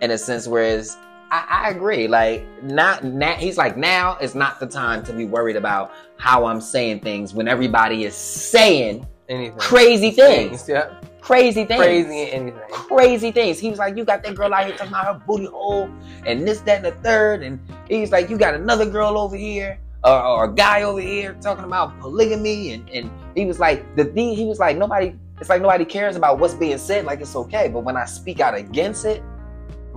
in 0.00 0.10
a 0.10 0.18
sense, 0.18 0.46
whereas 0.48 0.96
I, 1.30 1.64
I 1.66 1.70
agree, 1.70 2.08
like 2.08 2.44
not 2.62 3.04
now, 3.04 3.34
he's 3.34 3.56
like, 3.58 3.76
now 3.76 4.16
is 4.18 4.34
not 4.34 4.58
the 4.60 4.66
time 4.66 5.02
to 5.04 5.12
be 5.12 5.24
worried 5.26 5.56
about 5.56 5.92
how 6.16 6.46
I'm 6.46 6.60
saying 6.60 7.00
things 7.00 7.34
when 7.34 7.48
everybody 7.48 8.04
is 8.04 8.14
saying 8.14 9.06
Anything. 9.30 9.58
crazy 9.58 10.10
things, 10.10 10.68
Yeah. 10.68 10.90
crazy 11.20 11.64
things, 11.64 11.80
Crazy 11.80 12.22
and 12.32 12.42
anything. 12.50 12.60
crazy 12.70 13.30
things. 13.30 13.58
He 13.60 13.70
was 13.70 13.78
like, 13.78 13.96
You 13.96 14.04
got 14.04 14.22
that 14.24 14.34
girl 14.34 14.52
out 14.52 14.66
here 14.66 14.76
talking 14.76 14.92
about 14.92 15.06
her 15.06 15.22
booty 15.26 15.46
hole 15.46 15.88
and 16.26 16.46
this, 16.46 16.60
that, 16.62 16.78
and 16.78 16.86
the 16.86 16.90
third. 17.02 17.42
And 17.44 17.60
he's 17.88 18.10
like, 18.10 18.28
You 18.28 18.36
got 18.36 18.54
another 18.54 18.84
girl 18.84 19.16
over 19.16 19.36
here 19.36 19.78
or, 20.04 20.20
or 20.20 20.44
a 20.46 20.52
guy 20.52 20.82
over 20.82 21.00
here 21.00 21.34
talking 21.40 21.64
about 21.64 21.98
polygamy. 22.00 22.72
And, 22.72 22.90
and 22.90 23.10
he 23.36 23.46
was 23.46 23.60
like, 23.60 23.94
The 23.96 24.04
thing, 24.06 24.34
he 24.34 24.46
was 24.46 24.58
like, 24.58 24.76
Nobody, 24.76 25.14
it's 25.40 25.48
like 25.48 25.62
nobody 25.62 25.84
cares 25.84 26.16
about 26.16 26.38
what's 26.40 26.54
being 26.54 26.76
said, 26.78 27.04
like 27.04 27.20
it's 27.20 27.36
okay. 27.36 27.68
But 27.68 27.80
when 27.84 27.96
I 27.96 28.04
speak 28.06 28.40
out 28.40 28.54
against 28.56 29.04
it, 29.04 29.22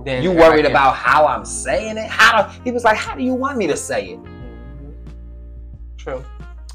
Then 0.04 0.22
you 0.22 0.30
worried 0.30 0.64
about 0.64 0.94
how 0.94 1.26
I'm 1.26 1.44
saying 1.44 1.98
it? 1.98 2.06
How 2.08 2.42
do, 2.44 2.60
he 2.62 2.70
was 2.70 2.84
like, 2.84 2.96
How 2.96 3.16
do 3.16 3.22
you 3.24 3.34
want 3.34 3.58
me 3.58 3.66
to 3.66 3.76
say 3.76 4.10
it? 4.10 4.22
Mhm. 4.22 4.94
True. 5.96 6.22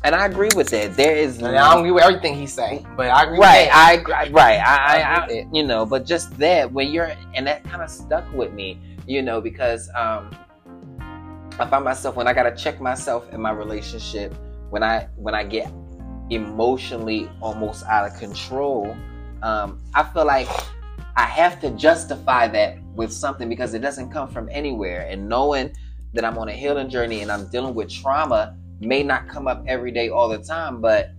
And 0.04 0.16
I 0.16 0.26
agree 0.26 0.50
with 0.56 0.70
that. 0.70 0.96
There 0.96 1.16
is 1.16 1.40
And 1.40 1.58
I 1.58 1.72
don't 1.74 1.80
agree 1.80 1.92
with 1.92 2.04
everything 2.04 2.36
he 2.36 2.48
say, 2.48 2.86
but 2.96 3.08
I 3.08 3.24
agree. 3.24 3.40
right 3.40 3.66
With 3.66 3.74
that. 3.74 3.88
I 3.88 3.94
agree 3.94 4.34
right 4.34 4.60
I, 4.60 4.78
I, 4.78 5.02
I 5.02 5.26
I, 5.26 5.48
you 5.52 5.64
know 5.64 5.86
but 5.86 6.06
just 6.06 6.38
that 6.38 6.72
when 6.72 6.92
you're 6.92 7.12
and 7.34 7.46
that 7.48 7.64
kind 7.64 7.82
of 7.82 7.90
stuck 7.90 8.32
with 8.34 8.54
me 8.54 8.80
you 9.08 9.22
know 9.22 9.42
because 9.42 9.90
um 9.96 10.30
i 11.60 11.66
find 11.68 11.84
myself 11.84 12.16
when 12.16 12.28
i 12.28 12.34
gotta 12.34 12.56
check 12.56 12.80
myself 12.80 13.32
in 13.34 13.42
my 13.42 13.52
relationship 13.52 14.34
when 14.70 14.84
i 14.84 15.08
when 15.16 15.34
i 15.36 15.44
get 15.44 15.72
emotionally 16.30 17.30
almost 17.42 17.84
out 17.86 18.10
of 18.10 18.18
control 18.20 18.96
um 19.42 19.82
i 19.96 20.04
feel 20.04 20.26
like 20.26 20.48
i 21.16 21.24
have 21.24 21.60
to 21.60 21.72
justify 21.72 22.48
that 22.48 22.78
with 22.94 23.12
something 23.12 23.50
because 23.50 23.74
it 23.74 23.80
doesn't 23.80 24.12
come 24.12 24.30
from 24.30 24.48
anywhere 24.52 25.08
and 25.10 25.28
knowing 25.28 25.72
that 26.14 26.24
i'm 26.24 26.38
on 26.38 26.50
a 26.50 26.54
healing 26.54 26.90
journey 26.90 27.22
and 27.22 27.32
i'm 27.32 27.50
dealing 27.50 27.74
with 27.74 27.90
trauma 27.90 28.56
may 28.80 29.04
not 29.04 29.28
come 29.28 29.48
up 29.48 29.64
every 29.68 29.92
day 29.92 30.10
all 30.10 30.30
the 30.30 30.38
time 30.38 30.82
but 30.82 31.12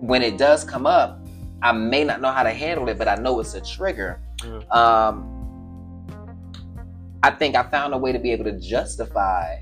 when 0.00 0.22
it 0.22 0.36
does 0.36 0.64
come 0.64 0.86
up, 0.86 1.26
I 1.62 1.72
may 1.72 2.04
not 2.04 2.20
know 2.20 2.30
how 2.30 2.42
to 2.42 2.50
handle 2.50 2.88
it, 2.88 2.98
but 2.98 3.08
I 3.08 3.14
know 3.16 3.40
it's 3.40 3.54
a 3.54 3.60
trigger. 3.60 4.20
Mhm. 4.42 4.76
Um, 4.76 5.32
I 7.22 7.30
think 7.30 7.56
I 7.56 7.62
found 7.64 7.94
a 7.94 7.98
way 7.98 8.12
to 8.12 8.18
be 8.18 8.30
able 8.30 8.44
to 8.44 8.52
justify, 8.60 9.56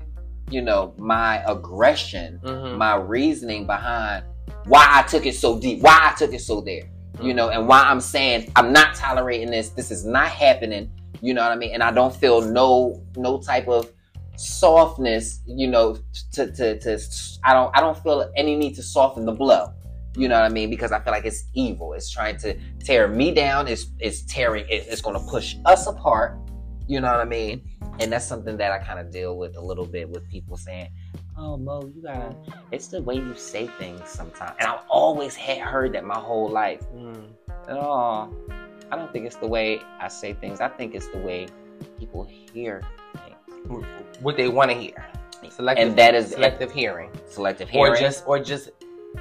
you 0.49 0.61
know, 0.61 0.93
my 0.97 1.41
aggression, 1.47 2.39
Mhm. 2.43 2.77
my 2.77 2.95
reasoning 2.95 3.65
behind 3.65 4.25
why 4.67 4.85
I 4.89 5.03
took 5.03 5.25
it 5.25 5.35
so 5.35 5.57
deep, 5.57 5.81
why 5.81 6.11
I 6.11 6.13
took 6.15 6.33
it 6.33 6.41
so 6.41 6.61
there, 6.61 6.83
you 7.21 7.33
know, 7.33 7.49
and 7.49 7.67
why 7.67 7.81
I'm 7.83 8.01
saying 8.01 8.51
I'm 8.55 8.71
not 8.73 8.95
tolerating 8.95 9.49
this. 9.49 9.69
This 9.69 9.89
is 9.89 10.05
not 10.05 10.27
happening. 10.27 10.91
You 11.21 11.33
know 11.33 11.41
what 11.41 11.51
I 11.51 11.55
mean? 11.55 11.71
And 11.73 11.81
I 11.81 11.91
don't 11.91 12.13
feel 12.13 12.41
no 12.41 13.01
no 13.15 13.39
type 13.39 13.67
of 13.67 13.89
softness, 14.37 15.41
you 15.45 15.67
know, 15.67 15.97
to 16.33 16.51
to 16.51 16.79
to 16.79 16.99
I 17.43 17.53
don't 17.53 17.75
I 17.75 17.81
don't 17.81 17.97
feel 18.01 18.31
any 18.35 18.55
need 18.55 18.75
to 18.75 18.83
soften 18.83 19.25
the 19.25 19.31
blow. 19.31 19.71
You 20.17 20.29
know 20.29 20.39
what 20.39 20.45
I 20.45 20.53
mean? 20.53 20.69
Because 20.69 20.91
I 20.91 20.99
feel 21.01 21.11
like 21.11 21.25
it's 21.25 21.43
evil. 21.53 21.93
It's 21.93 22.09
trying 22.09 22.37
to 22.37 22.57
tear 22.79 23.07
me 23.07 23.33
down. 23.33 23.67
It's 23.67 23.87
it's 23.99 24.21
tearing. 24.23 24.65
It, 24.69 24.87
it's 24.87 25.01
going 25.01 25.19
to 25.19 25.25
push 25.29 25.55
us 25.65 25.87
apart. 25.87 26.39
You 26.87 27.01
know 27.01 27.11
what 27.11 27.19
I 27.19 27.25
mean? 27.25 27.63
And 27.99 28.11
that's 28.11 28.25
something 28.25 28.57
that 28.57 28.71
I 28.71 28.79
kind 28.79 28.99
of 28.99 29.11
deal 29.11 29.37
with 29.37 29.57
a 29.57 29.61
little 29.61 29.85
bit 29.85 30.09
with 30.09 30.29
people 30.29 30.55
saying, 30.55 30.89
"Oh, 31.37 31.57
Mo, 31.57 31.91
you 31.93 32.03
gotta." 32.03 32.35
It's 32.71 32.87
the 32.87 33.01
way 33.01 33.15
you 33.15 33.33
say 33.35 33.67
things 33.79 34.07
sometimes, 34.07 34.55
and 34.59 34.67
I've 34.69 34.85
always 34.89 35.35
had 35.35 35.59
heard 35.59 35.93
that 35.93 36.05
my 36.05 36.19
whole 36.19 36.49
life. 36.49 36.81
Mhm. 36.93 37.31
Oh, 37.69 38.29
I 38.91 38.95
don't 38.95 39.11
think 39.11 39.25
it's 39.25 39.37
the 39.37 39.47
way 39.47 39.79
I 39.99 40.07
say 40.07 40.33
things. 40.33 40.61
I 40.61 40.69
think 40.69 40.93
it's 40.93 41.07
the 41.09 41.17
way 41.19 41.47
people 41.99 42.23
hear. 42.53 42.83
What 44.21 44.37
they 44.37 44.47
want 44.47 44.71
to 44.71 44.77
hear. 44.77 44.93
Selective, 45.49 45.87
And 45.87 45.97
that 45.97 46.15
is- 46.15 46.31
selective 46.31 46.71
hearing. 46.71 47.09
Selective 47.27 47.69
hearing. 47.69 47.93
or 47.93 47.95
just 47.97 48.23
or 48.27 48.39
just 48.39 48.69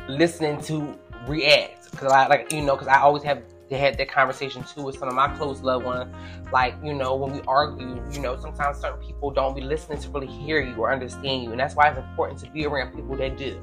listening 0.08 0.60
to 0.62 0.94
react 1.26 1.90
because 1.90 2.10
I 2.12 2.26
like 2.26 2.52
you 2.52 2.62
know 2.62 2.74
because 2.74 2.88
I 2.88 3.00
always 3.00 3.22
have 3.22 3.42
had 3.70 3.96
that 3.98 4.08
conversation 4.08 4.62
too 4.64 4.82
with 4.82 4.98
some 4.98 5.08
of 5.08 5.14
my 5.14 5.28
close 5.36 5.60
loved 5.60 5.84
ones. 5.84 6.14
Like 6.52 6.74
you 6.82 6.94
know 6.94 7.14
when 7.14 7.32
we 7.32 7.40
argue, 7.46 8.02
you 8.12 8.20
know 8.20 8.38
sometimes 8.40 8.78
certain 8.78 9.00
people 9.04 9.30
don't 9.30 9.54
be 9.54 9.60
listening 9.60 9.98
to 10.00 10.08
really 10.10 10.26
hear 10.26 10.60
you 10.60 10.74
or 10.76 10.92
understand 10.92 11.42
you, 11.42 11.50
and 11.50 11.60
that's 11.60 11.74
why 11.74 11.88
it's 11.88 11.98
important 11.98 12.40
to 12.40 12.50
be 12.50 12.66
around 12.66 12.94
people 12.94 13.16
that 13.16 13.36
do, 13.36 13.60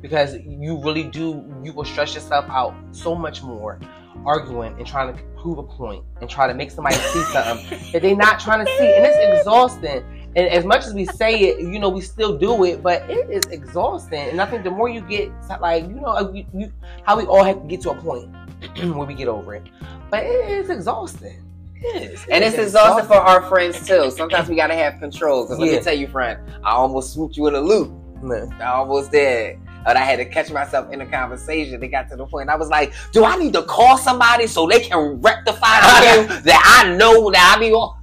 because 0.00 0.36
you 0.46 0.80
really 0.82 1.04
do 1.04 1.44
you 1.62 1.72
will 1.72 1.84
stress 1.84 2.14
yourself 2.14 2.44
out 2.48 2.74
so 2.92 3.14
much 3.14 3.42
more 3.42 3.78
arguing 4.26 4.74
and 4.78 4.86
trying 4.86 5.14
to 5.16 5.22
prove 5.40 5.58
a 5.58 5.62
point 5.62 6.04
and 6.20 6.30
try 6.30 6.46
to 6.46 6.54
make 6.54 6.70
somebody 6.70 6.96
see 6.96 7.22
something 7.24 7.78
that 7.92 8.02
they're 8.02 8.16
not 8.16 8.38
trying 8.38 8.64
to 8.64 8.70
see, 8.78 8.94
and 8.94 9.04
it's 9.06 9.38
exhausting. 9.40 10.04
And 10.34 10.48
as 10.48 10.64
much 10.64 10.86
as 10.86 10.94
we 10.94 11.04
say 11.04 11.38
it, 11.40 11.60
you 11.60 11.78
know, 11.78 11.90
we 11.90 12.00
still 12.00 12.36
do 12.38 12.64
it, 12.64 12.82
but 12.82 13.02
it 13.10 13.28
is 13.30 13.46
exhausting. 13.48 14.30
And 14.30 14.40
I 14.40 14.46
think 14.46 14.64
the 14.64 14.70
more 14.70 14.88
you 14.88 15.02
get, 15.02 15.30
like, 15.60 15.84
you 15.84 16.00
know, 16.00 16.32
you, 16.32 16.46
you, 16.54 16.72
how 17.04 17.18
we 17.18 17.24
all 17.24 17.44
have 17.44 17.60
to 17.60 17.68
get 17.68 17.82
to 17.82 17.90
a 17.90 17.94
point 17.94 18.30
where 18.78 19.06
we 19.06 19.12
get 19.14 19.28
over 19.28 19.54
it. 19.54 19.62
But 20.10 20.24
it 20.24 20.50
is 20.50 20.70
exhausting. 20.70 21.42
It 21.76 22.12
is. 22.12 22.24
And 22.30 22.42
It 22.42 22.48
it's 22.48 22.56
is 22.58 22.66
exhausting 22.68 23.06
for 23.08 23.16
our 23.16 23.42
friends 23.42 23.86
too. 23.86 24.10
Sometimes 24.10 24.48
we 24.48 24.56
gotta 24.56 24.74
have 24.74 24.98
control. 25.00 25.46
Cause 25.46 25.58
let 25.58 25.70
Yeah. 25.70 25.78
me 25.78 25.82
tell 25.82 25.94
you, 25.96 26.08
friend, 26.08 26.40
I 26.64 26.72
almost 26.72 27.12
swooped 27.12 27.36
you 27.36 27.46
in 27.48 27.54
a 27.54 27.60
loop. 27.60 27.92
Man. 28.22 28.54
I 28.60 28.66
almost 28.74 29.10
did. 29.10 29.58
But 29.84 29.96
I 29.96 30.00
had 30.04 30.16
to 30.16 30.24
catch 30.24 30.48
myself 30.52 30.92
in 30.92 31.00
a 31.00 31.06
conversation. 31.06 31.82
It 31.82 31.88
got 31.88 32.08
to 32.10 32.16
the 32.16 32.24
point 32.24 32.48
I 32.48 32.54
was 32.54 32.68
like, 32.68 32.92
"Do 33.10 33.24
I 33.24 33.36
need 33.36 33.52
to 33.54 33.62
call 33.64 33.98
somebody 33.98 34.46
so 34.46 34.68
they 34.68 34.78
can 34.78 35.20
rectify 35.20 35.80
the 35.80 36.40
that 36.44 36.84
I 36.84 36.94
know 36.96 37.32
that 37.32 37.56
I 37.56 37.60
be 37.60 37.72
on?" 37.72 37.96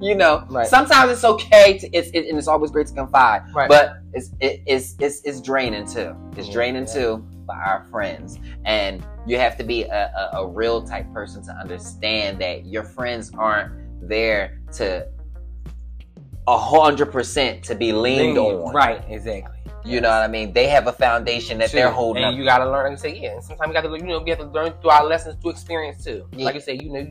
You 0.00 0.14
know, 0.14 0.44
Right. 0.48 0.66
sometimes 0.66 1.12
it's 1.12 1.24
okay. 1.24 1.78
To, 1.78 1.88
it's 1.96 2.10
it, 2.10 2.26
and 2.28 2.38
it's 2.38 2.48
always 2.48 2.70
great 2.70 2.86
to 2.88 2.94
confide, 2.94 3.42
Right. 3.54 3.68
but 3.68 3.94
it's 4.14 4.30
it, 4.40 4.62
it's 4.66 4.96
it's 4.98 5.20
it's 5.24 5.40
draining 5.40 5.86
too. 5.86 6.14
It's 6.36 6.46
Yeah. 6.48 6.54
draining 6.54 6.86
too 6.86 7.24
for 7.46 7.54
our 7.54 7.84
friends, 7.90 8.38
and 8.64 9.04
you 9.26 9.36
have 9.38 9.56
to 9.58 9.64
be 9.64 9.82
a, 9.84 10.30
a, 10.34 10.38
a 10.38 10.46
real 10.46 10.82
type 10.82 11.12
person 11.12 11.42
to 11.44 11.52
understand 11.52 12.38
that 12.40 12.66
your 12.66 12.82
friends 12.84 13.30
aren't 13.36 13.72
there 14.08 14.60
to 14.72 15.06
a 16.48 16.58
hundred 16.58 17.06
percent 17.12 17.62
to 17.64 17.74
be 17.74 17.92
leaned 17.92 18.38
on. 18.38 18.72
Right, 18.74 19.04
exactly. 19.08 19.56
You 19.84 20.00
know 20.00 20.08
what 20.10 20.22
I 20.22 20.28
mean? 20.28 20.52
They 20.52 20.66
have 20.68 20.86
a 20.88 20.92
foundation 20.92 21.58
that 21.58 21.70
they're 21.72 21.90
holding 21.90 22.22
and 22.24 22.34
up. 22.34 22.38
you 22.38 22.44
gotta 22.44 22.70
learn. 22.70 22.92
I 22.92 22.96
say, 22.96 23.16
yeah. 23.16 23.32
And 23.34 23.42
sometimes 23.44 23.68
you 23.68 23.74
gotta, 23.74 23.88
you 23.96 24.04
know, 24.04 24.18
we 24.20 24.30
have 24.30 24.38
to 24.40 24.46
learn 24.46 24.72
through 24.80 24.90
our 24.90 25.04
lessons, 25.06 25.36
through 25.40 25.52
experience 25.52 26.04
too. 26.04 26.26
Yeah. 26.32 26.44
Like 26.46 26.56
I 26.56 26.58
say, 26.58 26.74
you 26.82 26.90
know, 26.92 27.06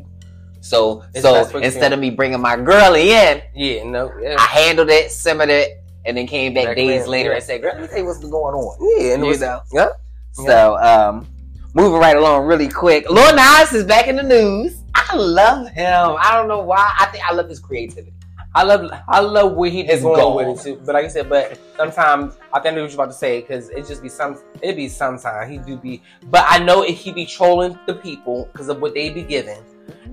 So 0.62 1.04
It's 1.14 1.24
so 1.24 1.58
instead 1.58 1.94
of 1.94 2.00
me 2.00 2.10
bringing 2.10 2.42
my 2.42 2.58
girlie 2.58 3.12
in, 3.12 3.42
yeah, 3.56 3.84
no, 3.84 4.12
yeah, 4.22 4.36
I 4.38 4.46
handled 4.46 4.90
it, 4.90 5.12
simmered 5.12 5.50
it, 5.50 5.84
and 6.06 6.18
then 6.18 6.28
came 6.28 6.54
back 6.54 6.66
Back 6.66 6.76
days 6.76 7.02
then, 7.02 7.10
later 7.10 7.30
yeah. 7.30 7.36
and 7.36 7.44
said, 7.44 7.62
"Girl, 7.62 7.74
let 7.74 7.82
me 7.82 7.88
tell 7.88 7.98
you 8.00 8.06
what's 8.06 8.20
been 8.20 8.30
going 8.30 8.56
on." 8.56 8.78
yeah, 9.00 9.14
and 9.14 9.26
You 9.26 9.38
know? 9.40 9.62
yeah. 9.72 9.90
So, 10.34 10.78
um, 10.78 11.28
moving 11.74 12.00
right 12.00 12.16
along 12.16 12.46
really 12.46 12.70
quick. 12.70 13.10
Lil 13.10 13.36
Nas 13.36 13.74
is 13.74 13.86
back 13.86 14.08
in 14.08 14.16
the 14.16 14.24
news. 14.24 14.84
I 14.96 15.16
love 15.16 15.70
him. 15.70 16.16
I 16.20 16.36
don't 16.36 16.48
know 16.48 16.62
why. 16.62 16.94
I 17.00 17.06
think 17.08 17.24
I 17.30 17.34
love 17.34 17.50
his 17.50 17.60
creativity. 17.60 18.14
I 18.56 18.64
love, 18.64 18.92
I 19.08 19.20
love 19.20 19.54
where 19.54 19.70
he 19.70 19.82
is 19.82 20.02
going 20.02 20.48
with 20.48 20.60
it 20.60 20.64
too. 20.64 20.82
But 20.84 20.96
like 20.96 21.06
I 21.06 21.08
said, 21.08 21.30
but 21.30 21.60
sometimes 21.78 22.36
I 22.52 22.60
think 22.60 22.74
I 22.74 22.76
know 22.76 22.82
what 22.82 22.92
you're 22.92 23.02
about 23.02 23.12
to 23.12 23.18
say 23.18 23.42
because 23.42 23.70
it 23.70 23.88
just 23.88 24.02
be 24.02 24.10
some, 24.10 24.42
it 24.64 24.76
be 24.76 24.90
sometime 24.90 25.50
he 25.50 25.60
do 25.60 25.78
be. 25.78 26.02
But 26.26 26.46
I 26.48 26.58
know 26.58 26.82
if 26.82 26.98
he 26.98 27.12
be 27.12 27.28
trolling 27.28 27.78
the 27.86 27.94
people 27.94 28.50
because 28.52 28.68
of 28.68 28.82
what 28.82 28.96
they 28.96 29.12
be 29.12 29.22
giving, 29.22 29.64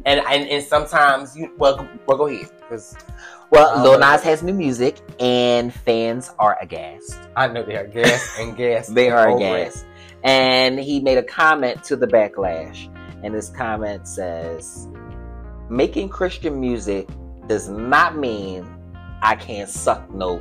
and 0.05 0.21
and, 0.29 0.49
and 0.49 0.65
sometimes 0.65 1.37
you 1.37 1.53
well, 1.59 1.89
well 2.07 2.17
go 2.19 2.27
ahead 2.27 2.51
because 2.61 2.95
Well, 3.51 3.79
Um, 3.79 3.83
Lil 3.85 3.99
Nas 4.01 4.23
has 4.23 4.43
new 4.43 4.53
music, 4.53 4.97
and 5.21 5.73
fans 5.73 6.33
are 6.41 6.59
aghast. 6.61 7.17
I 7.37 7.47
know 7.47 7.63
they 7.63 7.77
are 7.77 7.87
gas 7.87 8.37
and 8.41 8.57
gas. 8.57 8.89
They 8.99 9.09
are 9.11 9.31
it. 9.31 9.37
aghast. 9.37 9.87
And 10.25 10.81
he 10.81 10.99
made 11.01 11.19
a 11.19 11.23
comment 11.23 11.85
to 11.85 11.95
the 11.97 12.07
backlash, 12.09 12.89
and 13.23 13.33
his 13.35 13.51
comment 13.51 14.09
says, 14.09 14.89
"Making 15.71 16.09
Christian 16.09 16.59
music 16.59 17.09
does 17.47 17.69
not 17.69 18.17
mean 18.19 18.67
I 19.23 19.37
can't 19.37 19.69
suck 19.69 20.11
no." 20.13 20.41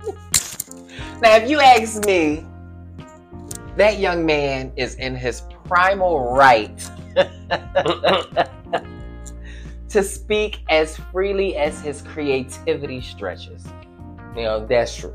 now, 1.20 1.36
if 1.36 1.50
you 1.50 1.60
ask 1.60 2.04
me, 2.06 2.46
that 3.76 3.98
young 3.98 4.24
man 4.24 4.72
is 4.76 4.94
in 4.94 5.14
his 5.14 5.42
primal 5.64 6.32
right 6.34 6.90
to 9.88 10.02
speak 10.02 10.60
as 10.68 10.96
freely 11.12 11.56
as 11.56 11.80
his 11.80 12.02
creativity 12.02 13.00
stretches. 13.00 13.64
You 14.36 14.42
know, 14.42 14.66
that's 14.66 14.94
true. 14.94 15.14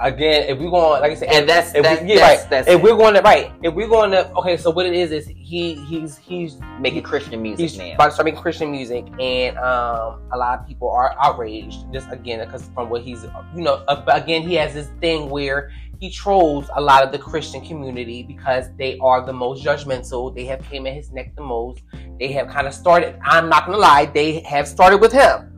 Again, 0.00 0.48
if 0.48 0.58
we 0.58 0.64
going, 0.64 1.02
like 1.02 1.12
I 1.12 1.14
said, 1.14 1.28
And 1.28 1.46
that's 1.46 1.74
if 1.74 1.82
that's, 1.82 2.00
we, 2.00 2.14
yeah, 2.14 2.20
that's, 2.20 2.40
right. 2.42 2.50
that's 2.50 2.68
if 2.68 2.74
it. 2.76 2.82
we're 2.82 2.96
going 2.96 3.12
to 3.14 3.20
right, 3.20 3.52
if 3.62 3.74
we're 3.74 3.88
going 3.88 4.12
to 4.12 4.30
okay, 4.32 4.56
so 4.56 4.70
what 4.70 4.86
it 4.86 4.94
is 4.94 5.12
is 5.12 5.26
he 5.26 5.74
he's 5.74 6.16
he's 6.16 6.58
making 6.80 7.02
Christian 7.02 7.42
music 7.42 7.68
he's 7.68 7.76
now. 7.76 7.92
about 7.92 8.06
to 8.06 8.10
start 8.12 8.24
making 8.24 8.40
Christian 8.40 8.70
music, 8.70 9.04
and 9.20 9.58
um, 9.58 10.22
a 10.32 10.38
lot 10.38 10.58
of 10.58 10.66
people 10.66 10.90
are 10.90 11.14
outraged. 11.20 11.84
Just 11.92 12.10
again, 12.10 12.42
because 12.42 12.70
from 12.74 12.88
what 12.88 13.02
he's 13.02 13.24
you 13.54 13.62
know, 13.62 13.84
again, 14.08 14.40
he 14.40 14.54
has 14.54 14.72
this 14.72 14.88
thing 15.02 15.28
where 15.28 15.70
he 16.00 16.10
trolls 16.10 16.68
a 16.74 16.80
lot 16.80 17.02
of 17.02 17.12
the 17.12 17.18
Christian 17.18 17.64
community 17.64 18.22
because 18.22 18.66
they 18.78 18.98
are 18.98 19.24
the 19.24 19.32
most 19.32 19.64
judgmental. 19.64 20.34
They 20.34 20.44
have 20.46 20.62
came 20.70 20.86
at 20.86 20.94
his 20.94 21.10
neck 21.12 21.34
the 21.36 21.42
most. 21.42 21.82
They 22.18 22.32
have 22.32 22.48
kind 22.48 22.66
of 22.66 22.74
started. 22.74 23.18
I'm 23.22 23.48
not 23.48 23.66
gonna 23.66 23.78
lie, 23.78 24.06
they 24.06 24.40
have 24.40 24.66
started 24.68 24.98
with 25.00 25.12
him. 25.12 25.50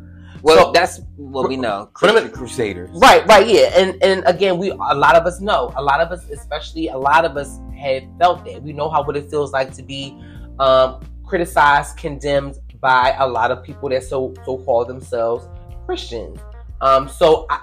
Well, 0.42 0.66
So- 0.66 0.72
that's 0.72 1.00
what 1.16 1.48
we 1.48 1.56
know. 1.56 1.88
Christian 1.92 2.30
Crusaders. 2.30 2.90
Right, 2.94 3.26
right, 3.26 3.46
yeah, 3.46 3.70
and 3.76 4.00
and 4.02 4.22
again, 4.26 4.58
we 4.58 4.70
a 4.70 4.74
lot 4.76 5.16
of 5.16 5.26
us 5.26 5.40
know, 5.40 5.72
a 5.76 5.82
lot 5.82 6.00
of 6.00 6.12
us, 6.12 6.28
especially 6.30 6.88
a 6.88 6.96
lot 6.96 7.24
of 7.24 7.36
us, 7.36 7.58
have 7.76 8.04
felt 8.18 8.44
that. 8.44 8.62
We 8.62 8.72
know 8.72 8.88
how 8.88 9.02
what 9.04 9.16
it 9.16 9.28
feels 9.30 9.52
like 9.52 9.72
to 9.74 9.82
be 9.82 10.16
um, 10.60 11.00
criticized, 11.26 11.96
condemned 11.96 12.58
by 12.80 13.16
a 13.18 13.26
lot 13.26 13.50
of 13.50 13.62
people 13.64 13.88
that 13.88 14.04
so 14.04 14.34
so 14.44 14.58
call 14.58 14.84
themselves 14.84 15.48
Christians. 15.86 16.38
Um, 16.80 17.08
so 17.08 17.46
I, 17.50 17.60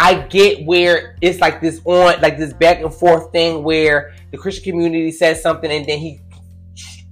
I 0.00 0.14
get 0.28 0.64
where 0.64 1.16
it's 1.20 1.40
like 1.40 1.60
this 1.60 1.80
on 1.84 2.20
like 2.20 2.38
this 2.38 2.52
back 2.52 2.80
and 2.80 2.94
forth 2.94 3.32
thing 3.32 3.64
where 3.64 4.14
the 4.30 4.38
Christian 4.38 4.62
community 4.62 5.10
says 5.10 5.42
something 5.42 5.68
and 5.68 5.84
then 5.86 5.98
he 5.98 6.20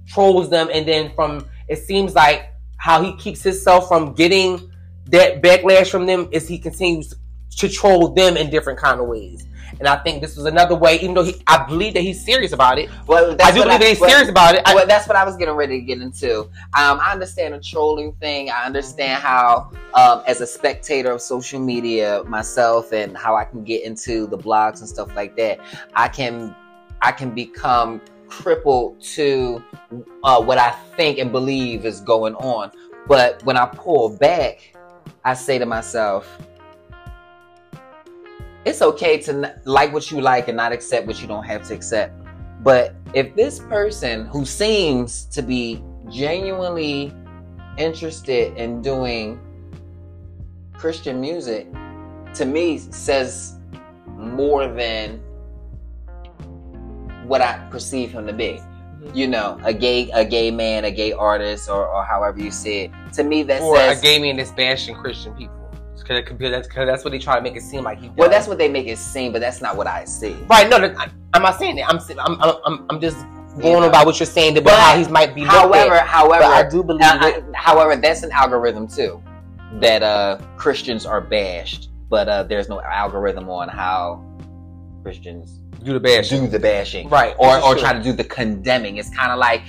trolls 0.07 0.49
them, 0.49 0.69
and 0.73 0.87
then 0.87 1.11
from 1.13 1.45
it 1.67 1.79
seems 1.79 2.15
like 2.15 2.53
how 2.77 3.03
he 3.03 3.13
keeps 3.17 3.43
himself 3.43 3.89
from 3.89 4.13
getting 4.13 4.71
that 5.07 5.41
backlash 5.41 5.91
from 5.91 6.05
them 6.05 6.29
is 6.31 6.47
he 6.47 6.57
continues 6.57 7.09
to 7.09 7.17
troll 7.55 8.09
them 8.09 8.37
in 8.37 8.49
different 8.49 8.79
kind 8.79 8.99
of 8.99 9.07
ways. 9.07 9.47
And 9.79 9.87
I 9.87 9.97
think 9.97 10.21
this 10.21 10.35
was 10.35 10.45
another 10.45 10.75
way, 10.75 10.95
even 10.99 11.13
though 11.13 11.23
he, 11.23 11.35
I 11.45 11.65
believe 11.65 11.93
that 11.93 12.01
he's 12.01 12.23
serious 12.23 12.51
about 12.51 12.79
it. 12.79 12.89
Well, 13.05 13.35
I 13.43 13.51
do 13.51 13.63
believe 13.63 13.79
that 13.79 13.89
he's 13.89 13.99
well, 13.99 14.09
serious 14.09 14.29
about 14.29 14.55
it. 14.55 14.61
I- 14.65 14.73
well, 14.73 14.87
that's 14.87 15.07
what 15.07 15.17
I 15.17 15.23
was 15.23 15.35
getting 15.35 15.53
ready 15.53 15.79
to 15.79 15.85
get 15.85 16.01
into. 16.01 16.41
Um, 16.73 16.99
I 16.99 17.11
understand 17.11 17.53
the 17.53 17.59
trolling 17.59 18.13
thing. 18.13 18.49
I 18.49 18.65
understand 18.65 19.21
how, 19.21 19.71
um, 19.93 20.23
as 20.25 20.41
a 20.41 20.47
spectator 20.47 21.11
of 21.11 21.21
social 21.21 21.59
media 21.59 22.23
myself, 22.25 22.91
and 22.91 23.15
how 23.17 23.35
I 23.35 23.43
can 23.43 23.63
get 23.63 23.83
into 23.83 24.25
the 24.27 24.37
blogs 24.37 24.79
and 24.79 24.89
stuff 24.89 25.15
like 25.15 25.35
that, 25.37 25.59
I 25.95 26.07
can, 26.07 26.55
I 27.01 27.11
can 27.11 27.35
become 27.35 28.01
crippled 28.29 29.01
to 29.01 29.63
uh, 30.23 30.41
what 30.41 30.57
I 30.57 30.71
think 30.95 31.19
and 31.19 31.31
believe 31.31 31.85
is 31.85 32.01
going 32.01 32.35
on. 32.35 32.71
But 33.07 33.43
when 33.43 33.57
I 33.57 33.65
pull 33.65 34.09
back, 34.17 34.73
I 35.23 35.33
say 35.33 35.59
to 35.59 35.65
myself, 35.65 36.37
it's 38.67 38.81
okay 38.81 39.17
to 39.17 39.55
like 39.63 39.93
what 39.93 40.11
you 40.11 40.19
like 40.19 40.49
and 40.49 40.57
not 40.57 40.73
accept 40.73 41.07
what 41.07 41.21
you 41.21 41.27
don't 41.27 41.45
have 41.45 41.65
to 41.67 41.73
accept. 41.73 42.13
But 42.63 42.95
if 43.13 43.33
this 43.35 43.59
person 43.59 44.25
who 44.25 44.45
seems 44.45 45.25
to 45.25 45.41
be 45.41 45.81
genuinely 46.09 47.13
interested 47.77 48.55
in 48.57 48.81
doing 48.81 49.39
Christian 50.73 51.21
music, 51.21 51.67
to 52.33 52.45
me 52.45 52.77
says 52.77 53.57
more 54.17 54.67
than 54.67 55.19
what 57.25 57.41
I 57.41 57.65
perceive 57.71 58.11
him 58.11 58.27
to 58.27 58.33
be. 58.33 58.59
Mm-hmm. 58.59 59.17
You 59.17 59.27
know, 59.27 59.59
a 59.63 59.73
gay 59.73 60.09
a 60.11 60.25
gay 60.25 60.51
man, 60.51 60.83
a 60.83 60.91
gay 60.91 61.13
artist, 61.13 61.69
or, 61.69 61.87
or 61.87 62.03
however 62.03 62.41
you 62.41 62.51
see 62.51 62.79
it. 62.79 62.91
To 63.13 63.23
me, 63.23 63.43
that 63.43 63.61
or 63.61 63.77
says 63.77 63.99
a 63.99 64.01
gay 64.01 64.19
man 64.19 64.37
that's 64.37 64.51
bashing 64.51 64.95
Christian 64.95 65.33
people. 65.35 65.66
Because 66.03 66.65
that's, 66.85 67.03
what 67.03 67.11
they 67.11 67.19
try 67.19 67.35
to 67.35 67.41
make 67.41 67.55
it 67.55 67.63
seem 67.63 67.83
like 67.83 67.99
he 67.99 68.07
does. 68.07 68.17
well, 68.17 68.29
that's 68.29 68.47
what 68.47 68.57
they 68.57 68.69
make 68.69 68.87
it 68.87 68.97
seem, 68.97 69.31
but 69.31 69.39
that's 69.41 69.61
not 69.61 69.75
what 69.75 69.87
I 69.87 70.05
see. 70.05 70.33
right. 70.49 70.69
No, 70.69 70.77
I, 70.77 71.07
I'm 71.33 71.41
not 71.41 71.57
saying 71.59 71.75
that. 71.77 71.89
I'm 71.89 71.99
I'm 72.19 72.41
I'm, 72.65 72.85
I'm, 72.89 73.01
just 73.01 73.17
going 73.59 73.81
know. 73.81 73.89
about 73.89 74.05
what 74.05 74.19
you're 74.19 74.25
saying 74.27 74.57
about 74.57 74.79
how 74.79 74.97
he 74.97 75.07
might 75.11 75.33
be. 75.35 75.43
However, 75.43 75.95
at. 75.95 76.07
however, 76.07 76.43
but 76.43 76.65
I 76.65 76.69
do 76.69 76.83
believe 76.83 77.01
Uh, 77.03 77.19
it. 77.23 77.43
I- 77.53 77.57
however, 77.57 77.95
that's 77.95 78.23
an 78.23 78.31
algorithm 78.31 78.87
too. 78.87 79.21
That 79.79 80.01
uh, 80.03 80.37
Christians 80.57 81.05
are 81.05 81.19
bashed, 81.21 81.89
but 82.09 82.27
uh, 82.29 82.43
there's 82.43 82.69
no 82.69 82.79
algorithm 82.81 83.49
on 83.49 83.67
how 83.67 84.23
Christians 85.03 85.59
do 85.83 85.93
the 85.93 85.99
bashing. 85.99 86.41
do 86.45 86.47
the 86.47 86.59
bashing, 86.59 87.09
Right. 87.09 87.35
or 87.37 87.57
or 87.61 87.73
true. 87.73 87.81
try 87.81 87.93
to 87.93 88.01
do 88.01 88.13
the 88.13 88.23
condemning. 88.23 88.97
It's 88.97 89.09
kind 89.15 89.31
of 89.31 89.39
like 89.39 89.63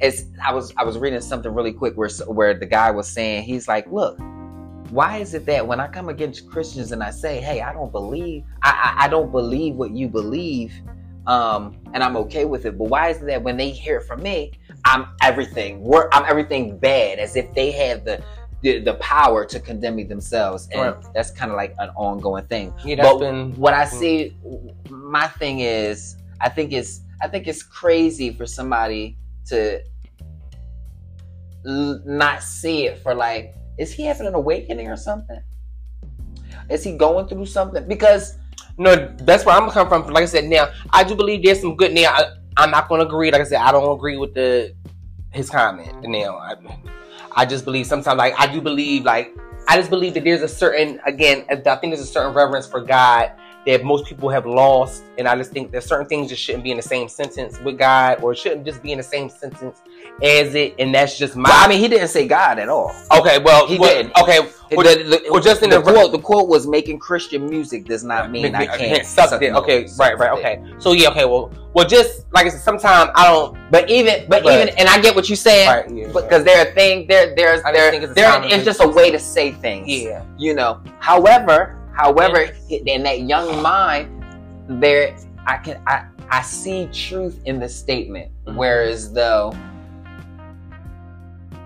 it's. 0.00 0.24
I 0.44 0.52
was 0.52 0.72
I 0.76 0.84
was 0.84 0.98
reading 0.98 1.20
something 1.20 1.52
really 1.54 1.72
quick 1.72 1.94
where 1.96 2.08
where 2.26 2.54
the 2.54 2.66
guy 2.66 2.90
was 2.90 3.08
saying 3.08 3.44
he's 3.44 3.68
like, 3.68 3.86
look. 3.90 4.18
Why 4.90 5.18
is 5.18 5.34
it 5.34 5.46
that 5.46 5.66
when 5.66 5.80
I 5.80 5.88
come 5.88 6.08
against 6.08 6.48
Christians 6.48 6.92
and 6.92 7.02
I 7.02 7.10
say, 7.10 7.40
"Hey, 7.40 7.60
I 7.60 7.72
don't 7.72 7.92
believe, 7.92 8.44
I, 8.62 8.94
I, 8.98 9.04
I 9.04 9.08
don't 9.08 9.32
believe 9.32 9.74
what 9.74 9.90
you 9.90 10.08
believe," 10.08 10.72
um, 11.26 11.76
and 11.92 12.02
I'm 12.02 12.16
okay 12.18 12.44
with 12.44 12.66
it, 12.66 12.78
but 12.78 12.84
why 12.88 13.08
is 13.08 13.20
it 13.22 13.26
that 13.26 13.42
when 13.42 13.56
they 13.56 13.70
hear 13.70 13.98
it 13.98 14.04
from 14.06 14.22
me, 14.22 14.52
I'm 14.84 15.06
everything. 15.22 15.80
We're, 15.80 16.08
I'm 16.12 16.24
everything 16.28 16.78
bad, 16.78 17.18
as 17.18 17.36
if 17.36 17.52
they 17.54 17.72
have 17.72 18.04
the 18.04 18.22
the, 18.62 18.80
the 18.80 18.94
power 18.94 19.44
to 19.44 19.60
condemn 19.60 19.96
me 19.96 20.04
themselves, 20.04 20.68
and 20.72 20.80
Right. 20.80 20.96
that's 21.14 21.30
kind 21.30 21.50
of 21.50 21.56
like 21.56 21.74
an 21.78 21.90
ongoing 21.96 22.44
thing. 22.46 22.72
Yeah, 22.84 23.02
but 23.02 23.18
been. 23.18 23.52
What 23.56 23.74
I 23.74 23.84
see, 23.84 24.36
my 24.88 25.26
thing 25.26 25.60
is, 25.60 26.16
I 26.40 26.48
think 26.48 26.72
it's 26.72 27.00
I 27.20 27.28
think 27.28 27.46
it's 27.48 27.62
crazy 27.62 28.30
for 28.32 28.46
somebody 28.46 29.16
to 29.46 29.80
l- 31.66 32.02
not 32.04 32.42
see 32.42 32.86
it 32.86 32.98
for 32.98 33.14
like, 33.14 33.54
is 33.78 33.92
he 33.92 34.04
having 34.04 34.26
an 34.26 34.34
awakening 34.34 34.88
or 34.88 34.96
something? 34.96 35.40
Is 36.68 36.82
he 36.82 36.96
going 36.96 37.28
through 37.28 37.46
something? 37.46 37.86
Because 37.86 38.38
No, 38.78 38.94
that's 39.20 39.44
where 39.44 39.56
I'm 39.56 39.70
coming 39.70 39.88
from. 39.88 40.12
Like 40.12 40.22
I 40.22 40.26
said, 40.26 40.44
now 40.44 40.68
I 40.90 41.04
do 41.04 41.14
believe 41.14 41.44
there's 41.44 41.60
some 41.60 41.76
good. 41.76 41.92
Now 41.92 42.12
I, 42.12 42.24
I'm 42.56 42.70
not 42.70 42.88
going 42.88 43.00
to 43.00 43.06
agree. 43.06 43.30
Like 43.30 43.40
I 43.40 43.44
said, 43.44 43.60
I 43.60 43.72
don't 43.72 43.96
agree 43.96 44.16
with 44.16 44.34
the 44.34 44.74
his 45.32 45.50
comment. 45.50 45.88
Mm-hmm. 45.88 46.12
Now 46.12 46.36
I, 46.36 46.54
I 47.34 47.46
just 47.46 47.64
believe 47.64 47.86
sometimes, 47.86 48.18
like 48.18 48.34
I 48.38 48.46
do 48.50 48.60
believe, 48.60 49.04
like 49.04 49.34
I 49.68 49.76
just 49.76 49.90
believe 49.90 50.14
that 50.14 50.24
there's 50.24 50.42
a 50.42 50.48
certain, 50.48 51.00
again, 51.06 51.44
I 51.50 51.56
think 51.56 51.94
there's 51.94 52.00
a 52.00 52.06
certain 52.06 52.34
reverence 52.34 52.66
for 52.66 52.80
God 52.80 53.32
that 53.66 53.84
most 53.84 54.06
people 54.06 54.28
have 54.30 54.46
lost, 54.46 55.02
and 55.18 55.26
I 55.26 55.36
just 55.36 55.50
think 55.50 55.72
that 55.72 55.82
certain 55.82 56.06
things 56.06 56.28
just 56.28 56.40
shouldn't 56.42 56.62
be 56.64 56.70
in 56.70 56.76
the 56.76 56.82
same 56.82 57.08
sentence 57.08 57.58
with 57.60 57.76
God, 57.78 58.22
or 58.22 58.34
shouldn't 58.34 58.64
just 58.64 58.82
be 58.82 58.92
in 58.92 58.98
the 58.98 59.04
same 59.04 59.28
sentence 59.28 59.82
as 60.22 60.54
it, 60.54 60.74
and 60.78 60.94
that's 60.94 61.18
just 61.18 61.36
my. 61.36 61.48
Well, 61.50 61.64
I 61.64 61.68
mean, 61.68 61.80
he 61.80 61.88
didn't 61.88 62.08
say 62.08 62.26
God 62.28 62.58
at 62.58 62.68
all. 62.68 62.94
okay, 63.10 63.38
well, 63.40 63.66
he 63.66 63.76
well, 63.78 63.90
didn't. 63.92 64.16
Okay, 64.18 64.38
The, 64.70 64.76
well, 64.76 64.84
the- 64.84 65.26
well, 65.30 65.42
just 65.42 65.62
in 65.62 65.70
the 65.70 65.80
the- 65.80 65.92
quote, 65.92 66.12
the 66.12 66.18
quote 66.18 66.48
was 66.48 66.66
making 66.66 66.98
Christian 67.00 67.48
music 67.50 67.84
does 67.86 68.04
not 68.04 68.30
mean 68.30 68.54
I 68.54 68.66
can't 68.66 69.04
suck 69.04 69.42
it. 69.42 69.52
no, 69.52 69.58
Okay, 69.58 69.86
suck 69.88 69.98
right, 70.06 70.18
right, 70.18 70.30
okay. 70.38 70.62
So 70.78 70.92
yeah, 70.92 71.10
okay, 71.10 71.24
well, 71.24 71.50
well, 71.74 71.86
just 71.86 72.24
like 72.32 72.46
I 72.46 72.50
said, 72.50 72.60
sometimes 72.60 73.10
I 73.16 73.26
don't. 73.26 73.58
But 73.70 73.90
even, 73.90 74.26
but, 74.28 74.44
But- 74.44 74.54
even, 74.62 74.78
and 74.78 74.88
I 74.88 75.00
get 75.00 75.14
what 75.16 75.28
you're 75.28 75.36
saying. 75.36 75.68
Right, 75.68 75.90
yeah, 75.90 76.06
Because 76.12 76.44
there 76.44 76.60
are 76.66 76.72
things, 76.72 77.08
there, 77.08 77.34
there's, 77.34 77.62
there, 77.64 77.90
think 77.90 78.04
it's 78.04 78.14
there, 78.14 78.42
it's 78.44 78.64
just 78.64 78.80
a 78.80 78.88
way 78.88 79.10
to 79.10 79.18
say 79.18 79.50
things. 79.52 79.88
yeah, 79.88 80.22
you 80.38 80.54
know. 80.54 80.80
However, 81.00 81.76
however, 81.96 82.50
in 82.68 83.02
that 83.02 83.22
young 83.22 83.62
mind, 83.62 84.24
there, 84.68 85.16
I 85.46 85.56
can, 85.58 85.80
I, 85.86 86.06
I 86.30 86.42
see 86.42 86.88
truth 86.92 87.40
in 87.44 87.58
the 87.60 87.68
statement. 87.68 88.30
Mhm. 88.46 88.56
Whereas 88.56 89.12
though, 89.12 89.54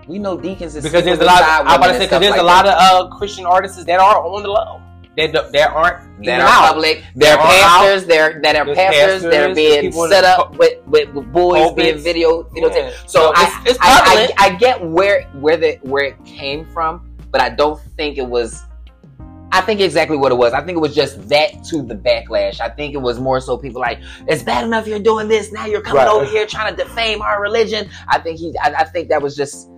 we 0.06 0.18
know 0.18 0.36
deacons 0.36 0.74
is 0.76 0.84
because 0.84 1.04
there's 1.04 1.20
a 1.20 1.24
lot. 1.24 1.42
I'm 1.42 1.66
about 1.66 1.92
to 1.92 1.94
say 1.94 2.06
because 2.06 2.20
there's 2.20 2.32
like 2.32 2.40
a 2.40 2.44
lot 2.44 2.66
of 2.66 2.74
uh, 2.74 3.16
Christian 3.16 3.46
artists 3.46 3.84
that 3.84 4.00
are 4.00 4.26
on 4.26 4.42
the 4.42 4.48
low. 4.48 4.80
That 5.16 5.32
that 5.32 5.52
that 5.52 5.70
aren't 5.70 6.24
that 6.24 6.40
are 6.40 6.46
out. 6.46 6.72
public. 6.72 7.04
They're 7.14 7.36
pastors. 7.36 8.06
They're 8.06 8.40
that 8.42 8.56
are 8.56 8.64
There's 8.64 8.76
pastors. 8.76 9.22
That 9.22 9.50
are 9.50 9.54
being 9.54 9.92
set 9.92 10.24
up 10.24 10.56
with, 10.56 10.84
with, 10.86 11.12
with 11.14 11.32
boys 11.32 11.72
being 11.74 11.98
video 11.98 12.44
videotaped. 12.44 12.90
Yeah. 12.90 13.06
So 13.06 13.32
I, 13.34 13.62
it's, 13.62 13.70
it's 13.70 13.78
I. 13.80 14.32
I, 14.38 14.46
I 14.46 14.54
get 14.56 14.84
where 14.84 15.24
where 15.34 15.56
the 15.56 15.78
where 15.82 16.04
it 16.04 16.24
came 16.24 16.64
from, 16.66 17.08
but 17.30 17.40
I 17.40 17.48
don't 17.50 17.80
think 17.96 18.18
it 18.18 18.26
was. 18.26 18.62
I 19.52 19.60
think 19.62 19.80
exactly 19.80 20.16
what 20.16 20.30
it 20.30 20.36
was. 20.36 20.52
I 20.52 20.62
think 20.64 20.76
it 20.76 20.80
was 20.80 20.94
just 20.94 21.28
that 21.28 21.64
to 21.64 21.82
the 21.82 21.94
backlash. 21.94 22.60
I 22.60 22.68
think 22.68 22.94
it 22.94 22.98
was 22.98 23.18
more 23.18 23.40
so 23.40 23.56
people 23.58 23.80
like, 23.80 23.98
it's 24.28 24.42
bad 24.44 24.64
enough 24.64 24.86
you're 24.86 24.98
doing 25.00 25.26
this. 25.28 25.50
Now 25.52 25.66
you're 25.66 25.80
coming 25.80 26.04
Right. 26.04 26.08
over 26.08 26.24
here 26.24 26.46
trying 26.46 26.74
to 26.76 26.84
defame 26.84 27.20
our 27.20 27.42
religion. 27.42 27.88
I 28.08 28.18
think 28.20 28.38
he. 28.38 28.56
I, 28.58 28.72
I 28.80 28.84
think 28.84 29.08
that 29.08 29.20
was 29.22 29.34
just. 29.36 29.68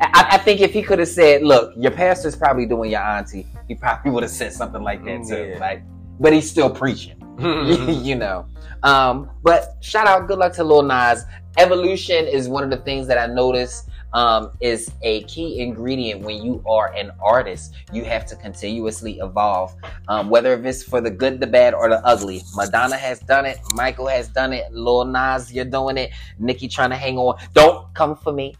I, 0.00 0.28
I 0.32 0.38
think 0.38 0.60
if 0.60 0.72
he 0.72 0.82
could 0.82 1.00
have 1.00 1.08
said, 1.08 1.42
"Look, 1.42 1.72
your 1.76 1.90
pastor's 1.90 2.36
probably 2.36 2.66
doing 2.66 2.90
your 2.92 3.00
auntie," 3.02 3.46
he 3.66 3.74
probably 3.74 4.12
would 4.12 4.22
have 4.22 4.30
said 4.30 4.52
something 4.52 4.82
like 4.82 5.04
that 5.04 5.24
too. 5.28 5.48
Yeah. 5.54 5.58
Like, 5.58 5.82
but 6.20 6.32
he's 6.32 6.48
still 6.48 6.70
preaching. 6.70 7.16
you 7.40 8.14
know. 8.14 8.46
Um, 8.84 9.30
but 9.42 9.76
shout 9.80 10.06
out, 10.06 10.28
good 10.28 10.38
luck 10.38 10.52
to 10.54 10.64
Lil 10.64 10.82
Nas. 10.82 11.24
Evolution 11.56 12.26
is 12.26 12.48
one 12.48 12.62
of 12.62 12.70
the 12.70 12.76
things 12.78 13.08
that 13.08 13.18
I 13.18 13.26
noticed 13.32 13.87
um, 14.12 14.50
is 14.60 14.90
a 15.02 15.22
key 15.24 15.60
ingredient 15.60 16.22
when 16.22 16.42
you 16.42 16.62
are 16.66 16.92
an 16.94 17.10
artist. 17.20 17.74
You 17.92 18.04
have 18.04 18.26
to 18.26 18.36
continuously 18.36 19.18
evolve, 19.18 19.74
um, 20.08 20.28
whether 20.30 20.52
if 20.54 20.64
it's 20.64 20.82
for 20.82 21.00
the 21.00 21.10
good, 21.10 21.40
the 21.40 21.46
bad, 21.46 21.74
or 21.74 21.88
the 21.88 22.04
ugly. 22.06 22.42
Madonna 22.54 22.96
has 22.96 23.20
done 23.20 23.46
it. 23.46 23.58
Michael 23.74 24.06
has 24.08 24.28
done 24.28 24.52
it. 24.52 24.72
Lil 24.72 25.04
Nas, 25.04 25.52
you're 25.52 25.64
doing 25.64 25.98
it. 25.98 26.10
Nicki 26.38 26.68
trying 26.68 26.90
to 26.90 26.96
hang 26.96 27.18
on. 27.18 27.38
Don't 27.54 27.92
come 27.94 28.16
for 28.16 28.32
me. 28.32 28.54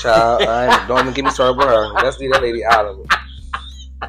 Child, 0.00 0.42
I 0.42 0.86
don't 0.86 1.00
even 1.00 1.14
get 1.14 1.24
me 1.24 1.30
started 1.30 1.56
with 1.56 1.66
her. 1.66 1.88
Let's 1.94 2.18
leave 2.18 2.32
that 2.32 2.42
lady 2.42 2.64
out 2.64 2.84
of 2.84 3.00
it. 3.00 3.06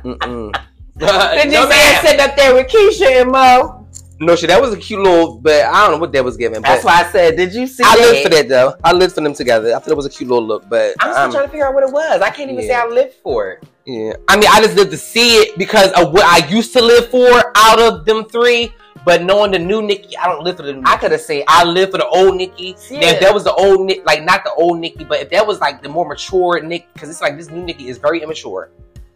Mm-mm. 0.04 0.54
Did 0.98 1.46
you 1.46 1.52
no, 1.52 1.70
see 1.70 1.78
her 1.78 1.94
ma'am. 1.94 2.06
sitting 2.06 2.20
up 2.20 2.36
there 2.36 2.54
with 2.54 2.68
Keisha 2.68 3.22
and 3.22 3.32
Mo? 3.32 3.83
No 4.26 4.36
shit, 4.36 4.50
that 4.50 4.62
was 4.62 4.74
a 4.74 4.78
cute 4.78 5.00
little, 5.00 5.38
but 5.40 5.66
I 5.66 5.84
don't 5.84 5.92
know 5.92 5.98
what 5.98 6.12
that 6.14 6.24
was 6.24 6.38
giving. 6.38 6.62
That's 6.62 6.84
why 6.84 7.04
I 7.04 7.12
said, 7.12 7.36
did 7.38 7.54
you 7.54 7.68
see 7.68 7.84
I 7.84 7.96
that? 7.96 8.02
lived 8.02 8.24
for 8.24 8.30
that 8.30 8.50
though. 8.50 8.76
I 8.84 8.94
lived 8.94 9.16
for 9.16 9.22
them 9.22 9.34
together. 9.34 9.76
I 9.76 9.80
thought 9.80 9.90
it 9.90 9.98
was 9.98 10.06
a 10.06 10.10
cute 10.10 10.30
little 10.30 10.46
look, 10.46 10.68
but 10.70 10.96
I'm 11.00 11.12
still 11.14 11.24
um, 11.26 11.32
trying 11.32 11.46
to 11.46 11.52
figure 11.52 11.68
out 11.68 11.74
what 11.74 11.84
it 11.84 11.92
was. 11.92 12.22
I 12.22 12.30
can't 12.30 12.52
even 12.52 12.64
say. 12.66 12.74
I 12.74 12.86
lived 12.88 13.16
for 13.24 13.52
it. 13.52 13.64
yeah. 13.86 14.14
I 14.28 14.36
mean, 14.38 14.50
I 14.52 14.62
just 14.62 14.76
lived 14.76 14.92
to 14.92 14.98
see 14.98 15.36
it 15.38 15.58
because 15.58 15.92
of 15.94 16.14
what 16.14 16.26
I 16.26 16.48
used 16.48 16.74
to 16.74 16.82
live 16.82 17.10
for 17.10 17.52
out 17.56 17.80
of 17.80 18.06
them 18.06 18.26
three. 18.26 18.74
But 19.06 19.24
knowing 19.24 19.52
the 19.52 19.60
new 19.60 19.82
Nikki, 19.82 20.16
I 20.16 20.28
don't 20.28 20.46
live 20.46 20.56
for 20.56 20.64
the 20.64 20.74
new. 20.74 20.84
I 20.86 20.96
could 20.96 21.12
have 21.12 21.20
said 21.20 21.44
I 21.48 21.66
live 21.66 21.92
for 21.92 21.98
the 21.98 22.08
old 22.08 22.38
Nikki. 22.38 22.76
Yeah. 22.90 23.12
If 23.12 23.20
that 23.20 23.34
was 23.34 23.44
the 23.44 23.54
old 23.54 23.82
Nick, 23.86 24.06
like 24.06 24.24
not 24.24 24.46
the 24.46 24.54
old 24.54 24.80
Nikki, 24.80 25.04
but 25.04 25.20
if 25.20 25.30
that 25.32 25.46
was 25.46 25.60
like 25.60 25.84
the 25.84 25.90
more 25.90 26.08
mature 26.08 26.62
Nick, 26.62 26.88
because 26.94 27.10
it's 27.10 27.20
like 27.20 27.36
this 27.38 27.50
new 27.50 27.62
Nikki 27.64 27.90
is 27.90 27.98
very 27.98 28.22
immature. 28.24 28.72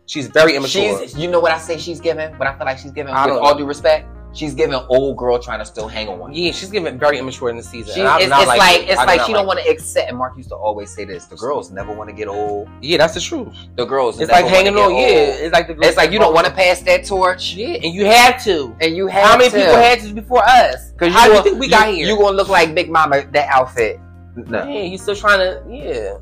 She's 0.08 0.28
very 0.28 0.56
immature. 0.56 1.02
She's, 1.02 1.18
you 1.18 1.30
know 1.30 1.40
what 1.42 1.52
I 1.52 1.58
say 1.58 1.78
she's 1.78 2.00
giving? 2.00 2.34
but 2.38 2.48
I 2.48 2.58
feel 2.58 2.66
like 2.66 2.78
she's 2.78 2.92
giving, 2.92 3.14
with 3.14 3.24
all 3.24 3.56
due 3.58 3.66
respect, 3.66 4.08
she's 4.34 4.54
giving 4.54 4.76
old 4.90 5.18
girl 5.18 5.40
trying 5.40 5.60
to 5.60 5.66
still 5.66 5.88
hang 5.88 6.08
on. 6.10 6.34
yeah, 6.34 6.52
she's 6.52 6.70
giving 6.70 6.98
very 7.00 7.18
immature 7.18 7.50
in 7.50 7.58
the 7.58 7.64
season. 7.64 7.94
She, 7.94 8.00
and 8.02 8.10
I 8.10 8.18
do 8.20 8.26
it's, 8.26 8.34
it's 8.38 8.48
like, 8.48 8.82
it. 8.82 8.90
it's 8.90 9.00
I 9.00 9.06
like 9.06 9.22
she 9.22 9.34
don't 9.34 9.48
want 9.48 9.60
to 9.60 9.70
accept. 9.70 10.10
And 10.10 10.18
Mark 10.18 10.38
used 10.38 10.50
to 10.50 10.56
always 10.56 10.90
say 10.94 11.06
this: 11.06 11.26
the 11.26 11.36
girls 11.36 11.72
never 11.72 11.94
want 11.94 12.10
to 12.10 12.16
get 12.16 12.28
old. 12.28 12.70
Yeah, 12.82 12.98
that's 12.98 13.14
the 13.16 13.22
truth. 13.22 13.56
The 13.76 13.86
girls, 13.86 14.20
It's 14.20 14.32
never 14.32 14.44
like 14.46 14.54
hanging 14.54 14.76
on. 14.78 14.92
Yeah, 14.94 15.00
it's 15.08 15.54
like 15.54 15.68
the, 15.68 15.78
It's 15.82 15.98
like 15.98 16.12
you 16.12 16.20
don't 16.20 16.34
want 16.34 16.46
to 16.48 16.54
pass 16.54 16.82
that 16.82 17.06
torch, 17.06 17.54
Yeah, 17.54 17.76
and 17.84 17.94
you 17.94 18.06
had 18.06 18.38
to. 18.40 18.76
and 18.82 18.96
you 18.96 19.08
have 19.08 19.26
How 19.32 19.38
many 19.38 19.50
to. 19.50 19.58
people 19.58 19.76
had 19.76 20.00
to 20.02 20.14
before 20.14 20.44
us? 20.44 20.92
Because 20.92 21.14
How 21.14 21.28
do 21.28 21.34
you 21.34 21.44
think 21.44 21.60
we 21.60 21.68
got 21.70 21.88
here? 21.94 22.08
You 22.08 22.18
gonna 22.18 22.36
look 22.38 22.50
like 22.50 22.74
Big 22.76 22.90
Mama 22.90 23.26
that 23.32 23.48
outfit? 23.50 24.00
No. 24.36 24.64
Yeah, 24.66 24.82
you 24.82 24.98
still 24.98 25.16
trying 25.16 25.40
to. 25.40 25.64
Yeah, 25.70 26.18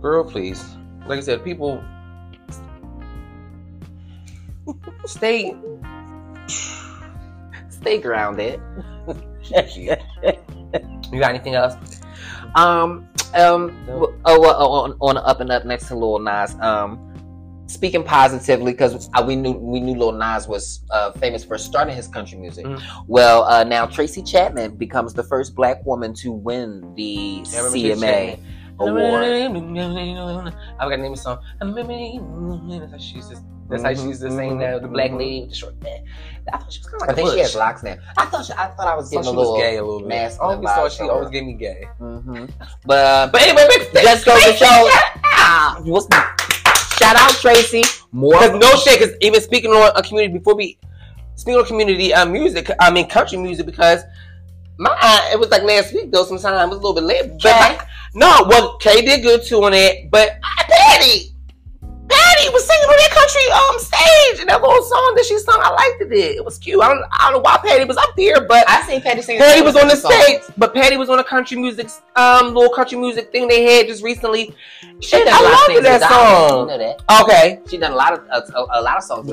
girl, 0.00 0.24
please. 0.24 0.64
Like 1.06 1.18
I 1.18 1.22
said, 1.22 1.44
people 1.44 1.84
stay. 5.06 5.54
Stay 7.86 7.98
grounded. 7.98 8.60
You 11.12 11.20
got 11.20 11.30
anything 11.30 11.54
else? 11.54 11.76
Um, 12.56 13.08
um, 13.34 13.78
No. 13.86 14.12
oh, 14.24 14.40
well, 14.40 14.56
on 14.60 14.96
on 15.00 15.16
up 15.18 15.38
and 15.40 15.52
up 15.52 15.64
next 15.64 15.86
to 15.88 15.94
Lil 15.94 16.18
Nas. 16.18 16.56
Um, 16.60 16.98
speaking 17.68 18.02
positively 18.02 18.72
because 18.72 19.08
we 19.24 19.36
knew 19.36 19.52
we 19.52 19.78
knew 19.78 19.94
Lil 19.94 20.10
Nas 20.10 20.48
was 20.48 20.80
uh, 20.90 21.12
famous 21.12 21.44
for 21.44 21.56
starting 21.58 21.94
his 21.94 22.08
country 22.08 22.38
music. 22.38 22.66
Mhm. 22.66 22.82
Well, 23.06 23.44
uh, 23.44 23.62
now 23.62 23.86
Tracy 23.86 24.20
Chapman 24.20 24.74
becomes 24.74 25.14
the 25.14 25.22
first 25.22 25.54
black 25.54 25.86
woman 25.86 26.12
to 26.14 26.32
win 26.32 26.92
the 26.96 27.44
Yeah, 27.44 27.60
I 27.60 27.64
remember 27.66 27.70
Tracy 27.70 27.94
CMA 27.94 28.38
award. 28.80 30.54
I 30.80 30.88
got 30.88 30.96
to 30.96 30.96
name 30.96 31.12
a 31.12 31.16
song. 31.16 31.38
That's 31.60 32.90
how 32.90 32.98
she 32.98 33.16
used 33.16 33.30
That's 33.68 33.82
how 33.82 33.94
she 33.94 34.08
used 34.08 34.22
to 34.22 34.30
sing 34.30 34.58
that. 34.58 34.82
The 34.82 34.88
black 34.88 35.12
lady 35.12 35.40
with 35.42 35.50
the 35.50 35.56
short 35.56 35.74
hair. 35.82 36.00
I 36.52 36.58
thought 36.58 36.72
she 36.72 36.78
was 36.80 36.86
kind 36.86 36.94
of 36.94 37.00
like 37.00 37.10
I 37.10 37.14
think 37.14 37.30
she 37.30 37.38
has 37.40 37.54
locks 37.56 37.82
now. 37.82 37.96
I 38.16 38.26
thought 38.26 38.46
she, 38.46 38.52
I 38.52 38.66
thought 38.68 38.86
I 38.86 38.94
was 38.94 39.12
I 39.12 39.16
getting 39.16 39.28
a 39.28 39.30
she 39.30 39.36
was 39.36 39.46
little. 39.46 39.58
gay 39.58 39.76
a 39.76 39.84
little 39.84 40.08
bit. 40.08 40.12
I 40.14 40.36
always 40.38 40.70
thought 40.70 40.92
she 40.92 41.02
always 41.02 41.30
gave 41.30 41.44
me 41.44 41.54
gay. 41.54 41.88
hmm 41.98 42.44
But 42.84 42.98
uh, 42.98 43.28
But 43.32 43.42
anyway, 43.42 43.66
just 43.92 44.24
go 44.24 44.36
to 44.38 44.52
show. 44.56 44.90
What's 45.84 46.06
shout 46.98 47.16
out 47.16 47.30
Tracy. 47.40 47.82
More 48.12 48.32
Because 48.40 48.58
no 48.58 48.70
shit, 48.76 48.98
because 49.00 49.14
even 49.20 49.40
speaking 49.40 49.70
on 49.70 49.92
a 49.96 50.02
community 50.02 50.38
before 50.38 50.54
we 50.54 50.78
speaking 51.34 51.58
on 51.58 51.66
community 51.66 52.14
uh, 52.14 52.24
music, 52.26 52.70
I 52.80 52.90
mean 52.90 53.08
country 53.08 53.38
music, 53.38 53.66
because 53.66 54.02
my 54.78 54.96
uh, 55.00 55.30
it 55.32 55.38
was 55.38 55.50
like 55.50 55.62
last 55.62 55.92
week 55.92 56.10
though. 56.12 56.24
Sometimes 56.24 56.44
it 56.46 56.68
was 56.68 56.78
a 56.78 56.80
little 56.80 56.94
bit 56.94 57.04
late, 57.04 57.30
but 57.42 57.44
like, 57.60 57.80
no, 58.14 58.46
well 58.48 58.76
Kay 58.78 59.04
did 59.04 59.22
good 59.22 59.42
too 59.44 59.62
on 59.64 59.74
it, 59.74 60.10
but 60.10 60.30
uh, 60.30 60.64
Patty, 60.68 61.34
Patty 62.36 62.52
was 62.52 62.66
singing 62.66 62.84
on 62.84 62.96
that 62.96 63.12
country 63.16 63.46
um 63.50 63.78
stage, 63.80 64.40
and 64.40 64.48
that 64.50 64.60
little 64.60 64.82
song 64.82 65.14
that 65.16 65.24
she 65.24 65.38
sung, 65.38 65.58
I 65.62 65.70
liked 65.70 66.02
it. 66.02 66.12
It 66.12 66.44
was 66.44 66.58
cute. 66.58 66.80
I 66.82 66.88
don't, 66.88 67.02
I 67.12 67.30
don't 67.30 67.38
know 67.38 67.40
why 67.40 67.58
Patty 67.64 67.84
was 67.84 67.96
up 67.96 68.14
there, 68.16 68.46
but 68.46 68.68
I 68.68 68.86
seen 68.86 69.00
Patty 69.00 69.22
sing. 69.22 69.38
Patty 69.38 69.62
was 69.62 69.76
on 69.76 69.88
the 69.88 69.96
stage, 69.96 70.42
but 70.58 70.74
Patty 70.74 70.96
was 70.96 71.08
on 71.08 71.18
a 71.18 71.24
country 71.24 71.56
music, 71.56 71.88
um, 72.14 72.54
little 72.54 72.72
country 72.72 72.98
music 72.98 73.32
thing 73.32 73.48
they 73.48 73.62
had 73.62 73.86
just 73.86 74.02
recently. 74.02 74.54
She 75.00 75.16
done 75.16 75.28
a 75.28 75.30
lot 75.30 75.36
of 75.36 75.70
I 75.70 75.74
loved 75.74 75.86
that 75.86 76.10
song. 76.10 76.60
You 76.60 76.66
know 76.66 76.78
that. 76.78 77.22
Okay, 77.22 77.60
She 77.68 77.78
done 77.78 77.92
a 77.92 77.96
lot 77.96 78.12
of 78.12 78.26
a, 78.30 78.52
a, 78.52 78.80
a 78.80 78.82
lot 78.82 78.98
of 78.98 79.02
songs 79.02 79.26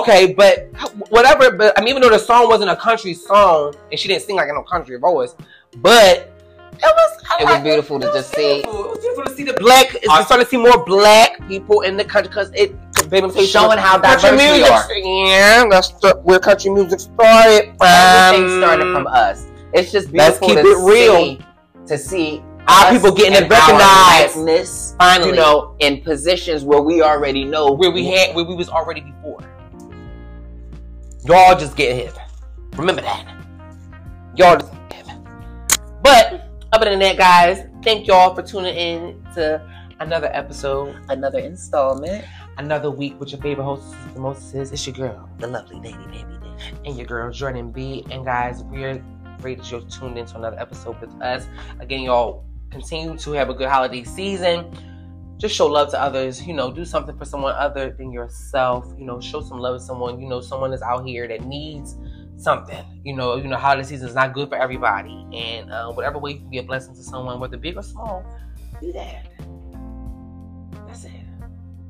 okay, 0.00 0.32
but 0.34 0.70
whatever. 1.08 1.50
But 1.50 1.78
I 1.78 1.80
mean, 1.80 1.88
even 1.88 2.02
though 2.02 2.10
the 2.10 2.18
song 2.18 2.48
wasn't 2.48 2.70
a 2.70 2.76
country 2.76 3.14
song, 3.14 3.74
and 3.90 3.98
she 3.98 4.08
didn't 4.08 4.22
sing 4.22 4.36
like 4.36 4.48
in 4.48 4.54
no 4.54 4.62
country 4.62 4.98
voice, 4.98 5.34
but 5.76 6.39
it 6.72 6.82
was. 6.82 7.24
I 7.30 7.42
It 7.42 7.44
was 7.46 7.60
beautiful 7.62 8.00
to 8.00 8.06
It 8.06 8.12
was 8.12 8.16
just 8.24 8.34
see. 8.34 8.62
beautiful. 8.62 8.84
It 8.84 8.90
was 8.90 8.98
beautiful 9.00 9.24
to 9.24 9.34
see 9.36 9.44
the 9.44 9.52
black. 9.54 9.94
It's 9.94 10.04
starting 10.26 10.44
to 10.44 10.50
see 10.50 10.56
more 10.56 10.84
black 10.84 11.46
people 11.48 11.80
in 11.82 11.96
the 11.96 12.04
country 12.04 12.28
because 12.28 12.50
it. 12.54 12.74
Baby, 13.08 13.28
Showing 13.46 13.78
how 13.78 13.98
country 13.98 14.30
diverse 14.30 14.58
we 14.58 14.62
are. 14.64 15.26
Yeah, 15.26 15.64
that's 15.70 15.88
the, 16.00 16.20
where 16.22 16.38
country 16.38 16.70
music 16.70 17.00
started. 17.00 17.72
Everything 17.82 18.44
Um, 18.52 18.58
started 18.60 18.92
from 18.94 19.06
us. 19.08 19.46
It's 19.72 19.90
just 19.90 20.12
beautiful. 20.12 20.46
let's 20.48 20.54
keep 20.54 20.62
to 20.62 20.70
it 20.70 20.84
real. 20.92 21.16
see 21.16 21.40
to 21.86 21.98
see 21.98 22.42
Our 22.68 22.92
people 22.92 23.10
getting 23.12 23.42
it 23.42 23.48
recognized. 23.50 24.96
Finally, 24.98 25.30
you 25.30 25.36
know, 25.36 25.74
in 25.80 26.02
positions 26.02 26.62
where 26.62 26.82
we 26.82 27.02
already 27.02 27.44
know 27.44 27.72
where 27.72 27.90
we 27.90 28.06
had, 28.06 28.34
where 28.36 28.44
we 28.44 28.54
was 28.54 28.68
already 28.68 29.00
before. 29.00 29.40
Y'all 31.24 31.58
just 31.58 31.74
get 31.76 31.94
hit. 31.96 32.16
Remember 32.76 33.02
that. 33.02 33.24
Y'all 34.36 34.56
just 34.58 34.72
get 34.90 35.06
hip. 35.06 35.18
But 36.02 36.49
other 36.72 36.90
than 36.90 36.98
that, 37.00 37.16
guys, 37.16 37.66
thank 37.82 38.06
y'all 38.06 38.34
for 38.34 38.42
tuning 38.42 38.74
in 38.74 39.22
to 39.34 39.60
another 40.00 40.30
episode, 40.32 40.96
another 41.08 41.38
installment. 41.38 42.24
another 42.58 42.90
week 42.90 43.18
with 43.18 43.32
your 43.32 43.40
favorite 43.40 43.64
hostess, 43.64 43.94
the 44.12 44.20
mostesses. 44.20 44.72
It's 44.72 44.86
your 44.86 44.94
girl, 44.94 45.28
The 45.38 45.46
lovely 45.46 45.76
lady, 45.76 45.96
baby. 46.10 46.38
and 46.84 46.96
your 46.96 47.06
girl 47.06 47.30
Jordan 47.32 47.70
B. 47.72 48.04
And 48.10 48.24
guys, 48.24 48.62
we're 48.64 49.02
great 49.40 49.58
that 49.58 49.70
you're 49.70 49.80
tuned 49.82 50.18
into 50.18 50.36
another 50.36 50.58
episode 50.60 51.00
with 51.00 51.10
us. 51.22 51.46
Again, 51.80 52.02
y'all 52.02 52.44
continue 52.70 53.16
to 53.16 53.32
have 53.32 53.48
a 53.48 53.54
good 53.54 53.68
holiday 53.68 54.04
season. 54.04 54.66
just 55.38 55.54
show 55.54 55.66
love 55.66 55.90
to 55.90 55.98
others. 56.00 56.46
You 56.46 56.52
know, 56.52 56.70
do 56.70 56.84
something 56.84 57.16
for 57.16 57.24
someone 57.24 57.54
other 57.54 57.90
than 57.96 58.12
yourself. 58.12 58.84
You 58.98 59.06
know, 59.06 59.20
show 59.20 59.40
some 59.40 59.58
love 59.58 59.78
to 59.78 59.84
someone. 59.84 60.20
You 60.20 60.28
know, 60.28 60.42
someone 60.42 60.74
is 60.74 60.82
out 60.82 61.06
here 61.06 61.26
that 61.28 61.44
needs 61.46 61.96
something. 62.40 62.84
You 63.04 63.14
know, 63.14 63.36
you 63.36 63.48
know, 63.48 63.56
holiday 63.56 63.82
season 63.86 64.08
is 64.08 64.14
not 64.14 64.32
good 64.32 64.48
for 64.48 64.56
everybody, 64.56 65.26
and 65.32 65.70
uh, 65.70 65.92
whatever 65.92 66.18
way 66.18 66.32
you 66.32 66.38
can 66.38 66.50
be 66.50 66.58
a 66.58 66.62
blessing 66.62 66.94
to 66.94 67.02
someone, 67.02 67.40
whether 67.40 67.56
big 67.56 67.76
or 67.76 67.82
small, 67.82 68.24
do 68.80 68.92
that. 68.92 69.26
That's 70.86 71.04
it. 71.04 71.12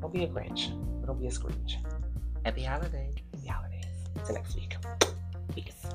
Don't 0.00 0.12
be 0.12 0.24
a 0.24 0.28
Grinch. 0.28 0.70
Don't 1.06 1.20
be 1.20 1.26
a 1.26 1.30
Scrooge. 1.30 1.78
Happy 2.44 2.62
holidays. 2.62 3.14
Happy 3.32 3.48
holidays. 3.48 3.84
Till 4.24 4.34
next 4.34 4.54
week. 4.54 4.76
Peace. 5.54 5.86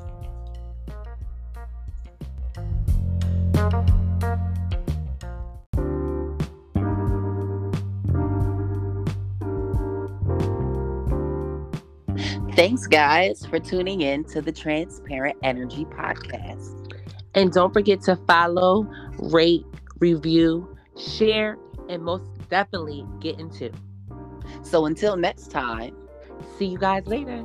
Thanks, 12.55 12.87
guys, 12.87 13.45
for 13.45 13.59
tuning 13.59 13.99
in 13.99 14.23
to 14.29 14.41
the 14.41 14.51
Transparent 14.53 15.37
Energy 15.43 15.83
Podcast. 15.83 16.95
And 17.33 17.51
don't 17.51 17.73
forget 17.73 17.99
to 18.03 18.15
follow, 18.15 18.89
rate, 19.19 19.65
review, 19.99 20.77
share, 20.97 21.57
and 21.89 22.01
most 22.01 22.23
definitely 22.49 23.05
get 23.19 23.41
into. 23.41 23.73
So 24.63 24.85
until 24.85 25.17
next 25.17 25.51
time, 25.51 25.97
see 26.57 26.67
you 26.67 26.77
guys 26.77 27.05
later. 27.07 27.43